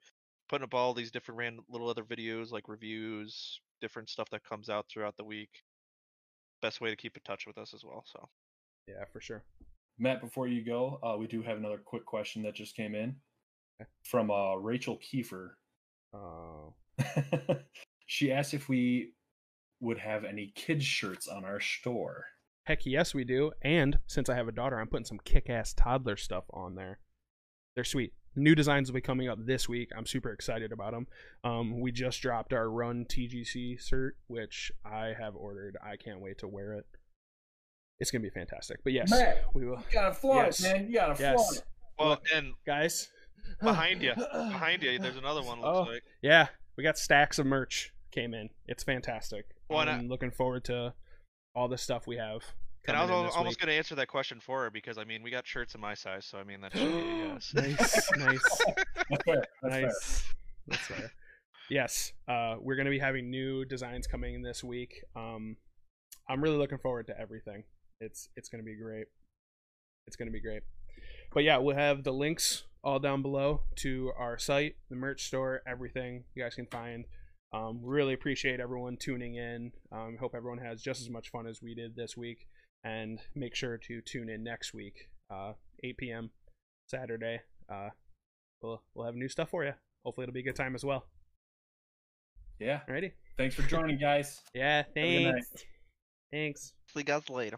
putting 0.48 0.64
up 0.64 0.74
all 0.74 0.94
these 0.94 1.12
different 1.12 1.38
random 1.38 1.66
little 1.70 1.90
other 1.90 2.04
videos, 2.04 2.52
like 2.52 2.70
reviews, 2.70 3.60
different 3.80 4.10
stuff 4.10 4.30
that 4.32 4.44
comes 4.44 4.70
out 4.70 4.86
throughout 4.90 5.18
the 5.18 5.24
week. 5.24 5.50
Best 6.62 6.82
way 6.82 6.90
to 6.90 6.96
keep 6.96 7.16
in 7.16 7.24
touch 7.24 7.46
with 7.48 7.58
us 7.58 7.74
as 7.74 7.84
well. 7.84 8.04
So 8.06 8.28
Yeah, 8.88 9.06
for 9.12 9.22
sure. 9.22 9.44
Matt, 9.98 10.22
before 10.22 10.48
you 10.48 10.64
go, 10.64 11.00
uh, 11.04 11.18
we 11.18 11.28
do 11.28 11.42
have 11.42 11.58
another 11.58 11.78
quick 11.84 12.06
question 12.06 12.44
that 12.44 12.56
just 12.56 12.76
came 12.76 12.96
in 12.96 13.16
Okay. 13.82 13.90
from 14.04 14.30
uh, 14.32 14.56
Rachel 14.56 14.98
Kiefer. 15.00 15.52
Oh. 16.14 16.74
she 18.06 18.32
asked 18.32 18.54
if 18.54 18.68
we 18.70 19.14
would 19.82 19.98
have 20.00 20.26
any 20.26 20.52
kids 20.56 20.84
shirts 20.86 21.28
on 21.28 21.46
our 21.46 21.60
store. 21.60 22.26
Heck 22.66 22.86
yes, 22.86 23.14
we 23.14 23.24
do. 23.24 23.52
And 23.62 24.00
since 24.08 24.30
I 24.30 24.36
have 24.36 24.48
a 24.48 24.52
daughter, 24.54 24.80
I'm 24.80 24.88
putting 24.88 25.06
some 25.06 25.20
kick 25.24 25.50
ass 25.50 25.74
toddler 25.74 26.18
stuff 26.18 26.44
on 26.52 26.76
there. 26.76 27.00
They're 27.76 27.84
sweet. 27.86 28.14
New 28.40 28.56
designs 28.56 28.90
will 28.90 28.96
be 28.96 29.02
coming 29.02 29.28
up 29.28 29.46
this 29.46 29.68
week. 29.68 29.90
I'm 29.98 30.06
super 30.06 30.32
excited 30.32 30.72
about 30.72 30.94
them. 30.94 31.08
Um, 31.44 31.80
we 31.82 31.92
just 31.92 32.22
dropped 32.22 32.54
our 32.54 32.70
Run 32.70 33.06
TGC 33.06 33.80
shirt, 33.86 34.16
which 34.28 34.72
I 34.86 35.14
have 35.20 35.36
ordered. 35.36 35.78
I 35.84 35.98
can't 35.98 36.22
wait 36.22 36.38
to 36.40 36.48
wear 36.48 36.74
it. 36.74 36.86
It's 38.00 38.12
gonna 38.12 38.22
be 38.22 38.30
fantastic. 38.30 38.80
But 38.84 38.94
yes, 38.94 39.12
Matt, 39.12 39.44
we 39.54 39.66
will. 39.66 39.84
gotta 39.92 40.14
flaunt 40.14 40.48
Yes. 40.48 40.62
man. 40.64 40.88
You 40.88 40.94
gotta 40.94 41.22
Yes. 41.22 41.64
well, 41.98 42.10
Look. 42.12 42.24
and 42.34 42.54
Guys, 42.66 43.10
behind 43.62 44.02
you, 44.02 44.14
behind 44.32 44.84
you, 44.84 44.98
there's 45.00 45.18
another 45.18 45.44
one. 45.44 45.60
Looks 45.60 45.90
Oh. 45.90 45.92
like. 45.92 46.04
Yeah, 46.22 46.48
we 46.78 46.84
got 46.84 46.98
stacks 46.98 47.40
of 47.40 47.46
merch 47.46 47.94
came 48.12 48.34
in. 48.34 48.50
It's 48.68 48.84
fantastic. 48.84 49.48
Well, 49.70 49.82
and 49.82 49.90
I- 49.90 49.98
I'm 49.98 50.08
looking 50.08 50.32
forward 50.32 50.64
to 50.66 50.94
all 51.54 51.68
the 51.68 51.78
stuff 51.78 52.08
we 52.08 52.16
have. 52.16 52.44
And 52.88 52.98
I 52.98 53.02
was 53.02 53.12
in 53.12 53.26
this 53.26 53.36
almost 53.36 53.60
going 53.60 53.68
to 53.68 53.74
answer 53.74 53.96
that 53.96 54.08
question 54.08 54.40
for 54.40 54.64
her 54.64 54.72
because 54.72 54.98
I 54.98 55.04
mean 55.04 55.22
we 55.22 55.30
got 55.30 55.46
shirts 55.46 55.76
in 55.76 55.82
my 55.82 55.94
size, 55.94 56.26
so 56.26 56.38
I 56.38 56.44
mean 56.44 56.62
that 56.62 56.72
should 56.72 56.92
be 56.92 56.98
yes. 56.98 57.54
nice, 57.54 58.12
nice. 58.18 58.62
That's 59.10 59.24
fair. 59.24 59.44
That's 59.62 59.76
fair. 59.76 59.82
nice. 59.82 60.24
That's 60.68 60.88
fair. 60.88 61.12
Yes, 61.70 62.14
uh, 62.28 62.56
we're 62.60 62.76
gonna 62.76 62.90
be 62.90 63.00
having 63.00 63.30
new 63.30 63.64
designs 63.64 64.08
coming 64.08 64.42
this 64.42 64.64
week. 64.64 65.04
Um, 65.16 65.58
I'm 66.28 66.42
really 66.42 66.58
looking 66.58 66.80
forward 66.80 67.08
to 67.08 67.20
everything. 67.20 67.64
It's 68.00 68.30
it's 68.36 68.50
gonna 68.50 68.64
be 68.64 68.76
great. 68.76 69.06
It's 70.08 70.16
gonna 70.16 70.32
be 70.32 70.42
great. 70.42 70.64
But 71.34 71.44
yeah, 71.44 71.58
we'll 71.58 71.76
have 71.76 72.04
the 72.04 72.14
links 72.14 72.64
all 72.84 72.98
down 73.00 73.22
below 73.22 73.62
to 73.76 74.12
our 74.18 74.38
site, 74.38 74.78
the 74.90 74.96
merch 74.96 75.26
store, 75.26 75.62
everything 75.68 76.24
you 76.34 76.44
guys 76.44 76.56
can 76.56 76.66
find. 76.66 77.06
Um, 77.52 77.80
really 77.84 78.14
appreciate 78.14 78.60
everyone 78.60 78.98
tuning 78.98 79.36
in. 79.36 79.72
Um, 79.92 80.18
hope 80.20 80.34
everyone 80.36 80.60
has 80.60 80.82
just 80.82 81.02
as 81.02 81.10
much 81.10 81.30
fun 81.30 81.48
as 81.48 81.62
we 81.62 81.74
did 81.74 81.96
this 81.96 82.16
week 82.16 82.48
and 82.84 83.20
make 83.36 83.56
sure 83.56 83.78
to 83.78 84.02
tune 84.02 84.30
in 84.30 84.44
next 84.44 84.74
week, 84.74 85.10
uh, 85.30 85.54
8 85.84 85.98
p.m. 85.98 86.32
Saturday. 86.88 87.42
Uh, 87.68 87.90
we'll 88.62 88.82
we'll 88.94 89.06
have 89.06 89.16
new 89.16 89.30
stuff 89.30 89.50
for 89.50 89.64
you. 89.64 89.74
Hopefully, 90.04 90.24
it'll 90.24 90.34
be 90.34 90.40
a 90.40 90.44
good 90.44 90.56
time 90.56 90.76
as 90.76 90.84
well. 90.84 91.06
Yeah. 92.60 92.82
Alrighty. 92.90 93.12
Thanks 93.38 93.56
for 93.56 93.62
joining, 93.64 93.98
guys. 93.98 94.42
yeah. 94.54 94.84
Thanks. 94.94 95.66
Thanks. 96.32 96.74
See 96.94 97.00
you 97.00 97.04
guys 97.04 97.30
later. 97.30 97.58